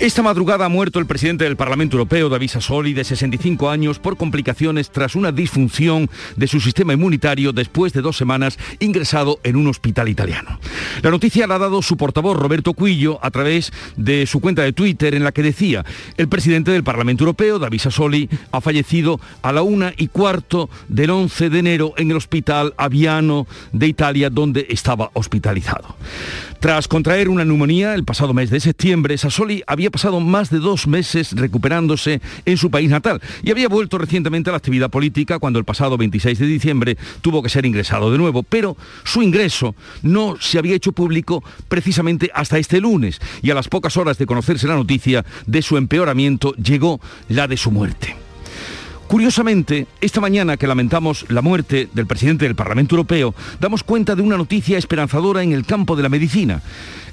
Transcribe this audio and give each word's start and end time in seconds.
Esta 0.00 0.22
madrugada 0.22 0.66
ha 0.66 0.68
muerto 0.68 0.98
el 0.98 1.06
presidente 1.06 1.44
del 1.44 1.56
Parlamento 1.56 1.96
Europeo, 1.96 2.28
David 2.28 2.48
Sassoli, 2.48 2.94
de 2.94 3.04
65 3.04 3.70
años, 3.70 4.00
por 4.00 4.16
complicaciones 4.16 4.90
tras 4.90 5.14
una 5.14 5.30
disfunción 5.30 6.10
de 6.34 6.48
su 6.48 6.60
sistema 6.60 6.92
inmunitario 6.92 7.52
después 7.52 7.92
de 7.92 8.02
dos 8.02 8.16
semanas 8.16 8.58
ingresado 8.80 9.38
en 9.44 9.54
un 9.54 9.68
hospital 9.68 10.08
italiano. 10.08 10.58
La 11.00 11.12
noticia 11.12 11.46
la 11.46 11.54
ha 11.54 11.58
dado 11.60 11.80
su 11.80 11.96
portavoz, 11.96 12.36
Roberto 12.36 12.74
Cuillo, 12.74 13.20
a 13.22 13.30
través 13.30 13.72
de 13.96 14.26
su 14.26 14.40
cuenta 14.40 14.62
de 14.62 14.72
Twitter, 14.72 15.14
en 15.14 15.22
la 15.22 15.30
que 15.30 15.44
decía, 15.44 15.84
el 16.16 16.28
presidente 16.28 16.72
del 16.72 16.84
Parlamento 16.84 17.22
Europeo, 17.22 17.60
David 17.60 17.80
Sassoli, 17.80 18.28
ha 18.50 18.60
fallecido 18.60 19.20
a 19.42 19.52
la 19.52 19.62
una 19.62 19.94
y 19.96 20.08
cuarto 20.08 20.68
del 20.88 21.10
11 21.10 21.50
de 21.50 21.58
enero 21.60 21.94
en 21.96 22.10
el 22.10 22.16
hospital 22.16 22.74
Aviano 22.76 23.46
de 23.72 23.86
Italia, 23.86 24.28
donde 24.28 24.66
estaba 24.68 25.12
hospitalizado. 25.14 25.96
Tras 26.58 26.88
contraer 26.88 27.28
una 27.28 27.44
neumonía 27.44 27.94
el 27.94 28.04
pasado 28.04 28.34
mes 28.34 28.50
de 28.50 28.58
septiembre, 28.58 29.18
Sassoli 29.18 29.62
había 29.66 29.90
pasado 29.94 30.18
más 30.18 30.50
de 30.50 30.58
dos 30.58 30.88
meses 30.88 31.30
recuperándose 31.36 32.20
en 32.44 32.56
su 32.56 32.68
país 32.68 32.90
natal 32.90 33.22
y 33.44 33.52
había 33.52 33.68
vuelto 33.68 33.96
recientemente 33.96 34.50
a 34.50 34.52
la 34.52 34.56
actividad 34.56 34.90
política 34.90 35.38
cuando 35.38 35.60
el 35.60 35.64
pasado 35.64 35.96
26 35.96 36.36
de 36.36 36.46
diciembre 36.46 36.98
tuvo 37.20 37.44
que 37.44 37.48
ser 37.48 37.64
ingresado 37.64 38.10
de 38.10 38.18
nuevo. 38.18 38.42
Pero 38.42 38.76
su 39.04 39.22
ingreso 39.22 39.76
no 40.02 40.34
se 40.40 40.58
había 40.58 40.74
hecho 40.74 40.90
público 40.90 41.44
precisamente 41.68 42.28
hasta 42.34 42.58
este 42.58 42.80
lunes 42.80 43.20
y 43.40 43.52
a 43.52 43.54
las 43.54 43.68
pocas 43.68 43.96
horas 43.96 44.18
de 44.18 44.26
conocerse 44.26 44.66
la 44.66 44.74
noticia 44.74 45.24
de 45.46 45.62
su 45.62 45.76
empeoramiento 45.76 46.54
llegó 46.54 47.00
la 47.28 47.46
de 47.46 47.56
su 47.56 47.70
muerte. 47.70 48.16
Curiosamente, 49.06 49.86
esta 50.00 50.20
mañana 50.20 50.56
que 50.56 50.66
lamentamos 50.66 51.26
la 51.28 51.40
muerte 51.40 51.88
del 51.92 52.06
presidente 52.06 52.46
del 52.46 52.56
Parlamento 52.56 52.96
Europeo, 52.96 53.32
damos 53.60 53.84
cuenta 53.84 54.16
de 54.16 54.22
una 54.22 54.36
noticia 54.36 54.76
esperanzadora 54.76 55.44
en 55.44 55.52
el 55.52 55.64
campo 55.64 55.94
de 55.94 56.02
la 56.02 56.08
medicina. 56.08 56.62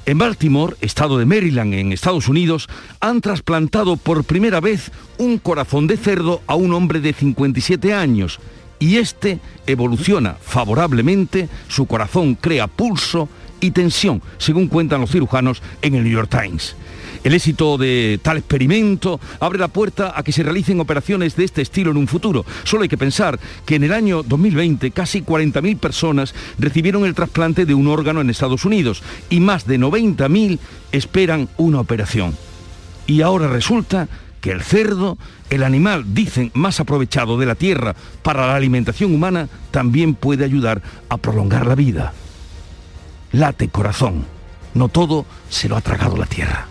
En 0.05 0.17
Baltimore, 0.17 0.75
estado 0.81 1.19
de 1.19 1.25
Maryland, 1.25 1.75
en 1.75 1.91
Estados 1.91 2.27
Unidos, 2.27 2.67
han 2.99 3.21
trasplantado 3.21 3.97
por 3.97 4.23
primera 4.23 4.59
vez 4.59 4.91
un 5.19 5.37
corazón 5.37 5.85
de 5.85 5.95
cerdo 5.95 6.41
a 6.47 6.55
un 6.55 6.73
hombre 6.73 6.99
de 6.99 7.13
57 7.13 7.93
años 7.93 8.39
y 8.79 8.97
este 8.97 9.39
evoluciona 9.67 10.37
favorablemente, 10.41 11.49
su 11.67 11.85
corazón 11.85 12.33
crea 12.33 12.65
pulso 12.65 13.29
y 13.59 13.71
tensión, 13.71 14.23
según 14.39 14.67
cuentan 14.67 15.01
los 15.01 15.11
cirujanos 15.11 15.61
en 15.83 15.93
el 15.93 16.03
New 16.03 16.13
York 16.13 16.31
Times. 16.31 16.75
El 17.23 17.35
éxito 17.35 17.77
de 17.77 18.19
tal 18.23 18.37
experimento 18.37 19.19
abre 19.39 19.59
la 19.59 19.67
puerta 19.67 20.13
a 20.15 20.23
que 20.23 20.31
se 20.31 20.41
realicen 20.41 20.79
operaciones 20.79 21.35
de 21.35 21.43
este 21.43 21.61
estilo 21.61 21.91
en 21.91 21.97
un 21.97 22.07
futuro. 22.07 22.45
Solo 22.63 22.83
hay 22.83 22.89
que 22.89 22.97
pensar 22.97 23.39
que 23.65 23.75
en 23.75 23.83
el 23.83 23.93
año 23.93 24.23
2020 24.23 24.89
casi 24.89 25.21
40.000 25.21 25.77
personas 25.77 26.33
recibieron 26.57 27.05
el 27.05 27.13
trasplante 27.13 27.67
de 27.67 27.75
un 27.75 27.87
órgano 27.87 28.21
en 28.21 28.29
Estados 28.31 28.65
Unidos 28.65 29.03
y 29.29 29.39
más 29.39 29.67
de 29.67 29.79
90.000 29.79 30.57
esperan 30.91 31.47
una 31.57 31.79
operación. 31.79 32.35
Y 33.05 33.21
ahora 33.21 33.47
resulta 33.47 34.07
que 34.41 34.51
el 34.51 34.63
cerdo, 34.63 35.19
el 35.51 35.63
animal, 35.63 36.15
dicen, 36.15 36.49
más 36.55 36.79
aprovechado 36.79 37.37
de 37.37 37.45
la 37.45 37.53
tierra 37.53 37.95
para 38.23 38.47
la 38.47 38.55
alimentación 38.55 39.13
humana, 39.13 39.47
también 39.69 40.15
puede 40.15 40.43
ayudar 40.43 40.81
a 41.07 41.17
prolongar 41.17 41.67
la 41.67 41.75
vida. 41.75 42.13
Late 43.31 43.69
corazón. 43.69 44.25
No 44.73 44.87
todo 44.89 45.27
se 45.49 45.69
lo 45.69 45.77
ha 45.77 45.81
tragado 45.81 46.17
la 46.17 46.25
tierra. 46.25 46.70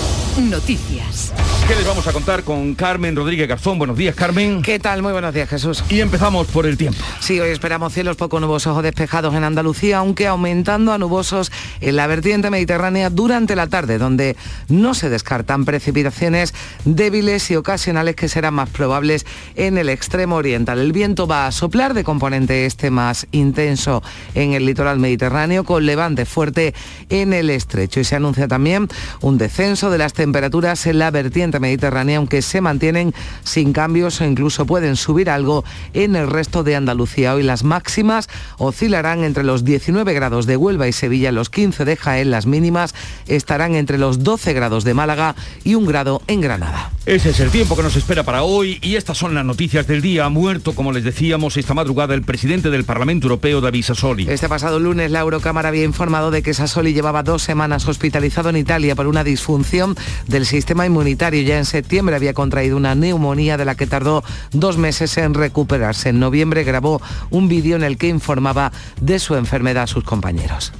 Noticias. 0.39 1.33
¿Qué 1.67 1.75
les 1.75 1.85
vamos 1.85 2.07
a 2.07 2.13
contar 2.13 2.43
con 2.43 2.73
Carmen 2.73 3.15
Rodríguez 3.15 3.47
Garzón? 3.47 3.77
Buenos 3.77 3.97
días, 3.97 4.15
Carmen. 4.15 4.61
¿Qué 4.61 4.79
tal? 4.79 5.01
Muy 5.01 5.11
buenos 5.11 5.33
días, 5.33 5.47
Jesús. 5.49 5.83
Y 5.89 5.99
empezamos 5.99 6.47
por 6.47 6.65
el 6.65 6.77
tiempo. 6.77 6.99
Sí, 7.19 7.39
hoy 7.39 7.49
esperamos 7.49 7.93
cielos 7.93 8.15
poco 8.15 8.39
nubosos 8.39 8.77
o 8.77 8.81
despejados 8.81 9.35
en 9.35 9.43
Andalucía, 9.43 9.99
aunque 9.99 10.27
aumentando 10.27 10.91
a 10.93 10.97
nubosos 10.97 11.51
en 11.79 11.95
la 11.95 12.07
vertiente 12.07 12.49
mediterránea 12.49 13.09
durante 13.09 13.55
la 13.55 13.67
tarde, 13.67 13.97
donde 13.97 14.35
no 14.69 14.93
se 14.93 15.09
descartan 15.09 15.63
precipitaciones 15.65 16.53
débiles 16.83 17.51
y 17.51 17.55
ocasionales 17.55 18.15
que 18.15 18.27
serán 18.27 18.55
más 18.55 18.69
probables 18.69 19.25
en 19.55 19.77
el 19.77 19.89
extremo 19.89 20.37
oriental. 20.37 20.79
El 20.79 20.93
viento 20.93 21.27
va 21.27 21.47
a 21.47 21.51
soplar 21.51 21.93
de 21.93 22.03
componente 22.03 22.65
este 22.65 22.89
más 22.89 23.27
intenso 23.31 24.01
en 24.33 24.53
el 24.53 24.65
litoral 24.65 24.99
mediterráneo, 24.99 25.63
con 25.63 25.85
levante 25.85 26.25
fuerte 26.25 26.73
en 27.09 27.33
el 27.33 27.49
estrecho. 27.49 27.99
Y 27.99 28.03
se 28.03 28.15
anuncia 28.15 28.47
también 28.47 28.87
un 29.21 29.37
descenso 29.37 29.89
de 29.89 29.97
las 29.97 30.13
temperaturas 30.21 30.85
en 30.85 30.99
la 30.99 31.09
vertiente 31.09 31.59
mediterránea, 31.59 32.17
aunque 32.17 32.43
se 32.43 32.61
mantienen 32.61 33.11
sin 33.43 33.73
cambios 33.73 34.21
o 34.21 34.25
incluso 34.25 34.67
pueden 34.67 34.95
subir 34.95 35.31
algo 35.31 35.65
en 35.95 36.15
el 36.15 36.27
resto 36.27 36.63
de 36.63 36.75
Andalucía. 36.75 37.33
Hoy 37.33 37.41
las 37.41 37.63
máximas 37.63 38.29
oscilarán 38.59 39.23
entre 39.23 39.43
los 39.43 39.65
19 39.65 40.13
grados 40.13 40.45
de 40.45 40.57
Huelva 40.57 40.87
y 40.87 40.91
Sevilla, 40.91 41.31
los 41.31 41.49
15 41.49 41.85
de 41.85 41.97
Jaén, 41.97 42.29
las 42.29 42.45
mínimas 42.45 42.93
estarán 43.25 43.73
entre 43.73 43.97
los 43.97 44.23
12 44.23 44.53
grados 44.53 44.83
de 44.83 44.93
Málaga 44.93 45.33
y 45.63 45.73
un 45.73 45.87
grado 45.87 46.21
en 46.27 46.41
Granada. 46.41 46.91
Ese 47.07 47.31
es 47.31 47.39
el 47.39 47.49
tiempo 47.49 47.75
que 47.75 47.81
nos 47.81 47.95
espera 47.95 48.21
para 48.21 48.43
hoy 48.43 48.77
y 48.83 48.97
estas 48.97 49.17
son 49.17 49.33
las 49.33 49.43
noticias 49.43 49.87
del 49.87 50.03
día. 50.03 50.25
Ha 50.25 50.29
muerto, 50.29 50.75
como 50.75 50.91
les 50.91 51.03
decíamos, 51.03 51.57
esta 51.57 51.73
madrugada 51.73 52.13
el 52.13 52.21
presidente 52.21 52.69
del 52.69 52.83
Parlamento 52.83 53.25
Europeo, 53.25 53.59
David 53.59 53.85
Sassoli. 53.85 54.29
Este 54.29 54.47
pasado 54.47 54.79
lunes 54.79 55.09
la 55.09 55.21
Eurocámara 55.21 55.69
había 55.69 55.83
informado 55.83 56.29
de 56.29 56.43
que 56.43 56.53
Sassoli 56.53 56.93
llevaba 56.93 57.23
dos 57.23 57.41
semanas 57.41 57.87
hospitalizado 57.87 58.49
en 58.49 58.57
Italia 58.57 58.95
por 58.95 59.07
una 59.07 59.23
disfunción 59.23 59.95
del 60.27 60.45
sistema 60.45 60.85
inmunitario. 60.85 61.41
Ya 61.41 61.57
en 61.57 61.65
septiembre 61.65 62.15
había 62.15 62.33
contraído 62.33 62.77
una 62.77 62.95
neumonía 62.95 63.57
de 63.57 63.65
la 63.65 63.75
que 63.75 63.87
tardó 63.87 64.23
dos 64.51 64.77
meses 64.77 65.17
en 65.17 65.33
recuperarse. 65.33 66.09
En 66.09 66.19
noviembre 66.19 66.63
grabó 66.63 67.01
un 67.29 67.47
vídeo 67.47 67.75
en 67.75 67.83
el 67.83 67.97
que 67.97 68.07
informaba 68.07 68.71
de 68.99 69.19
su 69.19 69.35
enfermedad 69.35 69.83
a 69.83 69.87
sus 69.87 70.03
compañeros. 70.03 70.71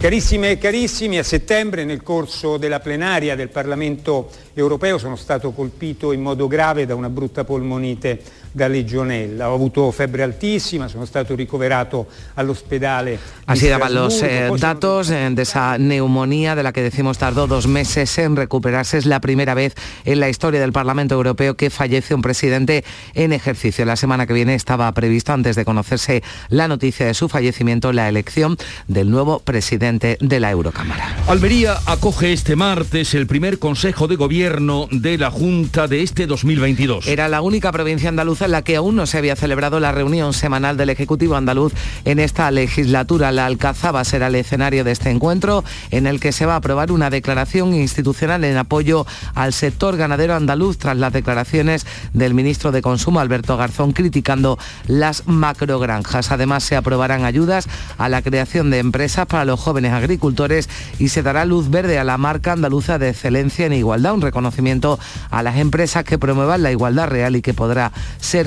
Carissime 0.00 0.52
e 0.52 0.56
carissimi, 0.56 1.18
a 1.18 1.22
settembre 1.22 1.84
nel 1.84 2.02
corso 2.02 2.56
della 2.56 2.80
plenaria 2.80 3.36
del 3.36 3.50
Parlamento 3.50 4.30
europeo 4.54 4.96
sono 4.96 5.14
stato 5.14 5.50
colpito 5.50 6.12
in 6.12 6.22
modo 6.22 6.48
grave 6.48 6.86
da 6.86 6.94
una 6.94 7.10
brutta 7.10 7.44
polmonite 7.44 8.18
da 8.52 8.68
legionella. 8.68 9.50
Ho 9.50 9.54
avuto 9.54 9.90
febbre 9.92 10.22
altissima, 10.22 10.88
sono 10.88 11.04
stato 11.04 11.34
ricoverato 11.34 12.06
all'ospedale. 12.34 13.18
Así 13.46 13.68
daban 13.68 13.94
los 13.94 14.22
eh, 14.22 14.50
datos 14.58 15.10
eh, 15.10 15.28
de 15.30 15.42
esa 15.42 15.78
neumonía 15.78 16.54
de 16.54 16.62
la 16.62 16.72
que 16.72 16.82
decimos 16.82 17.18
tardó 17.18 17.46
dos 17.46 17.66
meses 17.66 18.16
en 18.18 18.36
recuperarse. 18.36 18.98
Es 18.98 19.06
la 19.06 19.20
primera 19.20 19.54
vez 19.54 19.74
en 20.04 20.20
la 20.20 20.28
historia 20.28 20.60
del 20.60 20.72
Parlamento 20.72 21.14
Europeo 21.14 21.56
que 21.56 21.70
fallece 21.70 22.14
un 22.14 22.22
presidente 22.22 22.84
en 23.14 23.32
ejercicio. 23.32 23.84
La 23.84 23.96
semana 23.96 24.26
que 24.26 24.32
viene 24.32 24.54
estaba 24.54 24.92
previsto, 24.92 25.32
antes 25.32 25.56
de 25.56 25.64
conocerse 25.64 26.22
la 26.48 26.68
noticia 26.68 27.06
de 27.06 27.14
su 27.14 27.28
fallecimiento, 27.28 27.92
la 27.92 28.08
elección 28.08 28.56
del 28.88 29.10
nuevo 29.10 29.40
presidente 29.40 30.18
de 30.20 30.40
la 30.40 30.50
Eurocámara. 30.50 31.16
Almería 31.28 31.78
acoge 31.86 32.32
este 32.32 32.56
martes 32.56 33.14
el 33.14 33.26
primer 33.26 33.58
Consejo 33.58 34.08
de 34.08 34.16
Gobierno 34.16 34.88
de 34.90 35.18
la 35.18 35.30
Junta 35.30 35.86
de 35.86 36.02
este 36.02 36.26
2022. 36.26 37.06
Era 37.06 37.28
la 37.28 37.42
única 37.42 37.72
provincia 37.72 38.08
andaluza 38.08 38.39
en 38.44 38.52
la 38.52 38.62
que 38.62 38.76
aún 38.76 38.96
no 38.96 39.06
se 39.06 39.18
había 39.18 39.36
celebrado 39.36 39.80
la 39.80 39.92
reunión 39.92 40.32
semanal 40.32 40.76
del 40.76 40.90
Ejecutivo 40.90 41.36
andaluz 41.36 41.72
en 42.04 42.18
esta 42.18 42.50
legislatura. 42.50 43.32
La 43.32 43.46
Alcazaba 43.46 44.04
será 44.04 44.28
el 44.28 44.34
escenario 44.34 44.84
de 44.84 44.92
este 44.92 45.10
encuentro 45.10 45.64
en 45.90 46.06
el 46.06 46.20
que 46.20 46.32
se 46.32 46.46
va 46.46 46.54
a 46.54 46.56
aprobar 46.56 46.92
una 46.92 47.10
declaración 47.10 47.74
institucional 47.74 48.44
en 48.44 48.56
apoyo 48.56 49.06
al 49.34 49.52
sector 49.52 49.96
ganadero 49.96 50.34
andaluz 50.34 50.78
tras 50.78 50.96
las 50.96 51.12
declaraciones 51.12 51.86
del 52.12 52.34
ministro 52.34 52.72
de 52.72 52.82
Consumo, 52.82 53.20
Alberto 53.20 53.56
Garzón, 53.56 53.92
criticando 53.92 54.58
las 54.86 55.26
macrogranjas. 55.26 56.30
Además, 56.30 56.64
se 56.64 56.76
aprobarán 56.76 57.24
ayudas 57.24 57.66
a 57.98 58.08
la 58.08 58.22
creación 58.22 58.70
de 58.70 58.78
empresas 58.78 59.26
para 59.26 59.44
los 59.44 59.60
jóvenes 59.60 59.92
agricultores 59.92 60.68
y 60.98 61.08
se 61.08 61.22
dará 61.22 61.44
luz 61.44 61.70
verde 61.70 61.98
a 61.98 62.04
la 62.04 62.18
marca 62.18 62.52
andaluza 62.52 62.98
de 62.98 63.10
excelencia 63.10 63.66
en 63.66 63.72
igualdad, 63.72 64.14
un 64.14 64.22
reconocimiento 64.22 64.98
a 65.30 65.42
las 65.42 65.56
empresas 65.56 66.04
que 66.04 66.18
promuevan 66.18 66.62
la 66.62 66.70
igualdad 66.70 67.08
real 67.08 67.36
y 67.36 67.42
que 67.42 67.54
podrá 67.54 67.92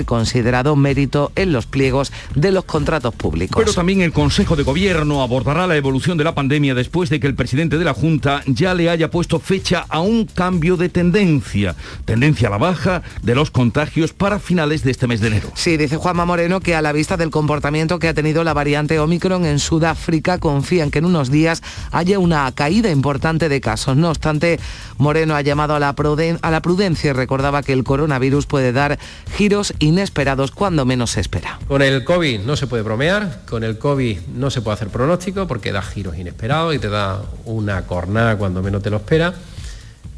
considerado 0.06 0.76
mérito 0.76 1.32
en 1.36 1.54
los 1.54 1.66
pliegos 1.66 2.12
de 2.36 2.52
los 2.52 2.66
contratos 2.66 3.16
públicos. 3.16 3.56
Pero 3.58 3.74
también 3.74 4.02
el 4.02 4.12
Consejo 4.12 4.56
de 4.56 4.64
Gobierno 4.64 5.22
abordará 5.22 5.66
la 5.68 5.78
evolución 5.78 6.18
de 6.18 6.26
la 6.26 6.36
pandemia 6.36 6.76
después 6.76 7.10
de 7.10 7.20
que 7.20 7.28
el 7.28 7.36
presidente 7.36 7.78
de 7.78 7.86
la 7.86 7.94
Junta 7.94 8.42
ya 8.46 8.74
le 8.74 8.90
haya 8.90 9.10
puesto 9.10 9.40
fecha 9.40 9.86
a 9.88 10.02
un 10.02 10.26
cambio 10.26 10.76
de 10.76 10.90
tendencia, 10.90 11.76
tendencia 12.06 12.50
a 12.50 12.52
la 12.52 12.58
baja 12.58 13.04
de 13.22 13.36
los 13.36 13.52
contagios 13.52 14.14
para 14.14 14.40
finales 14.40 14.84
de 14.84 14.92
este 14.92 15.08
mes 15.08 15.22
de 15.22 15.28
enero. 15.28 15.52
Sí, 15.56 15.78
dice 15.78 15.98
Juanma 15.98 16.26
Moreno 16.26 16.60
que 16.60 16.76
a 16.76 16.82
la 16.82 16.92
vista 16.92 17.16
del 17.16 17.30
comportamiento 17.30 18.00
que 18.00 18.10
ha 18.10 18.14
tenido 18.14 18.44
la 18.44 18.54
variante 18.54 19.00
Omicron 19.00 19.46
en 19.46 19.60
Sudáfrica, 19.60 20.40
confían 20.40 20.92
que 20.92 21.00
en 21.00 21.06
unos 21.06 21.32
días 21.32 21.64
haya 21.92 22.20
una 22.20 22.52
caída 22.52 22.92
importante 22.92 23.48
de 23.48 23.62
casos. 23.62 23.96
No 23.96 24.10
obstante, 24.10 24.60
Moreno 24.98 25.36
ha 25.36 25.42
llamado 25.42 25.54
llamado 25.54 25.76
a 25.76 25.80
la, 25.80 25.96
a 26.42 26.52
la 26.52 26.62
prudencia 26.64 27.12
y 27.12 27.14
recordaba 27.14 27.62
que 27.62 27.74
el 27.74 27.84
coronavirus 27.84 28.48
puede 28.48 28.72
dar 28.72 28.98
giros 29.38 29.73
inesperados 29.80 30.52
cuando 30.52 30.86
menos 30.86 31.12
se 31.12 31.22
espera. 31.22 31.60
Con 31.68 31.82
el 31.82 32.04
COVID 32.04 32.42
no 32.42 32.56
se 32.56 32.68
puede 32.68 32.84
bromear, 32.84 33.42
con 33.48 33.64
el 33.64 33.78
COVID 33.78 34.20
no 34.36 34.50
se 34.50 34.62
puede 34.62 34.76
hacer 34.76 34.90
pronóstico 34.90 35.48
porque 35.48 35.72
da 35.72 35.82
giros 35.82 36.18
inesperados 36.18 36.76
y 36.76 36.80
te 36.80 36.90
da 36.90 37.22
una 37.46 37.84
cornada 37.84 38.38
cuando 38.38 38.62
menos 38.62 38.82
te 38.82 38.90
lo 38.90 38.98
espera. 38.98 39.34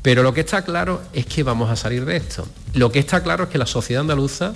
Pero 0.01 0.21
lo 0.21 0.33
que 0.33 0.41
está 0.41 0.63
claro 0.63 1.01
es 1.13 1.25
que 1.25 1.41
vamos 1.43 1.69
a 1.69 1.75
salir 1.75 2.05
de 2.05 2.17
esto. 2.17 2.47
Lo 2.73 2.91
que 2.91 2.99
está 2.99 3.23
claro 3.23 3.45
es 3.45 3.49
que 3.49 3.57
la 3.57 3.65
sociedad 3.65 4.01
andaluza 4.01 4.53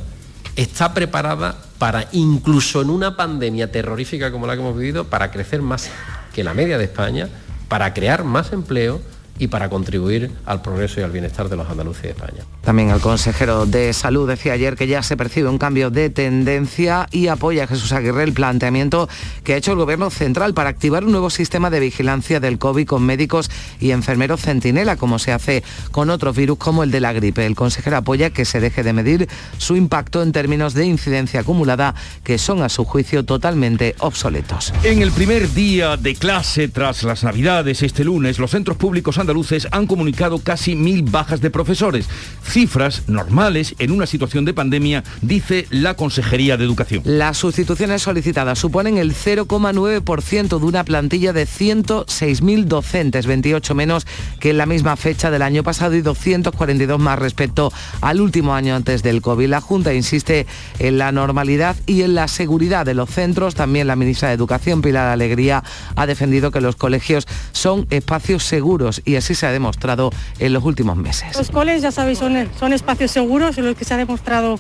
está 0.56 0.94
preparada 0.94 1.56
para, 1.80 2.08
incluso 2.12 2.82
en 2.82 2.90
una 2.90 3.16
pandemia 3.16 3.72
terrorífica 3.72 4.32
como 4.32 4.46
la 4.46 4.54
que 4.54 4.62
hemos 4.62 4.78
vivido, 4.78 5.06
para 5.06 5.32
crecer 5.32 5.62
más 5.62 5.90
que 6.34 6.44
la 6.44 6.54
media 6.54 6.78
de 6.78 6.84
España, 6.84 7.30
para 7.68 7.94
crear 7.94 8.24
más 8.24 8.52
empleo 8.52 9.02
y 9.40 9.48
para 9.48 9.70
contribuir 9.70 10.32
al 10.46 10.62
progreso 10.62 11.00
y 11.00 11.04
al 11.04 11.12
bienestar 11.12 11.50
de 11.50 11.56
los 11.56 11.70
andaluces 11.70 12.04
de 12.04 12.10
España. 12.10 12.44
También 12.62 12.90
el 12.90 13.00
consejero 13.00 13.66
de 13.66 13.94
Salud 13.94 14.30
decía 14.30 14.54
ayer 14.54 14.76
que 14.76 14.86
ya 14.86 15.02
se 15.02 15.18
percibe 15.18 15.50
un 15.50 15.58
cambio 15.58 15.90
de 15.90 16.10
tendencia 16.10 17.08
y 17.12 17.28
apoya 17.28 17.64
a 17.64 17.68
Jesús 17.68 17.92
Aguirre 17.94 18.24
el 18.24 18.34
planteamiento 18.34 19.08
que 19.44 19.54
ha 19.54 19.58
hecho 19.58 19.72
el 19.72 19.78
Gobierno 19.78 20.10
central 20.10 20.54
para 20.54 20.70
activar 20.70 21.06
un 21.06 21.12
nuevo 21.12 21.30
sistema 21.30 21.70
de 21.70 21.80
vigilancia 21.80 22.40
del 22.40 22.60
COVID 22.60 22.86
con 22.86 23.04
médicos 23.04 23.50
y 23.80 23.92
enfermeros 23.92 24.42
centinela, 24.42 24.98
como 24.98 25.20
se 25.20 25.32
hace 25.32 25.64
con 25.92 26.10
otros 26.10 26.36
virus 26.36 26.58
como 26.58 26.84
el 26.84 26.92
de 26.92 27.00
la 27.00 27.14
gripe. 27.14 27.46
El 27.46 27.56
consejero 27.56 27.98
apoya 27.98 28.32
que 28.32 28.46
se 28.46 28.60
deje 28.60 28.84
de 28.84 28.94
medir 28.94 29.30
su 29.58 29.76
impacto 29.76 30.22
en 30.22 30.34
términos 30.34 30.74
de 30.74 30.86
incidencia 30.86 31.40
acumulada, 31.42 31.96
que 32.24 32.38
son 32.38 32.62
a 32.62 32.70
su 32.70 32.84
juicio 32.84 33.24
totalmente 33.24 33.96
obsoletos. 34.00 34.74
En 34.84 35.02
el 35.02 35.12
primer 35.12 35.54
día 35.54 35.96
de 35.96 36.16
clase 36.16 36.68
tras 36.68 37.04
las 37.04 37.24
Navidades, 37.24 37.82
este 37.84 38.04
lunes, 38.04 38.38
los 38.38 38.52
centros 38.52 38.78
públicos 38.78 39.18
han 39.18 39.29
andaluces 39.30 39.68
han 39.72 39.86
comunicado 39.86 40.40
casi 40.40 40.76
mil 40.76 41.04
bajas 41.04 41.40
de 41.40 41.52
profesores, 41.52 42.08
cifras 42.44 43.04
normales 43.08 43.76
en 43.78 43.92
una 43.92 44.08
situación 44.08 44.44
de 44.44 44.56
pandemia, 44.56 45.04
dice 45.22 45.68
la 45.70 45.94
Consejería 45.94 46.58
de 46.58 46.66
Educación. 46.66 47.04
Las 47.06 47.38
sustituciones 47.38 48.02
solicitadas 48.02 48.58
suponen 48.58 48.98
el 48.98 49.14
0,9% 49.14 50.60
de 50.60 50.66
una 50.66 50.84
plantilla 50.84 51.32
de 51.32 51.46
106.000 51.46 52.64
docentes, 52.66 53.28
28 53.28 53.76
menos 53.76 54.08
que 54.40 54.50
en 54.50 54.58
la 54.58 54.66
misma 54.66 54.96
fecha 54.96 55.30
del 55.30 55.44
año 55.44 55.62
pasado 55.62 55.94
y 55.94 56.02
242 56.02 57.00
más 57.00 57.20
respecto 57.20 57.72
al 58.02 58.22
último 58.22 58.56
año 58.56 58.76
antes 58.76 59.04
del 59.04 59.22
COVID. 59.22 59.48
La 59.48 59.62
Junta 59.62 59.94
insiste 59.94 60.48
en 60.80 60.98
la 60.98 61.12
normalidad 61.12 61.76
y 61.86 62.02
en 62.02 62.16
la 62.16 62.28
seguridad 62.28 62.84
de 62.84 62.96
los 62.96 63.12
centros. 63.12 63.54
También 63.54 63.86
la 63.86 63.96
ministra 63.96 64.30
de 64.30 64.34
Educación, 64.34 64.82
Pilar 64.82 65.08
Alegría, 65.08 65.64
ha 65.96 66.08
defendido 66.08 66.50
que 66.50 66.62
los 66.62 66.76
colegios 66.76 67.28
son 67.52 67.86
espacios 67.92 68.44
seguros 68.44 69.04
y 69.06 69.19
así 69.20 69.36
se 69.36 69.46
ha 69.46 69.52
demostrado 69.52 70.12
en 70.40 70.54
los 70.54 70.64
últimos 70.64 70.98
meses. 70.98 71.36
Los 71.38 71.52
coles, 71.52 71.82
ya 71.82 71.92
sabéis, 71.92 72.20
son, 72.20 72.50
son 72.60 72.74
espacios 72.74 73.12
seguros 73.12 73.58
en 73.58 73.66
los 73.66 73.76
que 73.76 73.86
se 73.86 73.94
ha 73.94 73.98
demostrado 73.98 74.60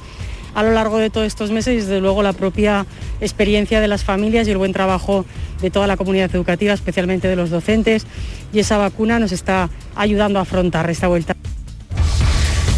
a 0.56 0.63
lo 0.63 0.71
largo 0.71 0.97
de 0.97 1.09
todos 1.09 1.27
estos 1.27 1.51
meses 1.51 1.73
y 1.73 1.77
desde 1.77 2.01
luego 2.01 2.23
la 2.23 2.33
propia 2.33 2.85
experiencia 3.21 3.81
de 3.81 3.88
las 3.88 4.03
familias 4.03 4.47
y 4.47 4.51
el 4.51 4.57
buen 4.57 4.73
trabajo 4.73 5.25
de 5.61 5.69
toda 5.69 5.88
la 5.88 5.97
comunidad 5.97 6.33
educativa, 6.33 6.73
especialmente 6.73 7.27
de 7.27 7.35
los 7.35 7.50
docentes. 7.50 8.06
Y 8.53 8.59
esa 8.59 8.77
vacuna 8.77 9.19
nos 9.19 9.31
está 9.31 9.69
ayudando 9.95 10.39
a 10.39 10.44
afrontar 10.44 10.89
esta 10.89 11.07
vuelta. 11.07 11.35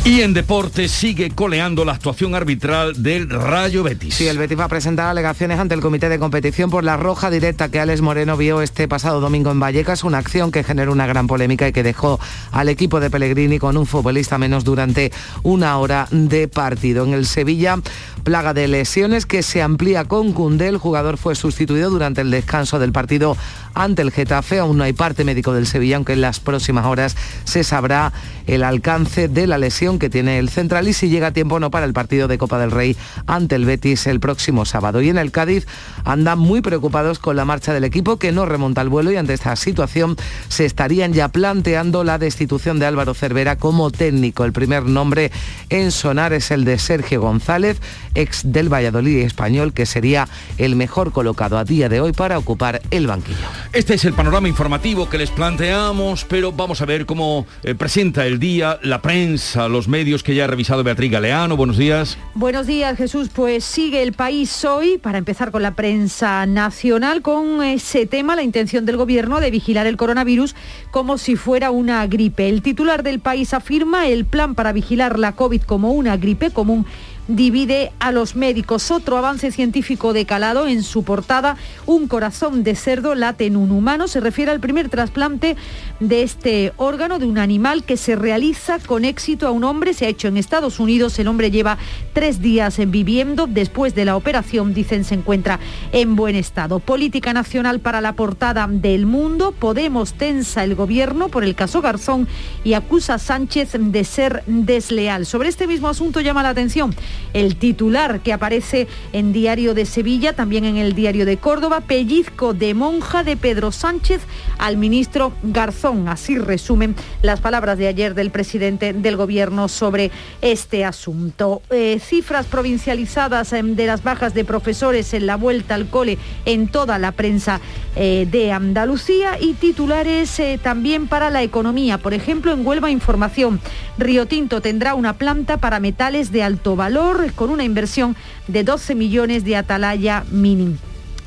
Y 0.03 0.21
en 0.21 0.33
deportes 0.33 0.91
sigue 0.91 1.29
coleando 1.29 1.85
la 1.85 1.91
actuación 1.91 2.33
arbitral 2.33 3.03
del 3.03 3.29
Rayo 3.29 3.83
Betis. 3.83 4.15
Sí, 4.15 4.27
el 4.27 4.39
Betis 4.39 4.59
va 4.59 4.63
a 4.63 4.67
presentar 4.67 5.05
alegaciones 5.05 5.59
ante 5.59 5.75
el 5.75 5.81
comité 5.81 6.09
de 6.09 6.17
competición 6.17 6.71
por 6.71 6.83
la 6.83 6.97
roja 6.97 7.29
directa 7.29 7.69
que 7.69 7.79
Alex 7.79 8.01
Moreno 8.01 8.35
vio 8.35 8.63
este 8.63 8.87
pasado 8.87 9.21
domingo 9.21 9.51
en 9.51 9.59
Vallecas, 9.59 10.03
una 10.03 10.17
acción 10.17 10.51
que 10.51 10.63
generó 10.63 10.91
una 10.91 11.05
gran 11.05 11.27
polémica 11.27 11.67
y 11.67 11.71
que 11.71 11.83
dejó 11.83 12.19
al 12.51 12.69
equipo 12.69 12.99
de 12.99 13.11
Pellegrini 13.11 13.59
con 13.59 13.77
un 13.77 13.85
futbolista 13.85 14.39
menos 14.39 14.63
durante 14.63 15.11
una 15.43 15.77
hora 15.77 16.07
de 16.09 16.47
partido. 16.47 17.05
En 17.05 17.13
el 17.13 17.27
Sevilla, 17.27 17.77
plaga 18.23 18.53
de 18.53 18.67
lesiones 18.67 19.25
que 19.25 19.43
se 19.43 19.61
amplía 19.61 20.05
con 20.05 20.33
Cundé. 20.33 20.67
El 20.67 20.77
jugador 20.77 21.17
fue 21.17 21.35
sustituido 21.35 21.89
durante 21.89 22.21
el 22.21 22.31
descanso 22.31 22.79
del 22.79 22.91
partido 22.91 23.35
ante 23.73 24.01
el 24.01 24.11
Getafe. 24.11 24.59
Aún 24.59 24.77
no 24.77 24.83
hay 24.83 24.93
parte 24.93 25.23
médico 25.23 25.53
del 25.53 25.67
Sevilla, 25.67 25.95
aunque 25.95 26.13
en 26.13 26.21
las 26.21 26.39
próximas 26.39 26.85
horas 26.85 27.15
se 27.43 27.63
sabrá 27.63 28.11
el 28.47 28.63
alcance 28.63 29.27
de 29.27 29.47
la 29.47 29.57
lesión 29.57 29.99
que 29.99 30.09
tiene 30.09 30.39
el 30.39 30.49
central 30.49 30.87
y 30.87 30.93
si 30.93 31.09
llega 31.09 31.27
a 31.27 31.31
tiempo 31.31 31.59
no 31.59 31.71
para 31.71 31.85
el 31.85 31.93
partido 31.93 32.27
de 32.27 32.37
Copa 32.37 32.59
del 32.59 32.71
Rey 32.71 32.97
ante 33.27 33.55
el 33.55 33.65
Betis 33.65 34.07
el 34.07 34.19
próximo 34.19 34.65
sábado. 34.65 35.01
Y 35.01 35.09
en 35.09 35.17
el 35.17 35.31
Cádiz 35.31 35.67
andan 36.03 36.39
muy 36.39 36.61
preocupados 36.61 37.19
con 37.19 37.35
la 37.35 37.45
marcha 37.45 37.73
del 37.73 37.83
equipo 37.83 38.17
que 38.17 38.31
no 38.31 38.45
remonta 38.45 38.81
el 38.81 38.89
vuelo 38.89 39.11
y 39.11 39.17
ante 39.17 39.33
esta 39.33 39.55
situación 39.55 40.17
se 40.49 40.65
estarían 40.65 41.13
ya 41.13 41.29
planteando 41.29 42.03
la 42.03 42.17
destitución 42.17 42.79
de 42.79 42.85
Álvaro 42.85 43.13
Cervera 43.13 43.57
como 43.57 43.91
técnico. 43.91 44.43
El 44.43 44.53
primer 44.53 44.83
nombre 44.83 45.31
en 45.69 45.91
sonar 45.91 46.33
es 46.33 46.51
el 46.51 46.65
de 46.65 46.77
Sergio 46.77 47.21
González, 47.21 47.81
ex 48.15 48.51
del 48.51 48.71
Valladolid 48.71 49.19
español, 49.19 49.73
que 49.73 49.85
sería 49.85 50.27
el 50.57 50.75
mejor 50.75 51.11
colocado 51.11 51.57
a 51.57 51.63
día 51.63 51.89
de 51.89 52.01
hoy 52.01 52.11
para 52.11 52.37
ocupar 52.37 52.81
el 52.91 53.07
banquillo. 53.07 53.37
Este 53.73 53.93
es 53.93 54.05
el 54.05 54.13
panorama 54.13 54.47
informativo 54.47 55.09
que 55.09 55.17
les 55.17 55.31
planteamos, 55.31 56.25
pero 56.25 56.51
vamos 56.51 56.81
a 56.81 56.85
ver 56.85 57.05
cómo 57.05 57.45
eh, 57.63 57.75
presenta 57.75 58.25
el 58.25 58.39
día 58.39 58.79
la 58.83 59.01
prensa, 59.01 59.67
los 59.67 59.87
medios 59.87 60.23
que 60.23 60.35
ya 60.35 60.45
ha 60.45 60.47
revisado 60.47 60.83
Beatriz 60.83 61.11
Galeano. 61.11 61.57
Buenos 61.57 61.77
días. 61.77 62.17
Buenos 62.33 62.67
días, 62.67 62.97
Jesús. 62.97 63.29
Pues 63.33 63.63
sigue 63.63 64.03
el 64.03 64.13
país 64.13 64.63
hoy, 64.65 64.97
para 64.97 65.17
empezar 65.17 65.51
con 65.51 65.61
la 65.61 65.75
prensa 65.75 66.45
nacional, 66.45 67.21
con 67.21 67.63
ese 67.63 68.05
tema, 68.05 68.35
la 68.35 68.43
intención 68.43 68.85
del 68.85 68.97
gobierno 68.97 69.39
de 69.39 69.51
vigilar 69.51 69.87
el 69.87 69.97
coronavirus 69.97 70.55
como 70.91 71.17
si 71.17 71.35
fuera 71.35 71.71
una 71.71 72.05
gripe. 72.07 72.49
El 72.49 72.61
titular 72.61 73.03
del 73.03 73.19
país 73.19 73.53
afirma 73.53 74.07
el 74.07 74.25
plan 74.25 74.55
para 74.55 74.71
vigilar 74.71 75.19
la 75.19 75.33
COVID 75.33 75.61
como 75.61 75.91
una 75.91 76.17
gripe 76.17 76.51
común 76.51 76.85
divide 77.27 77.91
a 77.99 78.11
los 78.11 78.35
médicos. 78.35 78.91
Otro 78.91 79.17
avance 79.17 79.51
científico 79.51 80.13
de 80.13 80.25
calado 80.25 80.67
en 80.67 80.83
su 80.83 81.03
portada, 81.03 81.57
un 81.85 82.07
corazón 82.07 82.63
de 82.63 82.75
cerdo 82.75 83.15
late 83.15 83.45
en 83.45 83.55
un 83.55 83.71
humano. 83.71 84.07
Se 84.07 84.19
refiere 84.19 84.51
al 84.51 84.59
primer 84.59 84.89
trasplante 84.89 85.55
de 86.01 86.23
este 86.23 86.73
órgano 86.77 87.19
de 87.19 87.27
un 87.27 87.37
animal 87.37 87.83
que 87.83 87.95
se 87.95 88.15
realiza 88.15 88.79
con 88.79 89.05
éxito 89.05 89.47
a 89.47 89.51
un 89.51 89.63
hombre. 89.63 89.93
Se 89.93 90.05
ha 90.05 90.09
hecho 90.09 90.27
en 90.27 90.35
Estados 90.35 90.79
Unidos. 90.79 91.17
El 91.19 91.27
hombre 91.27 91.51
lleva 91.51 91.77
tres 92.13 92.41
días 92.41 92.79
viviendo. 92.87 93.47
Después 93.47 93.95
de 93.95 94.03
la 94.03 94.17
operación, 94.17 94.73
dicen, 94.73 95.05
se 95.05 95.15
encuentra 95.15 95.59
en 95.91 96.15
buen 96.15 96.35
estado. 96.35 96.79
Política 96.79 97.33
nacional 97.33 97.79
para 97.79 98.01
la 98.01 98.13
portada 98.13 98.67
del 98.67 99.05
mundo. 99.05 99.53
Podemos 99.57 100.13
tensa 100.13 100.63
el 100.63 100.75
gobierno 100.75 101.29
por 101.29 101.43
el 101.43 101.55
caso 101.55 101.81
Garzón 101.81 102.27
y 102.63 102.73
acusa 102.73 103.13
a 103.13 103.19
Sánchez 103.19 103.77
de 103.79 104.03
ser 104.03 104.43
desleal. 104.47 105.25
Sobre 105.25 105.49
este 105.49 105.67
mismo 105.67 105.87
asunto 105.87 106.19
llama 106.19 106.43
la 106.43 106.49
atención 106.49 106.95
el 107.33 107.55
titular 107.55 108.21
que 108.21 108.33
aparece 108.33 108.87
en 109.13 109.33
Diario 109.33 109.73
de 109.73 109.85
Sevilla, 109.85 110.33
también 110.33 110.65
en 110.65 110.77
el 110.77 110.93
Diario 110.93 111.25
de 111.25 111.37
Córdoba, 111.37 111.81
pellizco 111.81 112.53
de 112.53 112.73
monja 112.73 113.23
de 113.23 113.37
Pedro 113.37 113.71
Sánchez 113.71 114.21
al 114.57 114.77
ministro 114.77 115.33
Garzón. 115.43 115.90
Así 116.07 116.37
resumen 116.37 116.95
las 117.21 117.41
palabras 117.41 117.77
de 117.77 117.87
ayer 117.87 118.15
del 118.15 118.31
presidente 118.31 118.93
del 118.93 119.17
Gobierno 119.17 119.67
sobre 119.67 120.09
este 120.41 120.85
asunto. 120.85 121.61
Eh, 121.69 121.99
cifras 121.99 122.45
provincializadas 122.45 123.51
em, 123.53 123.75
de 123.75 123.87
las 123.87 124.03
bajas 124.03 124.33
de 124.33 124.45
profesores 124.45 125.13
en 125.13 125.25
la 125.25 125.35
vuelta 125.35 125.75
al 125.75 125.89
cole 125.89 126.17
en 126.45 126.69
toda 126.69 126.97
la 126.97 127.11
prensa 127.11 127.59
eh, 127.95 128.25
de 128.31 128.51
Andalucía 128.51 129.37
y 129.39 129.53
titulares 129.53 130.39
eh, 130.39 130.59
también 130.61 131.07
para 131.07 131.29
la 131.29 131.43
economía. 131.43 131.97
Por 131.97 132.13
ejemplo, 132.13 132.53
en 132.53 132.65
Huelva 132.65 132.89
Información, 132.89 133.59
Río 133.97 134.27
Tinto 134.27 134.61
tendrá 134.61 134.95
una 134.95 135.13
planta 135.13 135.57
para 135.57 135.81
metales 135.81 136.31
de 136.31 136.43
alto 136.43 136.75
valor 136.75 137.33
con 137.33 137.49
una 137.49 137.65
inversión 137.65 138.15
de 138.47 138.63
12 138.63 138.95
millones 138.95 139.43
de 139.43 139.57
Atalaya 139.57 140.23
Mini. 140.31 140.77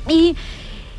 Y 0.09 0.35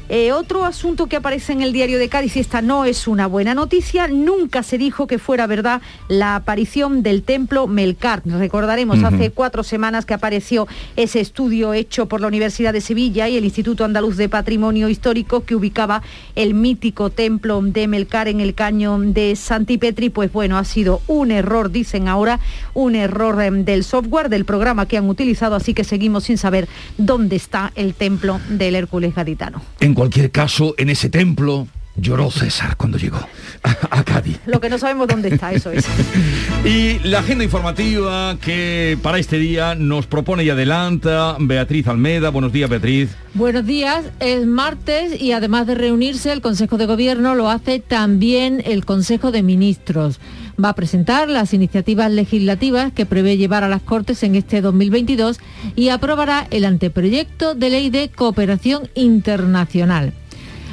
eh, 0.08 0.30
otro 0.32 0.64
asunto 0.64 1.08
que 1.08 1.16
aparece 1.16 1.52
en 1.52 1.62
el 1.62 1.72
diario 1.72 1.98
de 1.98 2.08
Cádiz, 2.08 2.36
y 2.36 2.40
esta 2.40 2.62
no 2.62 2.84
es 2.84 3.08
una 3.08 3.26
buena 3.26 3.54
noticia, 3.54 4.06
nunca 4.06 4.62
se 4.62 4.78
dijo 4.78 5.06
que 5.06 5.18
fuera 5.18 5.48
verdad 5.48 5.82
la 6.08 6.36
aparición 6.36 7.02
del 7.02 7.22
templo 7.22 7.66
Melcar. 7.66 8.22
Recordaremos 8.24 9.02
hace 9.02 9.30
cuatro 9.30 9.64
semanas 9.64 10.06
que 10.06 10.14
apareció 10.14 10.68
ese 10.94 11.20
estudio 11.20 11.74
hecho 11.74 12.06
por 12.06 12.20
la 12.20 12.28
Universidad 12.28 12.72
de 12.72 12.80
Sevilla 12.80 13.28
y 13.28 13.36
el 13.36 13.44
Instituto 13.44 13.84
Andaluz 13.84 14.16
de 14.16 14.28
Patrimonio 14.28 14.88
Histórico 14.88 15.44
que 15.44 15.56
ubicaba 15.56 16.02
el 16.36 16.54
mítico 16.54 17.10
templo 17.10 17.60
de 17.60 17.88
Melcar 17.88 18.28
en 18.28 18.40
el 18.40 18.54
cañón 18.54 19.12
de 19.12 19.34
Santipetri. 19.34 20.10
Pues 20.10 20.32
bueno, 20.32 20.56
ha 20.56 20.64
sido 20.64 21.00
un 21.08 21.32
error, 21.32 21.72
dicen 21.72 22.06
ahora, 22.06 22.38
un 22.74 22.94
error 22.94 23.42
em, 23.42 23.64
del 23.64 23.82
software, 23.82 24.28
del 24.28 24.44
programa 24.44 24.86
que 24.86 24.98
han 24.98 25.08
utilizado, 25.08 25.56
así 25.56 25.74
que 25.74 25.82
seguimos 25.82 26.24
sin 26.24 26.38
saber 26.38 26.68
dónde 26.96 27.34
está 27.34 27.72
el 27.74 27.94
templo 27.94 28.40
del 28.48 28.76
Hércules 28.76 29.14
Gaditano 29.14 29.62
cualquier 29.96 30.30
caso, 30.30 30.74
en 30.76 30.90
ese 30.90 31.08
templo 31.08 31.68
Lloró 31.98 32.30
César 32.30 32.76
cuando 32.76 32.98
llegó 32.98 33.18
a, 33.62 34.04
Cádiz. 34.04 34.38
Lo 34.46 34.60
que 34.60 34.68
no 34.68 34.78
sabemos 34.78 35.08
dónde 35.08 35.28
está, 35.28 35.52
eso 35.52 35.70
es. 35.70 35.86
y 36.64 36.98
la 37.00 37.20
agenda 37.20 37.42
informativa 37.42 38.36
que 38.40 38.98
para 39.02 39.18
este 39.18 39.38
día 39.38 39.74
nos 39.74 40.06
propone 40.06 40.44
y 40.44 40.50
adelanta 40.50 41.36
Beatriz 41.40 41.88
Almeda. 41.88 42.30
Buenos 42.30 42.52
días, 42.52 42.68
Beatriz. 42.68 43.10
Buenos 43.34 43.64
días, 43.64 44.04
es 44.20 44.46
martes 44.46 45.20
y 45.20 45.32
además 45.32 45.66
de 45.66 45.74
reunirse 45.74 46.32
el 46.32 46.42
Consejo 46.42 46.76
de 46.76 46.86
Gobierno 46.86 47.34
lo 47.34 47.50
hace 47.50 47.80
también 47.80 48.62
el 48.64 48.84
Consejo 48.84 49.32
de 49.32 49.42
Ministros. 49.42 50.20
Va 50.62 50.70
a 50.70 50.74
presentar 50.74 51.28
las 51.28 51.52
iniciativas 51.52 52.10
legislativas 52.10 52.92
que 52.92 53.06
prevé 53.06 53.36
llevar 53.36 53.64
a 53.64 53.68
las 53.68 53.82
Cortes 53.82 54.22
en 54.22 54.36
este 54.36 54.60
2022 54.60 55.38
y 55.74 55.88
aprobará 55.88 56.46
el 56.50 56.64
anteproyecto 56.64 57.54
de 57.54 57.70
ley 57.70 57.90
de 57.90 58.10
cooperación 58.10 58.88
internacional. 58.94 60.12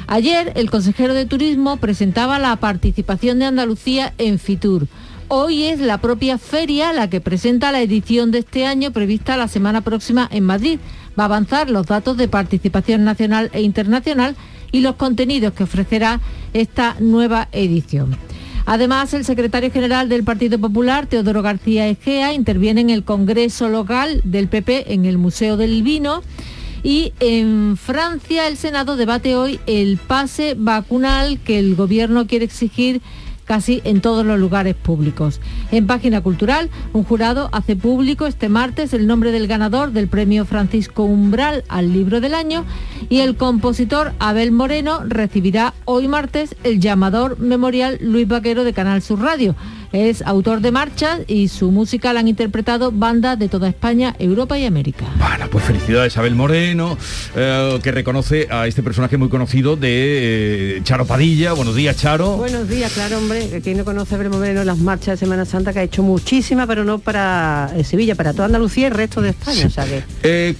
Ayer 0.06 0.52
el 0.54 0.70
consejero 0.70 1.14
de 1.14 1.24
Turismo 1.24 1.78
presentaba 1.78 2.38
la 2.38 2.54
participación 2.56 3.38
de 3.38 3.46
Andalucía 3.46 4.12
en 4.18 4.38
Fitur. 4.38 4.86
Hoy 5.28 5.64
es 5.64 5.80
la 5.80 5.98
propia 5.98 6.36
feria 6.36 6.92
la 6.92 7.08
que 7.08 7.22
presenta 7.22 7.72
la 7.72 7.80
edición 7.80 8.30
de 8.30 8.40
este 8.40 8.66
año 8.66 8.90
prevista 8.92 9.38
la 9.38 9.48
semana 9.48 9.80
próxima 9.80 10.28
en 10.30 10.44
Madrid. 10.44 10.78
Va 11.18 11.24
a 11.24 11.26
avanzar 11.26 11.70
los 11.70 11.86
datos 11.86 12.18
de 12.18 12.28
participación 12.28 13.04
nacional 13.04 13.50
e 13.54 13.62
internacional 13.62 14.36
y 14.72 14.80
los 14.80 14.96
contenidos 14.96 15.54
que 15.54 15.62
ofrecerá 15.62 16.20
esta 16.52 16.96
nueva 17.00 17.48
edición. 17.52 18.16
Además, 18.66 19.14
el 19.14 19.24
secretario 19.24 19.70
general 19.70 20.08
del 20.08 20.24
Partido 20.24 20.58
Popular, 20.58 21.06
Teodoro 21.06 21.42
García 21.42 21.86
Egea, 21.86 22.32
interviene 22.32 22.82
en 22.82 22.90
el 22.90 23.04
Congreso 23.04 23.68
local 23.68 24.20
del 24.24 24.48
PP 24.48 24.92
en 24.92 25.06
el 25.06 25.18
Museo 25.18 25.56
del 25.56 25.82
Vino 25.82 26.22
y 26.84 27.14
en 27.18 27.76
Francia 27.76 28.46
el 28.46 28.58
Senado 28.58 28.96
debate 28.96 29.34
hoy 29.34 29.58
el 29.66 29.96
pase 29.96 30.54
vacunal 30.56 31.40
que 31.40 31.58
el 31.58 31.74
gobierno 31.74 32.26
quiere 32.26 32.44
exigir 32.44 33.00
casi 33.44 33.80
en 33.84 34.00
todos 34.00 34.24
los 34.24 34.38
lugares 34.38 34.74
públicos. 34.74 35.40
En 35.70 35.86
Página 35.86 36.22
Cultural, 36.22 36.70
un 36.92 37.04
jurado 37.04 37.48
hace 37.52 37.76
público 37.76 38.26
este 38.26 38.48
martes 38.48 38.92
el 38.94 39.06
nombre 39.06 39.32
del 39.32 39.46
ganador 39.46 39.92
del 39.92 40.08
premio 40.08 40.44
Francisco 40.44 41.04
Umbral 41.04 41.64
al 41.68 41.92
libro 41.92 42.20
del 42.20 42.34
año 42.34 42.64
y 43.08 43.20
el 43.20 43.36
compositor 43.36 44.12
Abel 44.18 44.52
Moreno 44.52 45.02
recibirá 45.06 45.74
hoy 45.84 46.08
martes 46.08 46.54
el 46.64 46.80
llamador 46.80 47.38
memorial 47.38 47.98
Luis 48.00 48.28
Vaquero 48.28 48.64
de 48.64 48.72
Canal 48.72 49.02
Sur 49.02 49.20
Radio 49.20 49.54
es 49.94 50.22
autor 50.22 50.60
de 50.60 50.72
marchas 50.72 51.20
y 51.28 51.46
su 51.46 51.70
música 51.70 52.12
la 52.12 52.20
han 52.20 52.26
interpretado 52.26 52.90
bandas 52.90 53.38
de 53.38 53.48
toda 53.48 53.68
España, 53.68 54.16
Europa 54.18 54.58
y 54.58 54.66
América. 54.66 55.06
Bueno, 55.18 55.46
pues 55.50 55.64
felicidades 55.64 56.16
a 56.16 56.20
Abel 56.20 56.34
Moreno, 56.34 56.98
eh, 57.36 57.78
que 57.80 57.92
reconoce 57.92 58.48
a 58.50 58.66
este 58.66 58.82
personaje 58.82 59.16
muy 59.16 59.28
conocido 59.28 59.76
de 59.76 60.78
eh, 60.78 60.80
Charo 60.82 61.06
Padilla. 61.06 61.52
Buenos 61.52 61.76
días, 61.76 61.96
Charo. 61.96 62.36
Buenos 62.36 62.68
días, 62.68 62.92
claro, 62.92 63.18
hombre. 63.18 63.60
Quien 63.62 63.78
no 63.78 63.84
conoce 63.84 64.14
a 64.14 64.18
Abel 64.18 64.30
Moreno, 64.30 64.64
las 64.64 64.78
marchas 64.78 65.18
de 65.20 65.26
Semana 65.26 65.44
Santa, 65.44 65.72
que 65.72 65.78
ha 65.78 65.82
hecho 65.84 66.02
muchísimas, 66.02 66.66
pero 66.66 66.84
no 66.84 66.98
para 66.98 67.70
eh, 67.76 67.84
Sevilla, 67.84 68.16
para 68.16 68.32
toda 68.32 68.46
Andalucía 68.46 68.84
y 68.84 68.86
el 68.86 68.94
resto 68.94 69.22
de 69.22 69.30
España. 69.30 69.68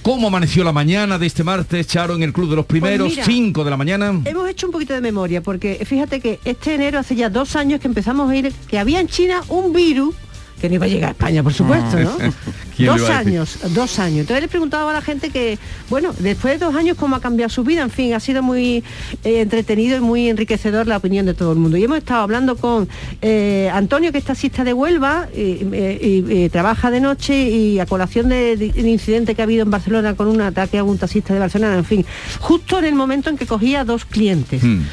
¿Cómo 0.01 0.29
amaneció 0.29 0.63
la 0.63 0.71
mañana 0.71 1.19
de 1.19 1.25
este 1.25 1.43
martes, 1.43 1.87
Charo, 1.87 2.15
en 2.15 2.23
el 2.23 2.31
Club 2.31 2.49
de 2.49 2.55
los 2.55 2.65
Primeros, 2.65 3.13
5 3.21 3.53
pues 3.53 3.65
de 3.65 3.71
la 3.71 3.77
mañana? 3.77 4.21
Hemos 4.23 4.49
hecho 4.49 4.67
un 4.67 4.71
poquito 4.71 4.93
de 4.93 5.01
memoria, 5.01 5.41
porque 5.41 5.83
fíjate 5.85 6.21
que 6.21 6.39
este 6.45 6.75
enero, 6.75 6.99
hace 6.99 7.15
ya 7.15 7.29
dos 7.29 7.57
años 7.57 7.81
que 7.81 7.87
empezamos 7.87 8.29
a 8.31 8.35
ir, 8.35 8.53
que 8.67 8.79
había 8.79 9.01
en 9.01 9.09
China 9.25 9.41
un 9.49 9.73
virus 9.73 10.13
que 10.61 10.69
no 10.69 10.75
iba 10.75 10.85
a 10.85 10.87
llegar 10.87 11.09
a 11.09 11.11
España, 11.11 11.43
por 11.43 11.53
supuesto, 11.53 11.99
¿no? 11.99 12.17
dos 12.85 13.09
años, 13.09 13.57
dos 13.73 13.99
años. 13.99 14.21
Entonces 14.21 14.41
le 14.41 14.47
preguntaba 14.47 14.91
a 14.91 14.93
la 14.93 15.01
gente 15.01 15.29
que, 15.29 15.57
bueno, 15.89 16.13
después 16.19 16.57
de 16.57 16.65
dos 16.65 16.75
años, 16.75 16.95
cómo 16.97 17.17
ha 17.17 17.19
cambiado 17.19 17.49
su 17.49 17.63
vida. 17.63 17.81
En 17.81 17.89
fin, 17.89 18.13
ha 18.13 18.19
sido 18.21 18.41
muy 18.41 18.83
eh, 19.23 19.41
entretenido 19.41 19.97
y 19.97 19.99
muy 19.99 20.29
enriquecedor 20.29 20.87
la 20.87 20.97
opinión 20.97 21.25
de 21.25 21.33
todo 21.33 21.51
el 21.51 21.57
mundo. 21.57 21.75
Y 21.75 21.83
hemos 21.83 21.97
estado 21.97 22.21
hablando 22.21 22.55
con 22.55 22.87
eh, 23.21 23.69
Antonio, 23.73 24.11
que 24.11 24.19
es 24.19 24.23
taxista 24.23 24.63
de 24.63 24.73
Huelva, 24.73 25.27
y, 25.35 26.49
trabaja 26.49 26.89
de 26.89 27.01
noche 27.01 27.49
y 27.49 27.79
a 27.79 27.85
colación 27.85 28.29
del 28.29 28.87
incidente 28.87 29.35
que 29.35 29.41
ha 29.41 29.45
habido 29.45 29.63
en 29.63 29.71
Barcelona 29.71 30.15
con 30.15 30.27
un 30.27 30.39
ataque 30.39 30.77
a 30.77 30.83
un 30.83 30.97
taxista 30.97 31.33
de 31.33 31.39
Barcelona, 31.39 31.75
en 31.75 31.85
fin, 31.85 32.05
justo 32.39 32.79
en 32.79 32.85
el 32.85 32.95
momento 32.95 33.29
en 33.29 33.37
que 33.37 33.45
cogía 33.45 33.83
dos 33.83 34.05
clientes. 34.05 34.63
Hmm. 34.63 34.83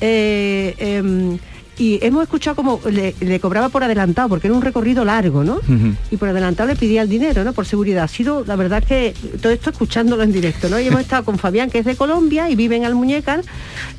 Eh, 0.00 0.74
em, 0.78 1.38
y 1.78 1.98
hemos 2.02 2.22
escuchado 2.22 2.54
como 2.54 2.80
le, 2.90 3.40
cobraba 3.40 3.68
por 3.70 3.82
adelantado, 3.82 4.28
porque 4.28 4.46
era 4.46 4.54
un 4.54 4.62
recorrido 4.62 5.04
largo, 5.04 5.42
¿no? 5.42 5.60
Y 6.10 6.16
por 6.16 6.28
adelantado 6.28 6.68
le 6.68 6.76
pedía 6.76 7.02
el 7.02 7.08
dinero, 7.08 7.44
¿no? 7.44 7.52
Por 7.52 7.66
seguridad. 7.66 8.04
Ha 8.04 8.08
sido, 8.08 8.44
la 8.46 8.56
verdad 8.56 8.84
que 8.84 9.14
todo 9.40 9.52
esto 9.52 9.70
escuchándolo 9.70 10.22
en 10.22 10.32
directo, 10.32 10.68
¿no? 10.68 10.78
Y 10.78 10.88
hemos 10.88 11.00
estado 11.02 11.24
con 11.24 11.38
Fabián, 11.38 11.70
que 11.70 11.78
es 11.78 11.84
de 11.84 11.96
Colombia 11.96 12.50
y 12.50 12.56
vive 12.56 12.76
en 12.76 12.84
Almuñécar, 12.84 13.42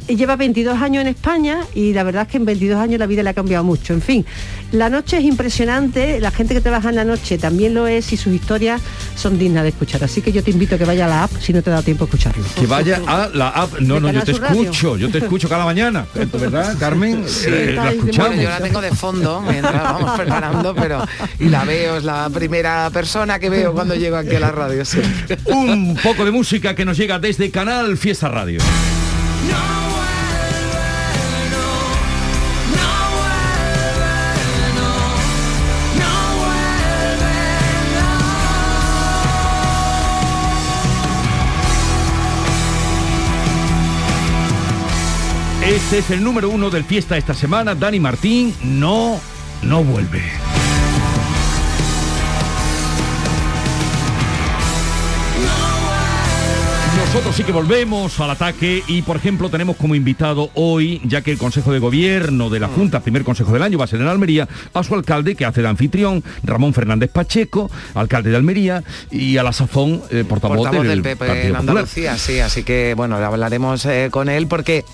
y 0.08 0.16
lleva 0.16 0.36
22 0.36 0.82
años 0.82 1.02
en 1.02 1.08
España 1.08 1.60
y 1.74 1.94
la 1.94 2.04
verdad 2.04 2.24
es 2.24 2.28
que 2.30 2.38
en 2.38 2.46
22 2.46 2.80
años 2.80 3.00
la 3.00 3.08
vida 3.08 3.24
le 3.24 3.30
ha 3.30 3.34
cambiado 3.34 3.64
mucho. 3.64 3.94
En 3.94 4.02
fin, 4.02 4.26
la 4.72 4.90
noche 4.90 5.18
es 5.18 5.24
impresionante, 5.24 6.20
la 6.20 6.32
gente 6.32 6.54
que 6.54 6.62
trabaja 6.62 6.90
en 6.90 6.96
la 6.96 7.06
noche 7.06 7.38
también 7.38 7.74
lo 7.74 7.88
es 7.88 8.12
y 8.14 8.18
sus 8.18 8.34
historias 8.34 8.82
son 9.16 9.40
dignas 9.40 9.64
de 9.64 9.70
escuchar. 9.70 10.04
Así 10.04 10.22
que 10.22 10.32
yo 10.32 10.44
te 10.44 10.52
invito 10.52 10.76
a 10.76 10.78
que 10.78 10.86
vaya 10.86 11.06
a 11.06 11.10
la 11.10 11.24
app 11.24 11.32
si 11.40 11.54
no 11.54 11.62
te 11.62 11.70
da 11.70 11.82
tiempo 11.82 12.04
a 12.04 12.08
escucharlo. 12.08 12.44
Que 12.56 12.68
vaya 12.68 13.02
a 13.08 13.30
la 13.34 13.50
app. 13.50 13.80
No, 13.80 14.00
no, 14.00 14.12
yo 14.12 14.24
te 14.24 14.32
escucho, 14.32 14.98
yo 14.98 15.10
te 15.10 15.20
escucho 15.20 15.50
cada 15.50 15.66
mañana. 15.66 16.06
¿Verdad, 16.16 16.78
Carmen? 16.80 17.24
Yo 17.66 18.50
la 18.50 18.60
tengo 18.60 18.82
de 18.82 18.92
fondo 18.92 19.42
mientras 19.42 19.82
vamos 19.84 20.12
preparando, 20.20 20.76
pero 20.76 21.06
y 21.40 21.50
la 21.50 21.64
veo, 21.66 21.98
es 21.98 22.04
la 22.04 22.30
primera 22.30 22.90
persona 22.92 23.40
que 23.40 23.50
veo 23.50 23.74
cuando 23.74 23.96
llego 23.96 24.18
aquí 24.18 24.36
a 24.36 24.40
la 24.40 24.52
radio. 24.52 24.84
Un 25.46 25.98
poco 26.02 26.26
de 26.26 26.32
música 26.32 26.76
que 26.76 26.86
nos 26.86 26.98
llega 26.98 27.20
desde 27.20 27.52
Canal 27.52 27.98
Fiesta 27.98 28.30
Radio. 28.30 28.60
Este 45.74 45.98
es 45.98 46.12
el 46.12 46.24
número 46.24 46.52
uno 46.52 46.70
del 46.70 46.84
fiesta 46.84 47.18
esta 47.18 47.34
semana. 47.34 47.74
Dani 47.74 48.00
Martín 48.00 48.54
no, 48.64 49.20
no 49.64 49.84
vuelve. 49.84 50.22
Nosotros 56.96 57.36
sí 57.36 57.44
que 57.44 57.52
volvemos 57.52 58.20
al 58.20 58.30
ataque 58.30 58.84
y, 58.88 59.02
por 59.02 59.16
ejemplo, 59.16 59.50
tenemos 59.50 59.76
como 59.76 59.96
invitado 59.96 60.52
hoy, 60.54 61.02
ya 61.06 61.22
que 61.22 61.32
el 61.32 61.40
Consejo 61.40 61.74
de 61.74 61.80
Gobierno 61.80 62.52
de 62.52 62.60
la 62.60 62.68
Junta, 62.68 63.00
primer 63.00 63.24
Consejo 63.24 63.52
del 63.52 63.64
año, 63.64 63.80
va 63.80 63.86
a 63.86 63.88
ser 63.88 64.00
en 64.00 64.08
Almería, 64.08 64.48
a 64.76 64.84
su 64.84 64.94
alcalde, 64.94 65.34
que 65.34 65.44
hace 65.44 65.64
de 65.64 65.70
anfitrión, 65.70 66.24
Ramón 66.44 66.76
Fernández 66.76 67.10
Pacheco, 67.10 67.72
alcalde 67.96 68.30
de 68.30 68.36
Almería, 68.36 68.84
y 69.10 69.38
a 69.38 69.44
la 69.44 69.54
sazón, 69.54 70.04
eh, 70.12 70.24
portavoz, 70.24 70.70
del, 70.70 71.02
PP 71.02 71.48
en 71.48 71.56
Andalucía, 71.56 72.16
sí, 72.20 72.40
así 72.40 72.62
que, 72.62 72.94
bueno, 72.96 73.16
hablaremos 73.16 73.86
eh, 73.86 74.10
con 74.12 74.30
él 74.30 74.46
porque 74.46 74.86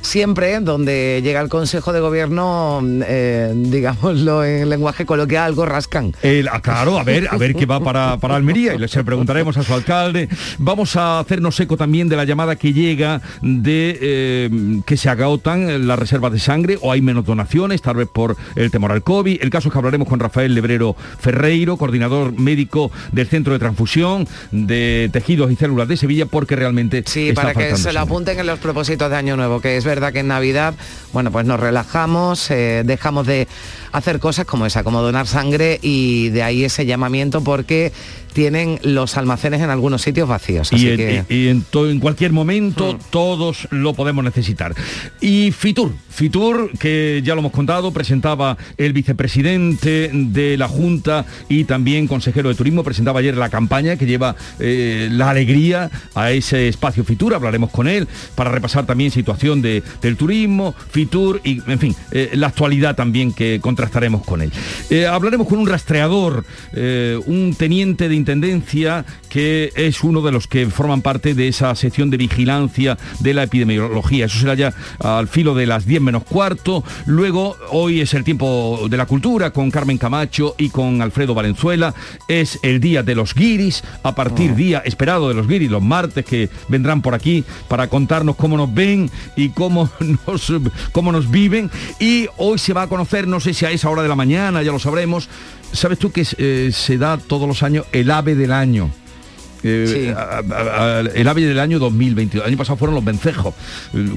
siempre 0.00 0.60
donde 0.60 1.20
llega 1.22 1.40
el 1.40 1.48
Consejo 1.48 1.92
de 1.92 2.00
Gobierno, 2.00 2.80
eh, 3.06 3.52
digámoslo 3.54 4.44
en 4.44 4.68
lenguaje 4.68 5.06
coloquial, 5.06 5.44
algo 5.44 5.66
rascan. 5.66 6.14
Ah, 6.50 6.60
claro, 6.60 6.98
a 6.98 7.04
ver, 7.04 7.28
a 7.30 7.36
ver 7.36 7.54
qué 7.54 7.66
va 7.66 7.80
para, 7.80 8.16
para 8.18 8.36
Almería 8.36 8.74
y 8.74 8.78
le 8.78 8.88
preguntaremos 9.04 9.56
a 9.56 9.62
su 9.62 9.74
alcalde. 9.74 10.28
Vamos 10.58 10.96
a 10.96 11.20
hacernos 11.20 11.58
eco 11.60 11.76
también 11.76 12.08
de 12.08 12.16
la 12.16 12.24
llamada 12.24 12.56
que 12.56 12.72
llega 12.72 13.20
de 13.42 13.98
eh, 14.00 14.80
que 14.84 14.96
se 14.96 15.08
agotan 15.08 15.86
las 15.86 15.98
reservas 15.98 16.32
de 16.32 16.38
sangre 16.38 16.78
o 16.80 16.92
hay 16.92 17.00
menos 17.00 17.24
donaciones, 17.24 17.82
tal 17.82 17.96
vez 17.96 18.08
por 18.08 18.36
el 18.56 18.70
temor 18.70 18.92
al 18.92 19.02
COVID. 19.02 19.42
El 19.42 19.50
caso 19.50 19.68
es 19.68 19.72
que 19.72 19.78
hablaremos 19.78 20.08
con 20.08 20.20
Rafael 20.20 20.54
Lebrero 20.54 20.96
Ferreiro, 21.20 21.76
coordinador 21.76 22.38
médico 22.38 22.90
del 23.12 23.26
Centro 23.26 23.52
de 23.52 23.58
Transfusión 23.58 24.26
de 24.50 25.10
Tejidos 25.12 25.50
y 25.50 25.56
Células 25.56 25.88
de 25.88 25.96
Sevilla, 25.96 26.26
porque 26.26 26.56
realmente... 26.56 27.02
Sí, 27.06 27.32
para 27.32 27.54
que 27.54 27.76
se 27.76 27.92
lo 27.92 28.00
apunten 28.00 28.38
en 28.38 28.46
los 28.46 28.58
propósitos 28.58 29.10
de 29.10 29.16
Año 29.16 29.36
Nuevo, 29.36 29.60
que 29.60 29.76
es 29.76 29.84
verdad 29.88 30.12
que 30.12 30.20
en 30.20 30.28
Navidad, 30.28 30.74
bueno, 31.14 31.32
pues 31.32 31.46
nos 31.46 31.58
relajamos, 31.58 32.50
eh, 32.50 32.82
dejamos 32.84 33.26
de 33.26 33.48
hacer 33.92 34.18
cosas 34.18 34.46
como 34.46 34.66
esa, 34.66 34.84
como 34.84 35.02
donar 35.02 35.26
sangre 35.26 35.78
y 35.82 36.28
de 36.30 36.42
ahí 36.42 36.64
ese 36.64 36.86
llamamiento 36.86 37.42
porque 37.42 37.92
tienen 38.32 38.78
los 38.82 39.16
almacenes 39.16 39.62
en 39.62 39.70
algunos 39.70 40.02
sitios 40.02 40.28
vacíos. 40.28 40.70
y, 40.72 40.88
en, 40.88 41.64
en, 41.72 41.98
cualquier 41.98 42.32
momento 42.32 42.94
mm. 42.94 42.98
todos 43.10 43.66
lo 43.70 43.94
podemos 43.94 44.22
necesitar. 44.24 44.74
Y 45.20 45.50
Fitur, 45.50 45.92
Fitur, 46.08 46.70
que 46.78 47.20
ya 47.24 47.34
lo 47.34 47.40
hemos 47.40 47.52
contado, 47.52 47.90
presentaba 47.92 48.56
el 48.76 48.92
vicepresidente 48.92 50.10
de 50.12 50.56
la 50.56 50.68
Junta 50.68 51.24
y 51.48 51.64
también 51.64 52.06
consejero 52.06 52.48
de 52.48 52.54
Turismo, 52.54 52.84
presentaba 52.84 53.20
ayer 53.20 53.36
la 53.36 53.48
campaña 53.48 53.96
que 53.96 54.06
lleva 54.06 54.36
eh, 54.60 55.08
la 55.10 55.30
alegría 55.30 55.90
a 56.14 56.30
ese 56.30 56.68
espacio 56.68 57.04
Fitur, 57.04 57.34
hablaremos 57.34 57.70
con 57.70 57.88
él 57.88 58.06
para 58.34 58.50
repasar 58.50 58.86
también 58.86 59.10
situación 59.10 59.62
de 59.62 59.82
del 60.00 60.16
turismo, 60.16 60.74
Fitur 60.90 61.40
y, 61.44 61.62
en 61.70 61.78
fin, 61.78 61.96
eh, 62.12 62.30
la 62.34 62.48
actualidad 62.48 62.94
también 62.94 63.32
que 63.32 63.60
contrastaremos 63.78 64.24
con 64.24 64.42
él. 64.42 64.50
Eh, 64.90 65.06
hablaremos 65.06 65.46
con 65.46 65.60
un 65.60 65.68
rastreador, 65.68 66.44
un 67.26 67.54
teniente 67.56 68.08
de 68.08 68.14
intendencia 68.16 69.04
que 69.28 69.72
es 69.76 70.02
uno 70.02 70.20
de 70.22 70.32
los 70.32 70.46
que 70.46 70.66
forman 70.66 71.02
parte 71.02 71.34
de 71.34 71.48
esa 71.48 71.74
sección 71.74 72.10
de 72.10 72.16
vigilancia 72.16 72.98
de 73.20 73.34
la 73.34 73.44
epidemiología. 73.44 74.26
Eso 74.26 74.40
será 74.40 74.54
ya 74.54 74.74
al 74.98 75.28
filo 75.28 75.54
de 75.54 75.66
las 75.66 75.86
10 75.86 76.00
menos 76.00 76.24
cuarto. 76.24 76.82
Luego, 77.06 77.56
hoy 77.70 78.00
es 78.00 78.14
el 78.14 78.24
tiempo 78.24 78.86
de 78.90 78.96
la 78.96 79.06
cultura 79.06 79.52
con 79.52 79.70
Carmen 79.70 79.98
Camacho 79.98 80.54
y 80.58 80.70
con 80.70 81.00
Alfredo 81.02 81.34
Valenzuela. 81.34 81.94
Es 82.26 82.58
el 82.62 82.80
día 82.80 83.02
de 83.02 83.14
los 83.14 83.34
guiris, 83.34 83.84
a 84.02 84.14
partir 84.14 84.52
oh. 84.52 84.56
día 84.56 84.82
esperado 84.84 85.28
de 85.28 85.34
los 85.34 85.46
guiris, 85.46 85.70
los 85.70 85.82
martes 85.82 86.24
que 86.24 86.48
vendrán 86.68 87.02
por 87.02 87.14
aquí 87.14 87.44
para 87.68 87.88
contarnos 87.88 88.36
cómo 88.36 88.56
nos 88.56 88.72
ven 88.72 89.10
y 89.36 89.50
cómo 89.50 89.90
nos, 90.26 90.52
cómo 90.92 91.12
nos 91.12 91.30
viven. 91.30 91.70
Y 92.00 92.26
hoy 92.38 92.58
se 92.58 92.72
va 92.72 92.82
a 92.82 92.88
conocer, 92.88 93.28
no 93.28 93.40
sé 93.40 93.54
si 93.54 93.66
a 93.68 93.72
esa 93.72 93.90
hora 93.90 94.02
de 94.02 94.08
la 94.08 94.16
mañana, 94.16 94.62
ya 94.62 94.72
lo 94.72 94.78
sabremos, 94.78 95.28
¿sabes 95.72 95.98
tú 95.98 96.10
que 96.10 96.26
eh, 96.38 96.70
se 96.72 96.98
da 96.98 97.18
todos 97.18 97.46
los 97.46 97.62
años 97.62 97.86
el 97.92 98.10
ave 98.10 98.34
del 98.34 98.52
año? 98.52 98.90
Eh, 99.62 100.14
el 101.14 101.28
ave 101.28 101.42
del 101.42 101.58
año 101.58 101.78
2022. 101.78 102.44
El 102.44 102.50
año 102.50 102.58
pasado 102.58 102.76
fueron 102.76 102.94
los 102.94 103.04
vencejos. 103.04 103.54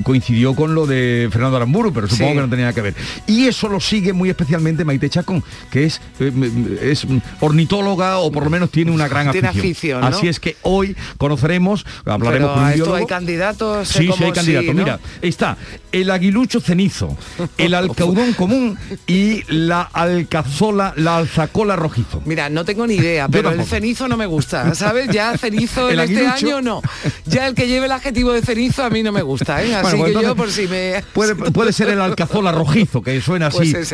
Coincidió 0.03 0.55
con 0.55 0.75
lo 0.75 0.86
de 0.86 1.29
Fernando 1.31 1.57
Aramburu, 1.57 1.93
pero 1.93 2.07
supongo 2.07 2.36
que 2.36 2.41
no 2.41 2.50
tenía 2.50 2.65
nada 2.65 2.74
que 2.74 2.81
ver. 2.81 2.95
Y 3.27 3.48
eso 3.48 3.67
lo 3.67 3.79
sigue 3.79 4.13
muy 4.13 4.29
especialmente 4.29 4.86
Maite 4.86 5.10
Chacón, 5.10 5.43
que 5.69 5.86
es, 5.86 6.01
eh, 6.19 6.79
es 6.81 7.05
ornitóloga 7.39 8.19
o 8.19 8.31
por 8.31 8.43
lo 8.43 8.50
menos 8.50 8.69
tiene 8.71 8.91
una 8.91 9.07
gran 9.07 9.29
afición. 9.29 10.03
Así 10.03 10.27
es 10.27 10.39
que 10.39 10.57
hoy 10.63 10.95
conoceremos, 11.17 11.86
hablaremos 12.05 12.51
con 12.51 12.63
un 12.63 12.69
esto 12.71 12.95
hay 12.95 13.05
candidatos. 13.05 13.88
Sí, 13.88 14.10
sí 14.15 14.24
hay 14.24 14.31
candidatos. 14.31 14.75
Mira, 14.75 15.00
está 15.21 15.57
el 15.91 16.10
aguilucho 16.10 16.60
cenizo, 16.62 17.17
el 17.57 17.74
alcaudón 17.81 18.33
común 18.33 18.77
y 19.07 19.43
la 19.48 19.81
alcazola, 19.81 20.93
la 20.95 21.17
alzacola 21.17 21.75
rojizo. 21.75 22.21
Mira, 22.25 22.50
no 22.50 22.65
tengo 22.65 22.88
ni 22.88 22.95
idea, 22.95 23.27
pero 23.31 23.51
el 23.51 23.63
cenizo 23.65 24.07
no 24.07 24.17
me 24.17 24.25
gusta, 24.25 24.74
¿sabes? 24.75 25.10
Ya 25.12 25.30
cenizo 25.38 25.89
en 25.91 26.00
este 26.00 26.25
año 26.27 26.61
no. 26.61 26.81
Ya 27.25 27.47
el 27.47 27.55
que 27.55 27.67
lleve 27.67 27.85
el 27.85 27.91
adjetivo 27.91 28.31
de 28.31 28.41
cenizo 28.41 28.83
a 28.83 28.89
mí 28.89 29.03
no 29.03 29.11
me 29.11 29.21
gusta, 29.21 29.63
¿eh? 29.63 29.75
Así 29.75 29.97
pues 29.97 30.13
que 30.15 30.23
yo 30.23 30.35
por 30.35 30.51
si 30.51 30.67
me... 30.67 31.03
Puede, 31.13 31.73
ser 31.73 31.89
el 31.89 32.01
alcazola 32.01 32.51
rojizo, 32.51 33.01
que 33.01 33.21
suena 33.21 33.47
así 33.47 33.73
pues 33.73 33.91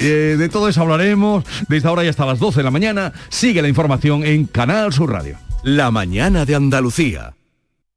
eh, 0.00 0.36
de 0.38 0.48
todo 0.48 0.68
eso 0.68 0.82
hablaremos 0.82 1.44
desde 1.68 1.88
ahora 1.88 2.04
y 2.04 2.08
hasta 2.08 2.26
las 2.26 2.38
12 2.38 2.58
de 2.58 2.64
la 2.64 2.70
mañana. 2.70 3.12
Sigue 3.28 3.62
la 3.62 3.68
información 3.68 4.24
en 4.24 4.46
Canal 4.46 4.92
Sur 4.92 5.12
Radio. 5.12 5.38
La 5.62 5.90
mañana 5.90 6.44
de 6.44 6.54
Andalucía. 6.54 7.34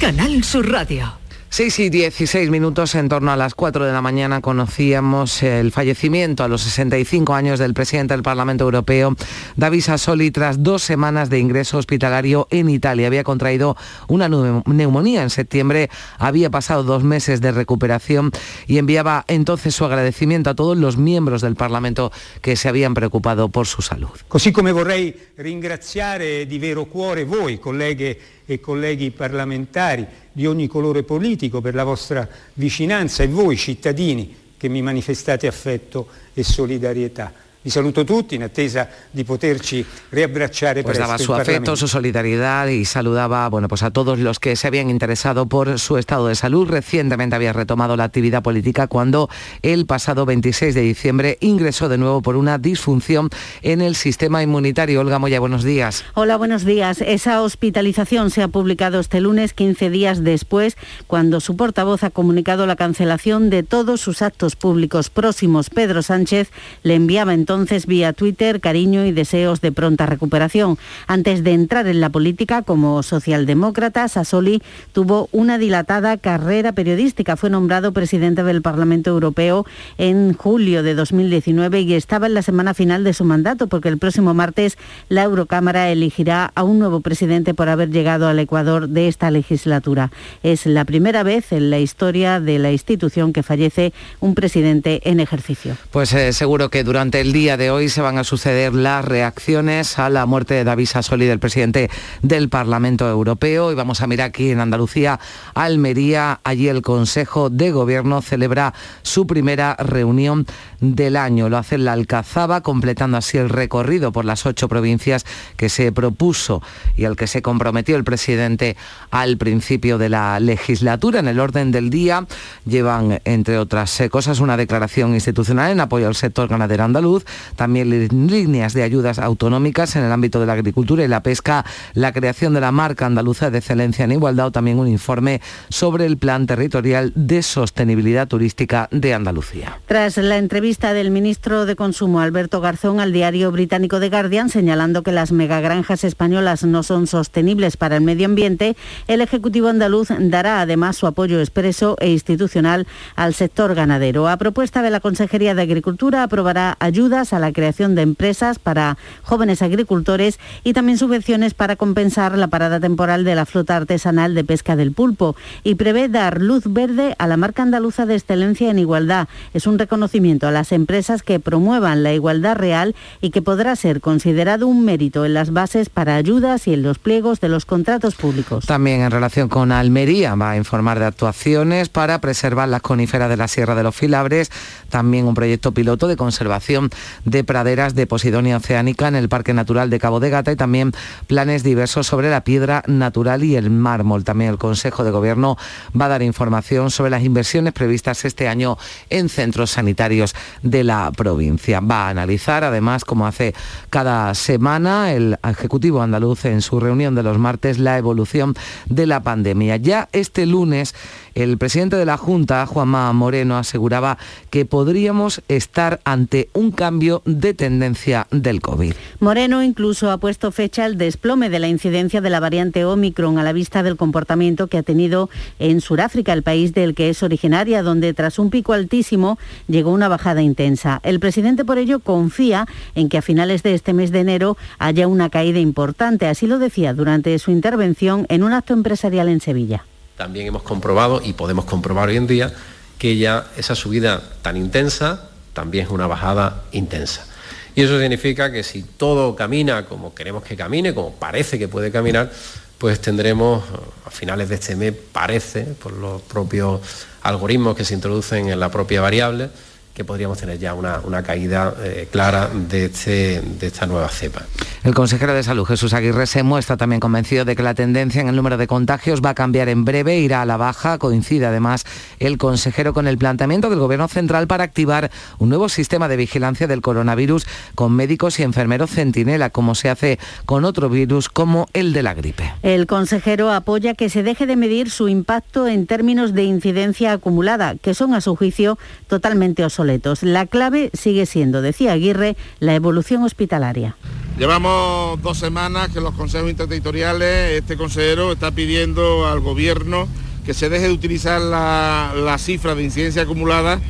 Canal 0.00 0.44
Sur 0.44 0.70
Radio. 0.70 1.26
6 1.48 1.78
y 1.78 1.88
16 1.88 2.50
minutos 2.50 2.94
en 2.96 3.08
torno 3.08 3.30
a 3.30 3.36
las 3.36 3.54
4 3.54 3.86
de 3.86 3.92
la 3.92 4.02
mañana 4.02 4.42
conocíamos 4.42 5.42
el 5.42 5.72
fallecimiento 5.72 6.44
a 6.44 6.48
los 6.48 6.60
65 6.60 7.32
años 7.32 7.58
del 7.58 7.72
presidente 7.72 8.12
del 8.12 8.22
Parlamento 8.22 8.64
Europeo, 8.64 9.16
David 9.56 9.80
Sassoli, 9.80 10.30
tras 10.30 10.62
dos 10.62 10.82
semanas 10.82 11.30
de 11.30 11.38
ingreso 11.38 11.78
hospitalario 11.78 12.46
en 12.50 12.68
Italia. 12.68 13.06
Había 13.06 13.24
contraído 13.24 13.74
una 14.08 14.28
neumonía 14.28 15.22
en 15.22 15.30
septiembre, 15.30 15.88
había 16.18 16.50
pasado 16.50 16.82
dos 16.82 17.02
meses 17.02 17.40
de 17.40 17.52
recuperación 17.52 18.32
y 18.66 18.76
enviaba 18.76 19.24
entonces 19.28 19.74
su 19.74 19.86
agradecimiento 19.86 20.50
a 20.50 20.54
todos 20.54 20.76
los 20.76 20.98
miembros 20.98 21.40
del 21.40 21.54
Parlamento 21.54 22.12
que 22.42 22.56
se 22.56 22.68
habían 22.68 22.92
preocupado 22.92 23.48
por 23.48 23.66
su 23.66 23.80
salud. 23.80 24.10
Così 24.28 24.52
come 24.52 24.72
vorrei 24.72 25.14
ringraziare 25.36 26.44
di 26.46 26.58
vero 26.58 26.84
cuore 26.84 27.24
voi, 27.24 27.58
colleghe 27.58 28.18
e 28.46 28.60
colleghi 28.60 29.10
parlamentari 29.10 30.06
di 30.32 30.46
ogni 30.46 30.68
colore 30.68 31.02
politico 31.02 31.60
per 31.60 31.74
la 31.74 31.84
vostra 31.84 32.26
vicinanza 32.54 33.22
e 33.22 33.28
voi 33.28 33.56
cittadini 33.56 34.44
che 34.56 34.68
mi 34.68 34.80
manifestate 34.80 35.46
affetto 35.46 36.08
e 36.32 36.42
solidarietà. 36.42 37.44
Y 37.66 37.70
saluto 37.70 38.04
tutti 38.04 38.36
en 38.36 38.44
attesa 38.44 38.88
di 39.10 39.24
poterci 39.24 39.84
riabbracciare 40.10 40.84
pues 40.84 40.98
daba 40.98 41.18
su 41.18 41.34
afecto, 41.34 41.74
su 41.74 41.88
solidaridad 41.88 42.68
y 42.68 42.84
saludaba 42.84 43.48
bueno, 43.48 43.66
pues 43.66 43.82
a 43.82 43.90
todos 43.90 44.20
los 44.20 44.38
que 44.38 44.54
se 44.54 44.68
habían 44.68 44.88
interesado 44.88 45.46
por 45.46 45.80
su 45.80 45.98
estado 45.98 46.28
de 46.28 46.36
salud. 46.36 46.68
Recientemente 46.68 47.34
había 47.34 47.52
retomado 47.52 47.96
la 47.96 48.04
actividad 48.04 48.44
política 48.44 48.86
cuando 48.86 49.28
el 49.62 49.84
pasado 49.84 50.24
26 50.26 50.76
de 50.76 50.80
diciembre 50.82 51.38
ingresó 51.40 51.88
de 51.88 51.98
nuevo 51.98 52.22
por 52.22 52.36
una 52.36 52.58
disfunción 52.58 53.30
en 53.62 53.80
el 53.80 53.96
sistema 53.96 54.44
inmunitario. 54.44 55.00
Olga 55.00 55.18
Moya, 55.18 55.40
buenos 55.40 55.64
días. 55.64 56.04
Hola, 56.14 56.36
buenos 56.36 56.64
días. 56.64 57.00
Esa 57.00 57.42
hospitalización 57.42 58.30
se 58.30 58.44
ha 58.44 58.48
publicado 58.48 59.00
este 59.00 59.20
lunes, 59.20 59.54
15 59.54 59.90
días 59.90 60.22
después, 60.22 60.76
cuando 61.08 61.40
su 61.40 61.56
portavoz 61.56 62.04
ha 62.04 62.10
comunicado 62.10 62.64
la 62.64 62.76
cancelación 62.76 63.50
de 63.50 63.64
todos 63.64 64.00
sus 64.00 64.22
actos 64.22 64.54
públicos 64.54 65.10
próximos. 65.10 65.68
Pedro 65.68 66.02
Sánchez 66.02 66.50
le 66.84 66.94
enviaba 66.94 67.34
entonces 67.34 67.55
entonces 67.56 67.86
vía 67.86 68.12
Twitter 68.12 68.60
cariño 68.60 69.06
y 69.06 69.12
deseos 69.12 69.62
de 69.62 69.72
pronta 69.72 70.04
recuperación. 70.04 70.76
Antes 71.06 71.42
de 71.42 71.52
entrar 71.52 71.86
en 71.86 72.02
la 72.02 72.10
política 72.10 72.60
como 72.60 73.02
socialdemócrata, 73.02 74.06
Sassoli 74.08 74.62
tuvo 74.92 75.30
una 75.32 75.56
dilatada 75.56 76.18
carrera 76.18 76.72
periodística. 76.72 77.34
Fue 77.34 77.48
nombrado 77.48 77.92
presidente 77.92 78.42
del 78.42 78.60
Parlamento 78.60 79.08
Europeo 79.08 79.64
en 79.96 80.34
julio 80.34 80.82
de 80.82 80.94
2019 80.94 81.80
y 81.80 81.94
estaba 81.94 82.26
en 82.26 82.34
la 82.34 82.42
semana 82.42 82.74
final 82.74 83.04
de 83.04 83.14
su 83.14 83.24
mandato 83.24 83.68
porque 83.68 83.88
el 83.88 83.96
próximo 83.96 84.34
martes 84.34 84.76
la 85.08 85.22
Eurocámara 85.22 85.90
elegirá 85.90 86.52
a 86.54 86.62
un 86.62 86.78
nuevo 86.78 87.00
presidente 87.00 87.54
por 87.54 87.70
haber 87.70 87.88
llegado 87.88 88.28
al 88.28 88.38
Ecuador 88.38 88.90
de 88.90 89.08
esta 89.08 89.30
legislatura. 89.30 90.10
Es 90.42 90.66
la 90.66 90.84
primera 90.84 91.22
vez 91.22 91.52
en 91.52 91.70
la 91.70 91.78
historia 91.78 92.38
de 92.38 92.58
la 92.58 92.70
institución 92.70 93.32
que 93.32 93.42
fallece 93.42 93.94
un 94.20 94.34
presidente 94.34 95.00
en 95.04 95.20
ejercicio. 95.20 95.74
Pues 95.90 96.12
eh, 96.12 96.34
seguro 96.34 96.68
que 96.68 96.84
durante 96.84 97.22
el 97.22 97.32
día 97.32 97.45
de 97.46 97.70
hoy 97.70 97.88
se 97.88 98.00
van 98.00 98.18
a 98.18 98.24
suceder 98.24 98.74
las 98.74 99.04
reacciones 99.04 100.00
a 100.00 100.10
la 100.10 100.26
muerte 100.26 100.54
de 100.54 100.64
David 100.64 100.86
Sassoli, 100.86 101.26
del 101.26 101.38
presidente 101.38 101.88
del 102.22 102.48
Parlamento 102.48 103.08
Europeo. 103.08 103.70
Y 103.70 103.76
vamos 103.76 104.00
a 104.00 104.08
mirar 104.08 104.30
aquí 104.30 104.50
en 104.50 104.58
Andalucía, 104.58 105.20
Almería. 105.54 106.40
Allí 106.42 106.66
el 106.66 106.82
Consejo 106.82 107.48
de 107.48 107.70
Gobierno 107.70 108.20
celebra 108.20 108.74
su 109.02 109.28
primera 109.28 109.76
reunión 109.76 110.44
del 110.80 111.14
año. 111.14 111.48
Lo 111.48 111.58
hace 111.58 111.76
en 111.76 111.84
la 111.84 111.92
Alcazaba, 111.92 112.62
completando 112.62 113.16
así 113.16 113.38
el 113.38 113.48
recorrido 113.48 114.10
por 114.10 114.24
las 114.24 114.44
ocho 114.44 114.66
provincias 114.66 115.24
que 115.56 115.68
se 115.68 115.92
propuso 115.92 116.62
y 116.96 117.04
al 117.04 117.14
que 117.14 117.28
se 117.28 117.42
comprometió 117.42 117.94
el 117.94 118.02
presidente 118.02 118.76
al 119.12 119.36
principio 119.36 119.98
de 119.98 120.08
la 120.08 120.40
legislatura. 120.40 121.20
En 121.20 121.28
el 121.28 121.38
orden 121.38 121.70
del 121.70 121.90
día 121.90 122.26
llevan, 122.64 123.20
entre 123.24 123.58
otras 123.58 124.02
cosas, 124.10 124.40
una 124.40 124.56
declaración 124.56 125.14
institucional 125.14 125.70
en 125.70 125.80
apoyo 125.80 126.08
al 126.08 126.14
sector 126.14 126.48
ganadero 126.48 126.84
andaluz, 126.84 127.25
también 127.56 128.08
líneas 128.28 128.74
de 128.74 128.82
ayudas 128.82 129.18
autonómicas 129.18 129.96
en 129.96 130.04
el 130.04 130.12
ámbito 130.12 130.40
de 130.40 130.46
la 130.46 130.54
agricultura 130.54 131.04
y 131.04 131.08
la 131.08 131.22
pesca, 131.22 131.64
la 131.94 132.12
creación 132.12 132.54
de 132.54 132.60
la 132.60 132.72
marca 132.72 133.06
andaluza 133.06 133.50
de 133.50 133.58
excelencia 133.58 134.04
en 134.04 134.12
igualdad 134.12 134.46
o 134.46 134.52
también 134.52 134.78
un 134.78 134.88
informe 134.88 135.40
sobre 135.68 136.06
el 136.06 136.16
plan 136.16 136.46
territorial 136.46 137.12
de 137.14 137.42
sostenibilidad 137.42 138.28
turística 138.28 138.88
de 138.90 139.14
Andalucía. 139.14 139.80
Tras 139.86 140.16
la 140.16 140.38
entrevista 140.38 140.92
del 140.92 141.10
ministro 141.10 141.66
de 141.66 141.76
Consumo 141.76 142.20
Alberto 142.20 142.60
Garzón 142.60 143.00
al 143.00 143.12
diario 143.12 143.52
británico 143.52 144.00
The 144.00 144.10
Guardian 144.10 144.48
señalando 144.48 145.02
que 145.02 145.12
las 145.12 145.32
megagranjas 145.32 146.04
españolas 146.04 146.64
no 146.64 146.82
son 146.82 147.06
sostenibles 147.06 147.76
para 147.76 147.96
el 147.96 148.02
medio 148.02 148.26
ambiente, 148.26 148.76
el 149.08 149.20
Ejecutivo 149.20 149.68
andaluz 149.68 150.08
dará 150.18 150.60
además 150.60 150.96
su 150.96 151.06
apoyo 151.06 151.40
expreso 151.40 151.96
e 152.00 152.10
institucional 152.10 152.86
al 153.14 153.34
sector 153.34 153.74
ganadero. 153.74 154.28
A 154.28 154.36
propuesta 154.36 154.82
de 154.82 154.90
la 154.90 155.00
Consejería 155.00 155.54
de 155.54 155.62
Agricultura 155.62 156.22
aprobará 156.22 156.76
ayudas 156.80 157.15
a 157.16 157.38
la 157.38 157.52
creación 157.52 157.94
de 157.94 158.02
empresas 158.02 158.58
para 158.58 158.98
jóvenes 159.22 159.62
agricultores 159.62 160.38
y 160.64 160.74
también 160.74 160.98
subvenciones 160.98 161.54
para 161.54 161.76
compensar 161.76 162.36
la 162.36 162.48
parada 162.48 162.78
temporal 162.78 163.24
de 163.24 163.34
la 163.34 163.46
flota 163.46 163.74
artesanal 163.74 164.34
de 164.34 164.44
pesca 164.44 164.76
del 164.76 164.92
pulpo 164.92 165.34
y 165.64 165.76
prevé 165.76 166.08
dar 166.08 166.42
luz 166.42 166.64
verde 166.66 167.16
a 167.18 167.26
la 167.26 167.38
marca 167.38 167.62
andaluza 167.62 168.04
de 168.04 168.16
excelencia 168.16 168.70
en 168.70 168.78
igualdad. 168.78 169.28
Es 169.54 169.66
un 169.66 169.78
reconocimiento 169.78 170.46
a 170.46 170.50
las 170.50 170.72
empresas 170.72 171.22
que 171.22 171.40
promuevan 171.40 172.02
la 172.02 172.12
igualdad 172.12 172.56
real 172.56 172.94
y 173.22 173.30
que 173.30 173.40
podrá 173.40 173.74
ser 173.76 174.02
considerado 174.02 174.66
un 174.66 174.84
mérito 174.84 175.24
en 175.24 175.32
las 175.32 175.52
bases 175.52 175.88
para 175.88 176.16
ayudas 176.16 176.68
y 176.68 176.74
en 176.74 176.82
los 176.82 176.98
pliegos 176.98 177.40
de 177.40 177.48
los 177.48 177.64
contratos 177.64 178.14
públicos. 178.14 178.66
También 178.66 179.00
en 179.00 179.10
relación 179.10 179.48
con 179.48 179.72
Almería 179.72 180.34
va 180.34 180.50
a 180.50 180.56
informar 180.56 180.98
de 180.98 181.06
actuaciones 181.06 181.88
para 181.88 182.20
preservar 182.20 182.68
las 182.68 182.82
coníferas 182.82 183.30
de 183.30 183.36
la 183.36 183.48
Sierra 183.48 183.74
de 183.74 183.82
los 183.82 183.96
Filabres, 183.96 184.50
también 184.90 185.26
un 185.26 185.34
proyecto 185.34 185.72
piloto 185.72 186.08
de 186.08 186.16
conservación 186.16 186.90
de 187.24 187.44
praderas 187.44 187.94
de 187.94 188.06
Posidonia 188.06 188.56
oceánica 188.56 189.08
en 189.08 189.16
el 189.16 189.28
Parque 189.28 189.54
Natural 189.54 189.90
de 189.90 189.98
Cabo 189.98 190.20
de 190.20 190.30
Gata 190.30 190.52
y 190.52 190.56
también 190.56 190.92
planes 191.26 191.62
diversos 191.62 192.06
sobre 192.06 192.30
la 192.30 192.44
piedra 192.44 192.82
natural 192.86 193.44
y 193.44 193.56
el 193.56 193.70
mármol. 193.70 194.24
También 194.24 194.50
el 194.50 194.58
Consejo 194.58 195.04
de 195.04 195.10
Gobierno 195.10 195.56
va 195.98 196.06
a 196.06 196.08
dar 196.08 196.22
información 196.22 196.90
sobre 196.90 197.10
las 197.10 197.22
inversiones 197.22 197.72
previstas 197.72 198.24
este 198.24 198.48
año 198.48 198.78
en 199.10 199.28
centros 199.28 199.70
sanitarios 199.70 200.34
de 200.62 200.84
la 200.84 201.12
provincia. 201.12 201.80
Va 201.80 202.06
a 202.06 202.10
analizar 202.10 202.64
además, 202.64 203.04
como 203.04 203.26
hace 203.26 203.54
cada 203.90 204.34
semana, 204.34 205.12
el 205.12 205.38
Ejecutivo 205.46 206.02
andaluz 206.02 206.44
en 206.44 206.62
su 206.62 206.80
reunión 206.80 207.14
de 207.14 207.22
los 207.22 207.38
martes, 207.38 207.78
la 207.78 207.98
evolución 207.98 208.54
de 208.86 209.06
la 209.06 209.22
pandemia. 209.22 209.76
Ya 209.76 210.08
este 210.12 210.46
lunes 210.46 210.94
el 211.36 211.58
presidente 211.58 211.96
de 211.96 212.06
la 212.06 212.16
Junta, 212.16 212.64
Juanma 212.64 213.12
Moreno, 213.12 213.58
aseguraba 213.58 214.16
que 214.48 214.64
podríamos 214.64 215.42
estar 215.48 216.00
ante 216.04 216.48
un 216.54 216.70
cambio 216.70 217.20
de 217.26 217.52
tendencia 217.52 218.26
del 218.30 218.62
COVID. 218.62 218.94
Moreno 219.20 219.62
incluso 219.62 220.10
ha 220.10 220.16
puesto 220.16 220.50
fecha 220.50 220.86
al 220.86 220.96
desplome 220.96 221.50
de 221.50 221.58
la 221.58 221.68
incidencia 221.68 222.22
de 222.22 222.30
la 222.30 222.40
variante 222.40 222.86
Omicron 222.86 223.38
a 223.38 223.42
la 223.42 223.52
vista 223.52 223.82
del 223.82 223.98
comportamiento 223.98 224.68
que 224.68 224.78
ha 224.78 224.82
tenido 224.82 225.28
en 225.58 225.82
Sudáfrica, 225.82 226.32
el 226.32 226.42
país 226.42 226.72
del 226.72 226.94
que 226.94 227.10
es 227.10 227.22
originaria, 227.22 227.82
donde 227.82 228.14
tras 228.14 228.38
un 228.38 228.48
pico 228.48 228.72
altísimo 228.72 229.38
llegó 229.68 229.92
una 229.92 230.08
bajada 230.08 230.40
intensa. 230.40 231.00
El 231.02 231.20
presidente 231.20 231.66
por 231.66 231.76
ello 231.76 232.00
confía 232.00 232.66
en 232.94 233.10
que 233.10 233.18
a 233.18 233.22
finales 233.22 233.62
de 233.62 233.74
este 233.74 233.92
mes 233.92 234.10
de 234.10 234.20
enero 234.20 234.56
haya 234.78 235.06
una 235.06 235.28
caída 235.28 235.58
importante. 235.58 236.28
Así 236.28 236.46
lo 236.46 236.58
decía 236.58 236.94
durante 236.94 237.38
su 237.38 237.50
intervención 237.50 238.24
en 238.30 238.42
un 238.42 238.54
acto 238.54 238.72
empresarial 238.72 239.28
en 239.28 239.42
Sevilla 239.42 239.84
también 240.16 240.46
hemos 240.46 240.62
comprobado 240.62 241.20
y 241.22 241.32
podemos 241.32 241.64
comprobar 241.64 242.08
hoy 242.08 242.16
en 242.16 242.26
día 242.26 242.52
que 242.98 243.16
ya 243.16 243.46
esa 243.56 243.74
subida 243.74 244.22
tan 244.42 244.56
intensa 244.56 245.28
también 245.52 245.86
es 245.86 245.90
una 245.90 246.06
bajada 246.06 246.64
intensa. 246.72 247.26
Y 247.74 247.82
eso 247.82 248.00
significa 248.00 248.50
que 248.50 248.62
si 248.62 248.82
todo 248.82 249.36
camina 249.36 249.84
como 249.84 250.14
queremos 250.14 250.42
que 250.42 250.56
camine, 250.56 250.94
como 250.94 251.12
parece 251.12 251.58
que 251.58 251.68
puede 251.68 251.90
caminar, 251.92 252.30
pues 252.78 253.00
tendremos 253.00 253.64
a 254.04 254.10
finales 254.10 254.48
de 254.48 254.54
este 254.54 254.76
mes, 254.76 254.94
parece, 255.12 255.62
por 255.64 255.92
los 255.92 256.22
propios 256.22 256.80
algoritmos 257.22 257.76
que 257.76 257.84
se 257.84 257.94
introducen 257.94 258.48
en 258.48 258.60
la 258.60 258.70
propia 258.70 259.00
variable, 259.00 259.50
que 259.96 260.04
podríamos 260.04 260.36
tener 260.36 260.58
ya 260.58 260.74
una, 260.74 261.22
caída 261.22 261.72
eh, 261.82 262.06
clara 262.12 262.50
de, 262.52 262.84
este, 262.84 263.40
de 263.40 263.66
esta 263.66 263.86
nueva 263.86 264.10
cepa. 264.10 264.42
El 264.84 264.94
consejero 264.94 265.32
de 265.32 265.42
Salud, 265.42 265.64
Jesús 265.64 265.94
Aguirre 265.94 266.26
Semo, 266.26 266.58
está 266.58 266.76
también 266.76 267.00
convencido 267.00 267.46
de 267.46 267.56
que 267.56 267.62
la 267.62 267.72
tendencia 267.72 268.20
en 268.20 268.28
el 268.28 268.36
número 268.36 268.58
de 268.58 268.66
contagios 268.66 269.22
va 269.24 269.30
a 269.30 269.34
cambiar 269.34 269.70
en 269.70 269.86
breve, 269.86 270.18
irá 270.18 270.42
a 270.42 270.44
la 270.44 270.58
baja. 270.58 270.98
Coincide 270.98 271.46
además 271.46 271.86
el 272.18 272.36
consejero 272.36 272.92
con 272.92 273.08
el 273.08 273.16
planteamiento 273.16 273.70
del 273.70 273.78
Gobierno 273.78 274.06
Central 274.06 274.46
para 274.46 274.64
activar 274.64 275.10
un 275.38 275.48
nuevo 275.48 275.70
sistema 275.70 276.08
de 276.08 276.18
vigilancia 276.18 276.66
del 276.66 276.82
coronavirus 276.82 277.46
con 277.74 277.96
médicos 277.96 278.38
y 278.38 278.42
enfermeros 278.42 278.90
centinela, 278.90 279.48
como 279.48 279.74
se 279.74 279.88
hace 279.88 280.18
con 280.44 280.66
otro 280.66 280.90
virus 280.90 281.30
como 281.30 281.68
el 281.72 281.94
de 281.94 282.02
la 282.02 282.12
gripe. 282.12 282.52
El 282.62 282.86
consejero 282.86 283.50
apoya 283.50 283.94
que 283.94 284.10
se 284.10 284.22
deje 284.22 284.44
de 284.44 284.56
medir 284.56 284.90
su 284.90 285.08
impacto 285.08 285.66
en 285.66 285.86
términos 285.86 286.34
de 286.34 286.44
incidencia 286.44 287.12
acumulada, 287.12 287.76
que 287.76 287.94
son 287.94 288.12
a 288.12 288.20
su 288.20 288.36
juicio 288.36 288.78
totalmente 289.08 289.64
obsoletos 289.64 289.85
la 290.22 290.46
clave 290.46 290.90
sigue 290.92 291.26
siendo, 291.26 291.62
decía 291.62 291.92
Aguirre, 291.92 292.36
la 292.60 292.74
evolución 292.74 293.22
hospitalaria. 293.22 293.96
Llevamos 294.38 295.20
dos 295.22 295.38
semanas 295.38 295.88
que 295.88 296.00
los 296.00 296.14
consejos 296.14 296.50
interterritoriales, 296.50 297.58
este 297.58 297.76
consejero 297.76 298.32
está 298.32 298.50
pidiendo 298.50 299.26
al 299.26 299.40
gobierno 299.40 300.08
que 300.44 300.52
se 300.54 300.68
deje 300.68 300.88
de 300.88 300.92
utilizar 300.92 301.40
la, 301.40 302.12
la 302.14 302.38
cifra 302.38 302.74
de 302.74 302.84
incidencia 302.84 303.22
acumulada 303.22 303.80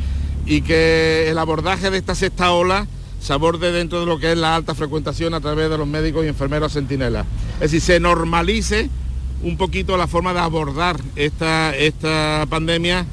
y 0.47 0.63
que 0.63 1.29
el 1.29 1.39
abordaje 1.39 1.91
de 1.91 1.99
esta 1.99 2.15
sexta 2.15 2.53
ola 2.53 2.87
se 3.21 3.33
aborde 3.33 3.73
dentro 3.73 4.01
de 4.01 4.07
lo 4.07 4.19
que 4.19 4.33
es 4.33 4.39
la 4.39 4.55
alta 4.55 4.75
frecuentación 4.75 5.35
a 5.35 5.41
través 5.41 5.69
de 5.69 5.77
los 5.77 5.87
médicos 5.87 6.25
y 6.25 6.29
enfermeros 6.29 6.73
centinelas. 6.73 7.27
Es 7.57 7.73
decir, 7.73 7.81
se 7.81 8.01
normalice 8.01 8.89
un 9.43 9.57
poquito 9.57 9.97
la 9.97 10.07
forma 10.07 10.33
de 10.33 10.41
abordar 10.41 10.97
esta, 11.17 11.75
esta 11.75 12.47
pandemia 12.49 13.05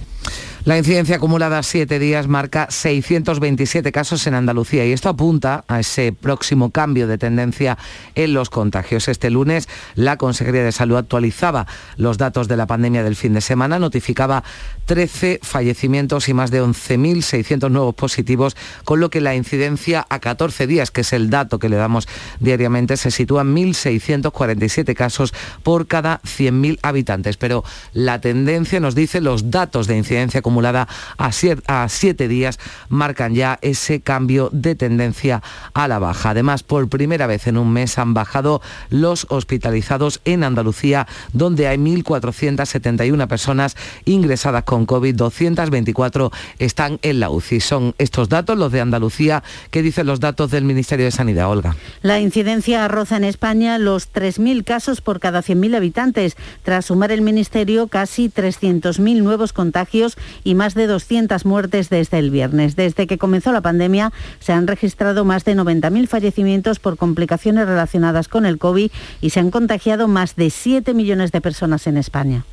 la 0.65 0.77
incidencia 0.77 1.17
acumulada 1.17 1.57
a 1.57 1.63
siete 1.63 1.99
días 1.99 2.29
marca 2.29 2.67
627 2.69 3.91
casos 3.91 4.25
en 4.27 4.33
Andalucía 4.33 4.85
y 4.85 4.93
esto 4.93 5.09
apunta 5.09 5.65
a 5.67 5.81
ese 5.81 6.13
próximo 6.13 6.71
cambio 6.71 7.05
de 7.05 7.17
tendencia 7.17 7.77
en 8.15 8.33
los 8.33 8.49
contagios. 8.49 9.09
Este 9.09 9.29
lunes 9.29 9.67
la 9.95 10.15
Consejería 10.15 10.63
de 10.63 10.71
Salud 10.71 10.95
actualizaba 10.95 11.67
los 11.97 12.17
datos 12.17 12.47
de 12.47 12.55
la 12.55 12.65
pandemia 12.65 13.03
del 13.03 13.17
fin 13.17 13.33
de 13.33 13.41
semana, 13.41 13.77
notificaba 13.77 14.45
13 14.85 15.41
fallecimientos 15.43 16.29
y 16.29 16.33
más 16.33 16.49
de 16.49 16.63
11.600 16.63 17.69
nuevos 17.69 17.95
positivos, 17.95 18.55
con 18.85 19.01
lo 19.01 19.09
que 19.09 19.19
la 19.19 19.35
incidencia 19.35 20.05
a 20.09 20.19
14 20.19 20.65
días, 20.65 20.91
que 20.91 21.01
es 21.01 21.11
el 21.11 21.29
dato 21.29 21.59
que 21.59 21.67
le 21.67 21.75
damos 21.75 22.07
diariamente, 22.39 22.95
se 22.95 23.11
sitúa 23.11 23.41
en 23.41 23.53
1.647 23.53 24.93
casos 24.93 25.33
por 25.61 25.87
cada 25.87 26.21
100.000 26.21 26.79
habitantes. 26.83 27.35
Pero 27.35 27.65
la 27.91 28.21
tendencia 28.21 28.79
nos 28.79 28.95
dice 28.95 29.19
los 29.19 29.51
datos 29.51 29.87
de 29.87 29.97
incidencia 29.97 30.39
acumulada 30.39 30.52
acumulada 30.53 30.87
a 31.17 31.89
siete 31.89 32.27
días 32.27 32.59
marcan 32.89 33.33
ya 33.33 33.57
ese 33.61 34.01
cambio 34.01 34.49
de 34.51 34.75
tendencia 34.75 35.41
a 35.73 35.87
la 35.87 35.97
baja. 35.97 36.29
Además, 36.29 36.61
por 36.61 36.87
primera 36.89 37.25
vez 37.25 37.47
en 37.47 37.57
un 37.57 37.73
mes 37.73 37.97
han 37.97 38.13
bajado 38.13 38.61
los 38.89 39.25
hospitalizados 39.29 40.21
en 40.25 40.43
Andalucía, 40.43 41.07
donde 41.31 41.67
hay 41.67 41.77
1.471 41.77 43.27
personas 43.27 43.75
ingresadas 44.05 44.63
con 44.63 44.85
COVID, 44.85 45.15
224 45.15 46.31
están 46.59 46.99
en 47.01 47.19
la 47.19 47.31
UCI. 47.31 47.59
Son 47.59 47.95
estos 47.97 48.29
datos, 48.29 48.55
los 48.57 48.71
de 48.71 48.81
Andalucía, 48.81 49.43
que 49.71 49.81
dicen 49.81 50.05
los 50.05 50.19
datos 50.19 50.51
del 50.51 50.65
Ministerio 50.65 51.05
de 51.05 51.11
Sanidad. 51.11 51.49
Olga. 51.49 51.75
La 52.03 52.19
incidencia 52.19 52.87
roza 52.87 53.17
en 53.17 53.23
España 53.23 53.79
los 53.79 54.13
3.000 54.13 54.63
casos 54.63 55.01
por 55.01 55.19
cada 55.19 55.41
100.000 55.41 55.75
habitantes, 55.75 56.37
tras 56.61 56.85
sumar 56.85 57.11
el 57.11 57.21
Ministerio 57.21 57.87
casi 57.87 58.29
300.000 58.29 59.23
nuevos 59.23 59.51
contagios 59.51 60.17
y 60.43 60.55
más 60.55 60.73
de 60.73 60.87
200 60.87 61.45
muertes 61.45 61.89
desde 61.89 62.19
el 62.19 62.31
viernes. 62.31 62.75
Desde 62.75 63.07
que 63.07 63.17
comenzó 63.17 63.51
la 63.51 63.61
pandemia 63.61 64.11
se 64.39 64.53
han 64.53 64.67
registrado 64.67 65.25
más 65.25 65.45
de 65.45 65.55
90.000 65.55 66.07
fallecimientos 66.07 66.79
por 66.79 66.97
complicaciones 66.97 67.67
relacionadas 67.67 68.27
con 68.27 68.45
el 68.45 68.57
COVID 68.57 68.91
y 69.21 69.29
se 69.29 69.39
han 69.39 69.51
contagiado 69.51 70.07
más 70.07 70.35
de 70.35 70.49
7 70.49 70.93
millones 70.93 71.31
de 71.31 71.41
personas 71.41 71.87
en 71.87 71.97
España. 71.97 72.45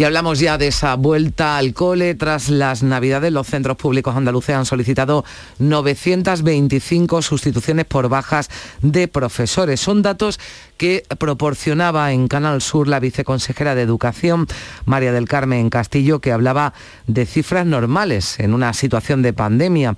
Y 0.00 0.04
hablamos 0.04 0.38
ya 0.38 0.56
de 0.56 0.68
esa 0.68 0.94
vuelta 0.94 1.58
al 1.58 1.74
cole. 1.74 2.14
Tras 2.14 2.48
las 2.48 2.82
Navidades, 2.82 3.30
los 3.30 3.46
centros 3.46 3.76
públicos 3.76 4.16
andaluces 4.16 4.56
han 4.56 4.64
solicitado 4.64 5.26
925 5.58 7.20
sustituciones 7.20 7.84
por 7.84 8.08
bajas 8.08 8.48
de 8.80 9.08
profesores. 9.08 9.78
Son 9.78 10.00
datos 10.00 10.40
que 10.78 11.04
proporcionaba 11.18 12.12
en 12.12 12.28
Canal 12.28 12.62
Sur 12.62 12.88
la 12.88 12.98
viceconsejera 12.98 13.74
de 13.74 13.82
Educación, 13.82 14.46
María 14.86 15.12
del 15.12 15.28
Carmen 15.28 15.68
Castillo, 15.68 16.20
que 16.20 16.32
hablaba 16.32 16.72
de 17.06 17.26
cifras 17.26 17.66
normales 17.66 18.40
en 18.40 18.54
una 18.54 18.72
situación 18.72 19.20
de 19.20 19.34
pandemia. 19.34 19.96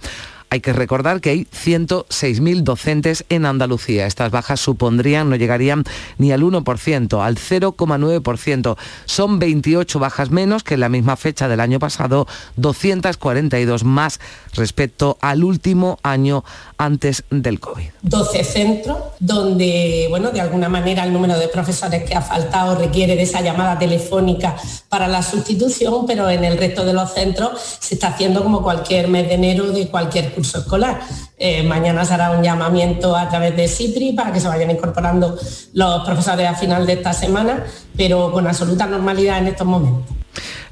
Hay 0.52 0.60
que 0.60 0.74
recordar 0.74 1.22
que 1.22 1.30
hay 1.30 1.46
106.000 1.46 2.60
docentes 2.60 3.24
en 3.30 3.46
Andalucía. 3.46 4.06
Estas 4.06 4.30
bajas 4.30 4.60
supondrían, 4.60 5.30
no 5.30 5.36
llegarían 5.36 5.84
ni 6.18 6.30
al 6.30 6.42
1%, 6.42 7.24
al 7.24 7.36
0,9%. 7.36 8.76
Son 9.06 9.38
28 9.38 9.98
bajas 9.98 10.28
menos 10.30 10.62
que 10.62 10.74
en 10.74 10.80
la 10.80 10.90
misma 10.90 11.16
fecha 11.16 11.48
del 11.48 11.58
año 11.58 11.78
pasado, 11.78 12.26
242 12.56 13.84
más 13.84 14.20
respecto 14.52 15.16
al 15.22 15.42
último 15.42 15.98
año 16.02 16.44
antes 16.76 17.24
del 17.30 17.58
COVID. 17.58 17.88
12 18.02 18.44
centros 18.44 18.98
donde, 19.20 20.08
bueno, 20.10 20.32
de 20.32 20.42
alguna 20.42 20.68
manera 20.68 21.04
el 21.04 21.14
número 21.14 21.38
de 21.38 21.48
profesores 21.48 22.04
que 22.04 22.14
ha 22.14 22.20
faltado 22.20 22.74
requiere 22.74 23.16
de 23.16 23.22
esa 23.22 23.40
llamada 23.40 23.78
telefónica 23.78 24.54
para 24.90 25.08
la 25.08 25.22
sustitución, 25.22 26.04
pero 26.06 26.28
en 26.28 26.44
el 26.44 26.58
resto 26.58 26.84
de 26.84 26.92
los 26.92 27.14
centros 27.14 27.58
se 27.80 27.94
está 27.94 28.08
haciendo 28.08 28.42
como 28.42 28.62
cualquier 28.62 29.08
mes 29.08 29.28
de 29.28 29.34
enero 29.36 29.72
de 29.72 29.88
cualquier 29.88 30.34
curso 30.34 30.41
escolar. 30.42 31.00
Eh, 31.38 31.62
mañana 31.62 32.04
se 32.04 32.14
hará 32.14 32.30
un 32.30 32.42
llamamiento 32.42 33.16
a 33.16 33.28
través 33.28 33.56
de 33.56 33.68
CIPRI 33.68 34.12
para 34.12 34.32
que 34.32 34.40
se 34.40 34.48
vayan 34.48 34.70
incorporando 34.70 35.38
los 35.74 36.04
profesores 36.04 36.46
a 36.46 36.54
final 36.54 36.86
de 36.86 36.94
esta 36.94 37.12
semana, 37.12 37.64
pero 37.96 38.32
con 38.32 38.46
absoluta 38.46 38.86
normalidad 38.86 39.38
en 39.38 39.48
estos 39.48 39.66
momentos. 39.66 40.22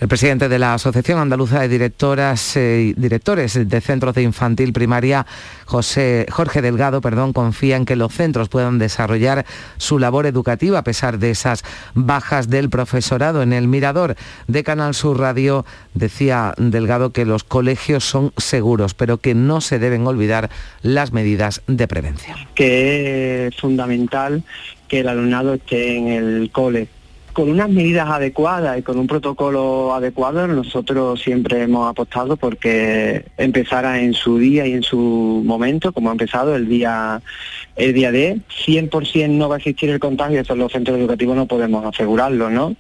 El 0.01 0.09
presidente 0.09 0.49
de 0.49 0.59
la 0.59 0.75
Asociación 0.75 1.19
Andaluza 1.19 1.61
de 1.61 1.69
Directoras 1.69 2.57
y 2.57 2.95
Directores 2.95 3.69
de 3.69 3.81
Centros 3.81 4.15
de 4.15 4.23
Infantil 4.23 4.73
Primaria, 4.73 5.27
José, 5.67 6.27
Jorge 6.31 6.63
Delgado, 6.63 7.01
perdón, 7.01 7.33
confía 7.33 7.77
en 7.77 7.85
que 7.85 7.97
los 7.97 8.13
centros 8.13 8.49
puedan 8.49 8.79
desarrollar 8.79 9.45
su 9.77 9.99
labor 9.99 10.27
educativa 10.27 10.79
a 10.79 10.85
pesar 10.85 11.19
de 11.19 11.31
esas 11.31 11.65
bajas 11.95 12.49
del 12.49 12.71
profesorado. 12.71 13.43
En 13.43 13.53
el 13.53 13.69
Mirador 13.69 14.17
de 14.49 14.65
Canal 14.65 14.95
Sur 14.95 15.19
Radio 15.19 15.67
decía 15.95 16.55
Delgado 16.57 17.13
que 17.13 17.27
los 17.27 17.45
colegios 17.45 18.05
son 18.05 18.33
seguros, 18.37 18.95
pero 18.95 19.19
que 19.19 19.35
no 19.35 19.61
se 19.61 19.79
deben 19.79 20.07
olvidar 20.07 20.51
las 20.83 21.13
medidas 21.13 21.63
de 21.67 21.87
prevención. 21.87 22.37
Que 22.55 23.49
es 23.49 23.57
fundamental 23.57 24.43
que 24.89 25.01
el 25.01 25.09
alumnado 25.09 25.55
esté 25.55 25.97
en 25.97 26.09
el 26.09 26.51
cole 26.51 26.89
con 27.33 27.49
unas 27.49 27.69
medidas 27.69 28.09
adecuadas 28.09 28.79
y 28.79 28.83
con 28.83 28.99
un 28.99 29.07
protocolo 29.07 29.95
adecuado, 29.95 30.47
nosotros 30.47 31.21
siempre 31.21 31.63
hemos 31.63 31.89
apostado 31.89 32.37
porque 32.37 33.25
empezara 33.37 34.01
en 34.01 34.15
su 34.15 34.39
día 34.39 34.67
y 34.67 34.73
en 34.73 34.83
su 34.83 35.43
momento, 35.45 35.93
como 35.93 36.09
ha 36.09 36.13
empezado 36.13 36.55
el 36.57 36.69
día 36.69 37.23
el 37.77 37.95
día 37.95 38.13
de 38.13 38.41
100% 38.67 39.31
no 39.31 39.49
va 39.49 39.55
a 39.57 39.59
existir 39.59 39.91
el 39.91 40.01
contagio, 40.01 40.41
eso 40.41 40.53
en 40.53 40.59
los 40.59 40.73
centros 40.73 40.99
educativos 40.99 41.37
no 41.37 41.47
podemos 41.47 41.85
asegurarlo, 41.85 42.51
¿no? 42.51 42.77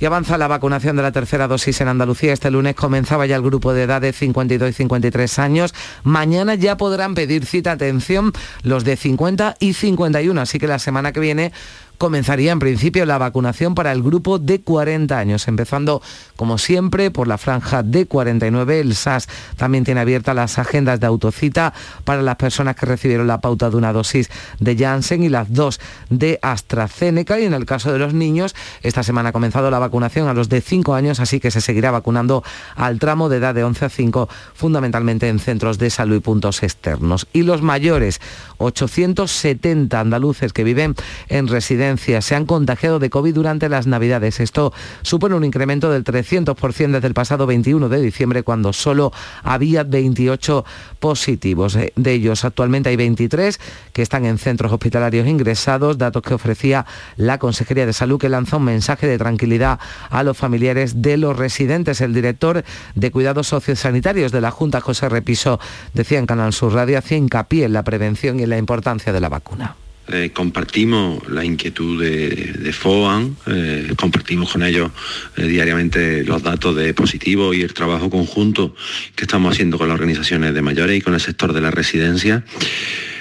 Y 0.00 0.06
avanza 0.06 0.38
la 0.38 0.48
vacunación 0.48 0.96
de 0.96 1.02
la 1.02 1.12
tercera 1.12 1.48
dosis 1.48 1.80
en 1.80 1.88
Andalucía. 1.88 2.32
Este 2.32 2.50
lunes 2.50 2.74
comenzaba 2.74 3.26
ya 3.26 3.36
el 3.36 3.42
grupo 3.42 3.72
de 3.72 3.84
edad 3.84 4.00
de 4.00 4.12
52 4.12 4.70
y 4.70 4.72
53 4.72 5.38
años. 5.38 5.74
Mañana 6.02 6.56
ya 6.56 6.76
podrán 6.76 7.14
pedir 7.14 7.46
cita, 7.46 7.72
atención, 7.72 8.32
los 8.62 8.84
de 8.84 8.96
50 8.96 9.56
y 9.60 9.72
51. 9.72 10.40
Así 10.40 10.58
que 10.58 10.66
la 10.66 10.78
semana 10.78 11.12
que 11.12 11.20
viene 11.20 11.52
comenzaría 11.98 12.52
en 12.52 12.58
principio 12.58 13.06
la 13.06 13.18
vacunación 13.18 13.74
para 13.74 13.92
el 13.92 14.02
grupo 14.02 14.38
de 14.38 14.60
40 14.60 15.18
años, 15.18 15.48
empezando 15.48 16.02
como 16.36 16.58
siempre 16.58 17.10
por 17.10 17.28
la 17.28 17.38
franja 17.38 17.82
de 17.82 18.06
49. 18.06 18.80
El 18.80 18.94
SAS 18.94 19.28
también 19.56 19.84
tiene 19.84 20.00
abiertas 20.00 20.34
las 20.34 20.58
agendas 20.58 21.00
de 21.00 21.06
autocita 21.06 21.72
para 22.04 22.22
las 22.22 22.36
personas 22.36 22.76
que 22.76 22.86
recibieron 22.86 23.26
la 23.26 23.40
pauta 23.40 23.70
de 23.70 23.76
una 23.76 23.92
dosis 23.92 24.30
de 24.60 24.76
Janssen 24.76 25.22
y 25.22 25.28
las 25.28 25.52
dos 25.52 25.80
de 26.10 26.38
AstraZeneca. 26.42 27.38
Y 27.38 27.44
en 27.44 27.54
el 27.54 27.66
caso 27.66 27.92
de 27.92 27.98
los 27.98 28.14
niños, 28.14 28.54
esta 28.82 29.02
semana 29.02 29.30
ha 29.30 29.32
comenzado 29.32 29.70
la 29.70 29.78
vacunación 29.78 30.28
a 30.28 30.34
los 30.34 30.48
de 30.48 30.60
5 30.60 30.94
años, 30.94 31.20
así 31.20 31.40
que 31.40 31.50
se 31.50 31.60
seguirá 31.60 31.90
vacunando 31.90 32.42
al 32.76 32.98
tramo 32.98 33.28
de 33.28 33.38
edad 33.38 33.54
de 33.54 33.64
11 33.64 33.84
a 33.84 33.88
5, 33.88 34.28
fundamentalmente 34.54 35.28
en 35.28 35.38
centros 35.38 35.78
de 35.78 35.90
salud 35.90 36.16
y 36.16 36.20
puntos 36.20 36.62
externos. 36.62 37.26
Y 37.32 37.42
los 37.42 37.62
mayores, 37.62 38.20
870 38.64 39.98
andaluces 39.98 40.52
que 40.52 40.64
viven 40.64 40.94
en 41.28 41.48
residencias 41.48 42.24
se 42.24 42.34
han 42.34 42.46
contagiado 42.46 42.98
de 42.98 43.10
COVID 43.10 43.34
durante 43.34 43.68
las 43.68 43.86
Navidades. 43.86 44.40
Esto 44.40 44.72
supone 45.02 45.34
un 45.34 45.44
incremento 45.44 45.90
del 45.90 46.04
300% 46.04 46.92
desde 46.92 47.06
el 47.06 47.14
pasado 47.14 47.46
21 47.46 47.88
de 47.88 48.00
diciembre, 48.00 48.42
cuando 48.42 48.72
solo 48.72 49.12
había 49.42 49.84
28 49.84 50.64
positivos. 50.98 51.76
Eh, 51.76 51.92
de 51.96 52.12
ellos, 52.12 52.44
actualmente 52.44 52.88
hay 52.88 52.96
23 52.96 53.60
que 53.92 54.02
están 54.02 54.26
en 54.26 54.38
centros 54.38 54.72
hospitalarios 54.72 55.26
ingresados, 55.26 55.98
datos 55.98 56.22
que 56.22 56.34
ofrecía 56.34 56.86
la 57.16 57.38
Consejería 57.38 57.86
de 57.86 57.92
Salud, 57.92 58.18
que 58.18 58.28
lanza 58.28 58.56
un 58.56 58.64
mensaje 58.64 59.06
de 59.06 59.18
tranquilidad 59.18 59.78
a 60.10 60.22
los 60.22 60.36
familiares 60.36 61.02
de 61.02 61.16
los 61.16 61.36
residentes. 61.36 62.00
El 62.00 62.14
director 62.14 62.64
de 62.94 63.10
Cuidados 63.10 63.48
Sociosanitarios 63.48 64.32
de 64.32 64.40
la 64.40 64.50
Junta, 64.50 64.80
José 64.80 65.08
Repiso, 65.08 65.60
decía 65.92 66.18
en 66.18 66.26
Canal 66.26 66.52
Sur 66.52 66.74
Radio, 66.74 66.98
hacía 66.98 67.18
hincapié 67.18 67.64
en 67.64 67.72
la 67.72 67.84
prevención 67.84 68.40
y 68.40 68.44
en 68.44 68.50
la 68.54 68.58
importancia 68.58 69.12
de 69.12 69.20
la 69.20 69.28
vacuna. 69.28 69.74
Eh, 70.06 70.30
compartimos 70.32 71.28
la 71.28 71.44
inquietud 71.44 72.00
de, 72.00 72.72
FOAN, 72.72 73.36
eh, 73.46 73.94
compartimos 73.96 74.52
con 74.52 74.62
ellos 74.62 74.90
eh, 75.36 75.46
diariamente 75.46 76.22
los 76.24 76.42
datos 76.42 76.76
de 76.76 76.92
positivo 76.92 77.54
y 77.54 77.62
el 77.62 77.72
trabajo 77.72 78.10
conjunto 78.10 78.76
que 79.16 79.24
estamos 79.24 79.52
haciendo 79.52 79.78
con 79.78 79.88
las 79.88 79.94
organizaciones 79.94 80.52
de 80.54 80.60
mayores 80.60 80.98
y 80.98 81.00
con 81.00 81.14
el 81.14 81.20
sector 81.20 81.54
de 81.54 81.62
la 81.62 81.70
residencia 81.70 82.44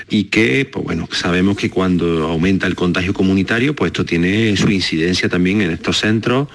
y 0.09 0.25
que, 0.25 0.65
pues 0.65 0.83
bueno, 0.83 1.07
sabemos 1.11 1.55
que 1.55 1.69
cuando 1.69 2.27
aumenta 2.27 2.67
el 2.67 2.75
contagio 2.75 3.13
comunitario, 3.13 3.75
pues 3.75 3.89
esto 3.89 4.03
tiene 4.05 4.55
su 4.57 4.69
incidencia 4.69 5.29
también 5.29 5.61
en 5.61 5.71
estos 5.71 5.99
centros, 5.99 6.49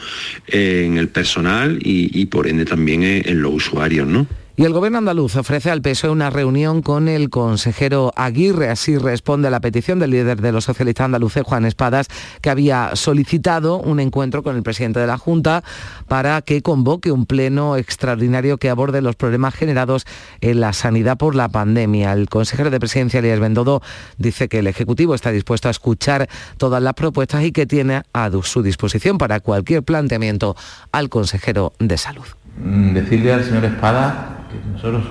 en 0.47 0.99
el 0.99 1.09
personal 1.09 1.79
y, 1.81 2.27
por 2.27 2.47
ende 2.47 2.67
también 2.67 3.03
en, 3.03 3.27
en 3.27 3.43
los 3.43 3.55
usuarios, 3.55 4.07
¿no? 4.07 4.27
Y 4.59 4.65
el 4.65 4.73
gobierno 4.73 4.99
andaluz 4.99 5.37
ofrece 5.37 5.71
al 5.71 5.83
PSOE 5.83 6.11
una 6.11 6.31
reunión 6.31 6.83
con 6.83 7.07
el 7.07 7.31
consejero 7.31 8.11
Aguirre. 8.17 8.71
Así 8.71 8.99
responde 8.99 9.47
a 9.47 9.53
la 9.53 9.61
petición 9.61 10.01
del 10.01 10.11
líder 10.11 10.41
de 10.41 10.51
los 10.51 10.65
socialistas 10.65 11.05
andaluces, 11.05 11.45
Juan 11.45 11.65
Espadas, 11.65 12.09
que 12.41 12.51
había 12.51 12.97
solicitado 12.97 13.79
un 13.79 14.01
encuentro 14.01 14.43
con 14.43 14.57
el 14.57 14.65
presidente 14.65 14.99
de 14.99 15.07
la 15.07 15.17
Junta 15.17 15.63
para 16.09 16.43
que 16.43 16.61
convoque 16.61 17.13
un 17.13 17.25
pleno 17.25 17.77
extraordinario 17.77 18.59
que 18.59 18.69
aborde 18.69 19.01
los 19.01 19.15
problemas 19.15 19.55
generados 19.55 20.07
en 20.41 20.59
la 20.59 20.73
sanidad 20.73 21.19
por 21.19 21.37
la 21.37 21.49
pandemia. 21.49 22.13
El 22.13 22.29
consejero 22.29 22.71
de 22.71 22.81
presidencia, 22.81 23.21
Elías 23.21 23.39
Bendodo, 23.39 23.81
dice 24.17 24.49
que 24.49 24.59
el 24.59 24.67
Ejecutivo 24.67 25.15
está 25.15 25.31
dispuesto 25.31 25.69
a 25.69 25.71
escuchar 25.71 26.29
todas 26.57 26.83
las 26.83 26.95
propuestas 26.95 27.45
y 27.45 27.53
que 27.53 27.67
tiene 27.67 28.03
a 28.13 28.29
su 28.43 28.65
disposición 28.65 29.19
para 29.19 29.39
cualquier 29.39 29.85
planteamiento 29.85 30.57
al 30.91 31.11
consejero 31.11 31.75
de 31.79 31.97
salud. 31.97 32.27
Mm, 32.57 32.95
decirle 32.95 33.33
al 33.33 33.45
señor 33.45 33.65
Espada 33.65 34.38
nosotros 34.73 35.05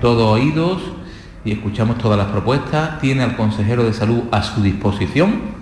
todos 0.00 0.38
oídos 0.38 0.82
y 1.44 1.52
escuchamos 1.52 1.98
todas 1.98 2.18
las 2.18 2.28
propuestas, 2.28 3.00
tiene 3.00 3.22
al 3.22 3.36
consejero 3.36 3.84
de 3.84 3.92
salud 3.92 4.22
a 4.30 4.42
su 4.42 4.62
disposición 4.62 5.54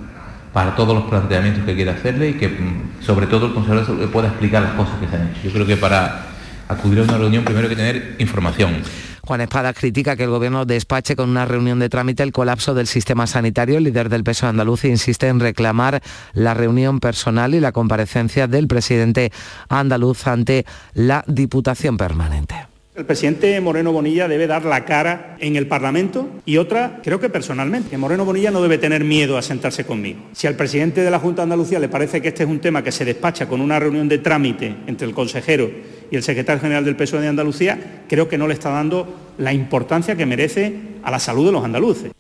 para 0.53 0.77
todos 0.77 0.95
los 0.95 1.05
planteamientos 1.05 1.65
que 1.65 1.75
quiera 1.75 1.93
hacerle 1.93 2.31
y 2.31 2.35
que 2.35 2.49
mm, 2.49 3.03
sobre 3.03 3.27
todo 3.27 3.47
el 3.47 3.55
consejero 3.55 3.81
de 3.81 3.87
salud 3.87 4.11
pueda 4.11 4.29
explicar 4.29 4.63
las 4.63 4.73
cosas 4.73 4.95
que 5.01 5.09
se 5.09 5.17
han 5.17 5.29
hecho. 5.29 5.41
Yo 5.45 5.53
creo 5.53 5.67
que 5.67 5.77
para 5.77 6.27
acudir 6.69 7.01
a 7.01 7.03
una 7.03 7.19
reunión 7.19 7.45
primero 7.45 7.69
hay 7.69 7.71
que 7.71 7.77
tener 7.77 8.17
información. 8.19 8.83
Juan 9.25 9.41
Espada 9.41 9.73
critica 9.73 10.17
que 10.17 10.25
el 10.25 10.31
gobierno 10.31 10.65
despache 10.65 11.15
con 11.15 11.31
una 11.31 11.45
reunión 11.45 11.79
de 11.79 11.89
trámite 11.89 12.25
el 12.25 12.33
colapso 12.33 12.75
del 12.75 12.89
sistema 12.89 13.29
sanitario. 13.29 13.79
El 13.79 13.85
líder 13.85 14.09
del 14.09 14.25
peso 14.25 14.49
andaluz 14.49 14.85
insiste 14.85 15.29
en 15.29 15.39
reclamar 15.39 16.03
la 16.33 16.55
reunión 16.55 16.99
personal 16.99 17.55
y 17.55 17.61
la 17.61 17.71
comparecencia 17.71 18.49
del 18.49 18.67
presidente 18.67 19.33
andaluz 19.69 20.27
ante 20.27 20.67
la 20.95 21.25
Diputación 21.29 21.97
Permanente. 21.97 22.72
El 22.95 23.07
presidente 23.07 23.59
Moreno 23.63 23.91
Bonilla 23.91 24.29
debe 24.29 24.47
dar 24.47 24.67
la 24.67 24.85
cara 24.85 25.39
en 25.41 25.57
el 25.57 25.67
Parlamento 25.67 26.29
y 26.45 26.59
otra, 26.59 27.01
creo 27.03 27.19
que 27.19 27.31
personalmente, 27.31 27.89
que 27.89 27.97
Moreno 27.97 28.27
Bonilla 28.27 28.51
no 28.51 28.61
debe 28.61 28.77
tener 28.77 29.03
miedo 29.03 29.39
a 29.39 29.43
sentarse 29.43 29.87
conmigo. 29.87 30.21
Si 30.33 30.47
al 30.47 30.57
presidente 30.57 31.01
de 31.01 31.11
la 31.11 31.19
Junta 31.19 31.41
de 31.41 31.45
Andalucía 31.45 31.79
le 31.79 31.89
parece 31.89 32.21
que 32.21 32.29
este 32.29 32.43
es 32.43 32.51
un 32.51 32.61
tema 32.61 32.85
que 32.85 32.93
se 32.93 33.07
despacha 33.07 33.49
con 33.49 33.63
una 33.63 33.79
reunión 33.79 34.11
de 34.11 34.19
trámite 34.19 34.77
entre 34.87 35.07
el 35.07 35.15
consejero 35.15 35.71
y 36.11 36.17
el 36.17 36.23
secretario 36.23 36.61
general 36.61 36.85
del 36.85 36.97
PSOE 36.97 37.23
de 37.23 37.29
Andalucía, 37.29 38.05
creo 38.11 38.29
que 38.29 38.37
no 38.37 38.47
le 38.47 38.53
está 38.53 38.69
dando 38.69 39.33
la 39.39 39.55
importancia 39.55 40.15
que 40.15 40.27
merece 40.27 40.75
a 41.03 41.11
la 41.11 41.19
salud 41.19 41.47
de 41.47 41.53
los 41.53 41.65
andaluces. 41.65 42.13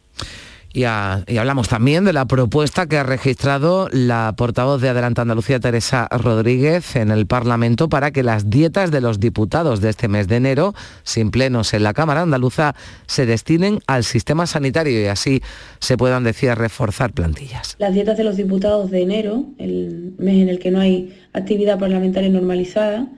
Y, 0.75 0.85
hablamos 0.85 1.69
también 1.69 2.05
de 2.05 2.15
la 2.15 2.25
propuesta 2.25 2.87
que 2.87 2.97
ha 2.97 3.03
registrado 3.03 3.89
la 3.93 4.35
portavoz 4.37 4.81
de 4.81 4.89
Adelante 4.89 5.21
Andalucía, 5.21 5.61
Teresa 5.61 6.09
Rodríguez, 6.11 6.97
en 6.97 7.11
el 7.11 7.27
Parlamento 7.27 7.91
para 7.91 8.11
que 8.11 8.23
las 8.23 8.49
dietas 8.49 8.91
de 8.91 9.03
los 9.03 9.21
diputados 9.21 9.83
de 9.83 9.91
este 9.91 10.09
mes 10.09 10.29
de 10.29 10.37
enero, 10.37 10.75
sin 11.03 11.31
plenos 11.31 11.75
en 11.75 11.83
la 11.83 11.93
Cámara 11.93 12.23
Andaluza, 12.23 12.75
se 13.07 13.27
destinen 13.27 13.81
al 13.87 14.05
sistema 14.05 14.47
sanitario 14.47 14.99
y 14.99 15.07
así 15.07 15.43
se 15.79 15.99
puedan, 15.99 16.25
decir, 16.25 16.55
reforzar 16.55 17.13
plantillas. 17.13 17.77
Las 17.79 17.93
dietas 17.93 18.17
de 18.17 18.25
los 18.25 18.37
diputados 18.37 18.91
de 18.91 19.03
enero, 19.03 19.45
el 19.59 20.15
mes 20.19 20.37
en 20.41 20.49
el 20.49 20.59
que 20.59 20.71
no 20.71 20.81
hay 20.81 21.15
actividad 21.35 21.79
parlamentaria 21.79 22.31
normalizada, 22.31 23.09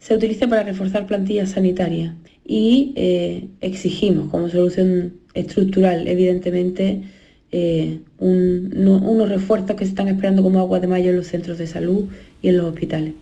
se 0.00 0.14
utiliza 0.14 0.48
para 0.48 0.64
reforzar 0.64 1.06
plantillas 1.06 1.50
sanitarias 1.52 2.14
y 2.46 2.92
eh, 2.96 3.48
exigimos 3.60 4.30
como 4.30 4.48
solución 4.48 5.14
estructural, 5.34 6.06
evidentemente, 6.06 7.02
eh, 7.52 8.00
unos 8.18 9.28
refuerzos 9.28 9.76
que 9.76 9.84
se 9.84 9.90
están 9.90 10.08
esperando 10.08 10.42
como 10.42 10.60
agua 10.60 10.80
de 10.80 10.86
mayo 10.86 11.10
en 11.10 11.16
los 11.16 11.26
centros 11.26 11.58
de 11.58 11.66
salud 11.66 12.06
y 12.42 12.48
en 12.48 12.58
los 12.58 12.66
hospitales. 12.66 13.14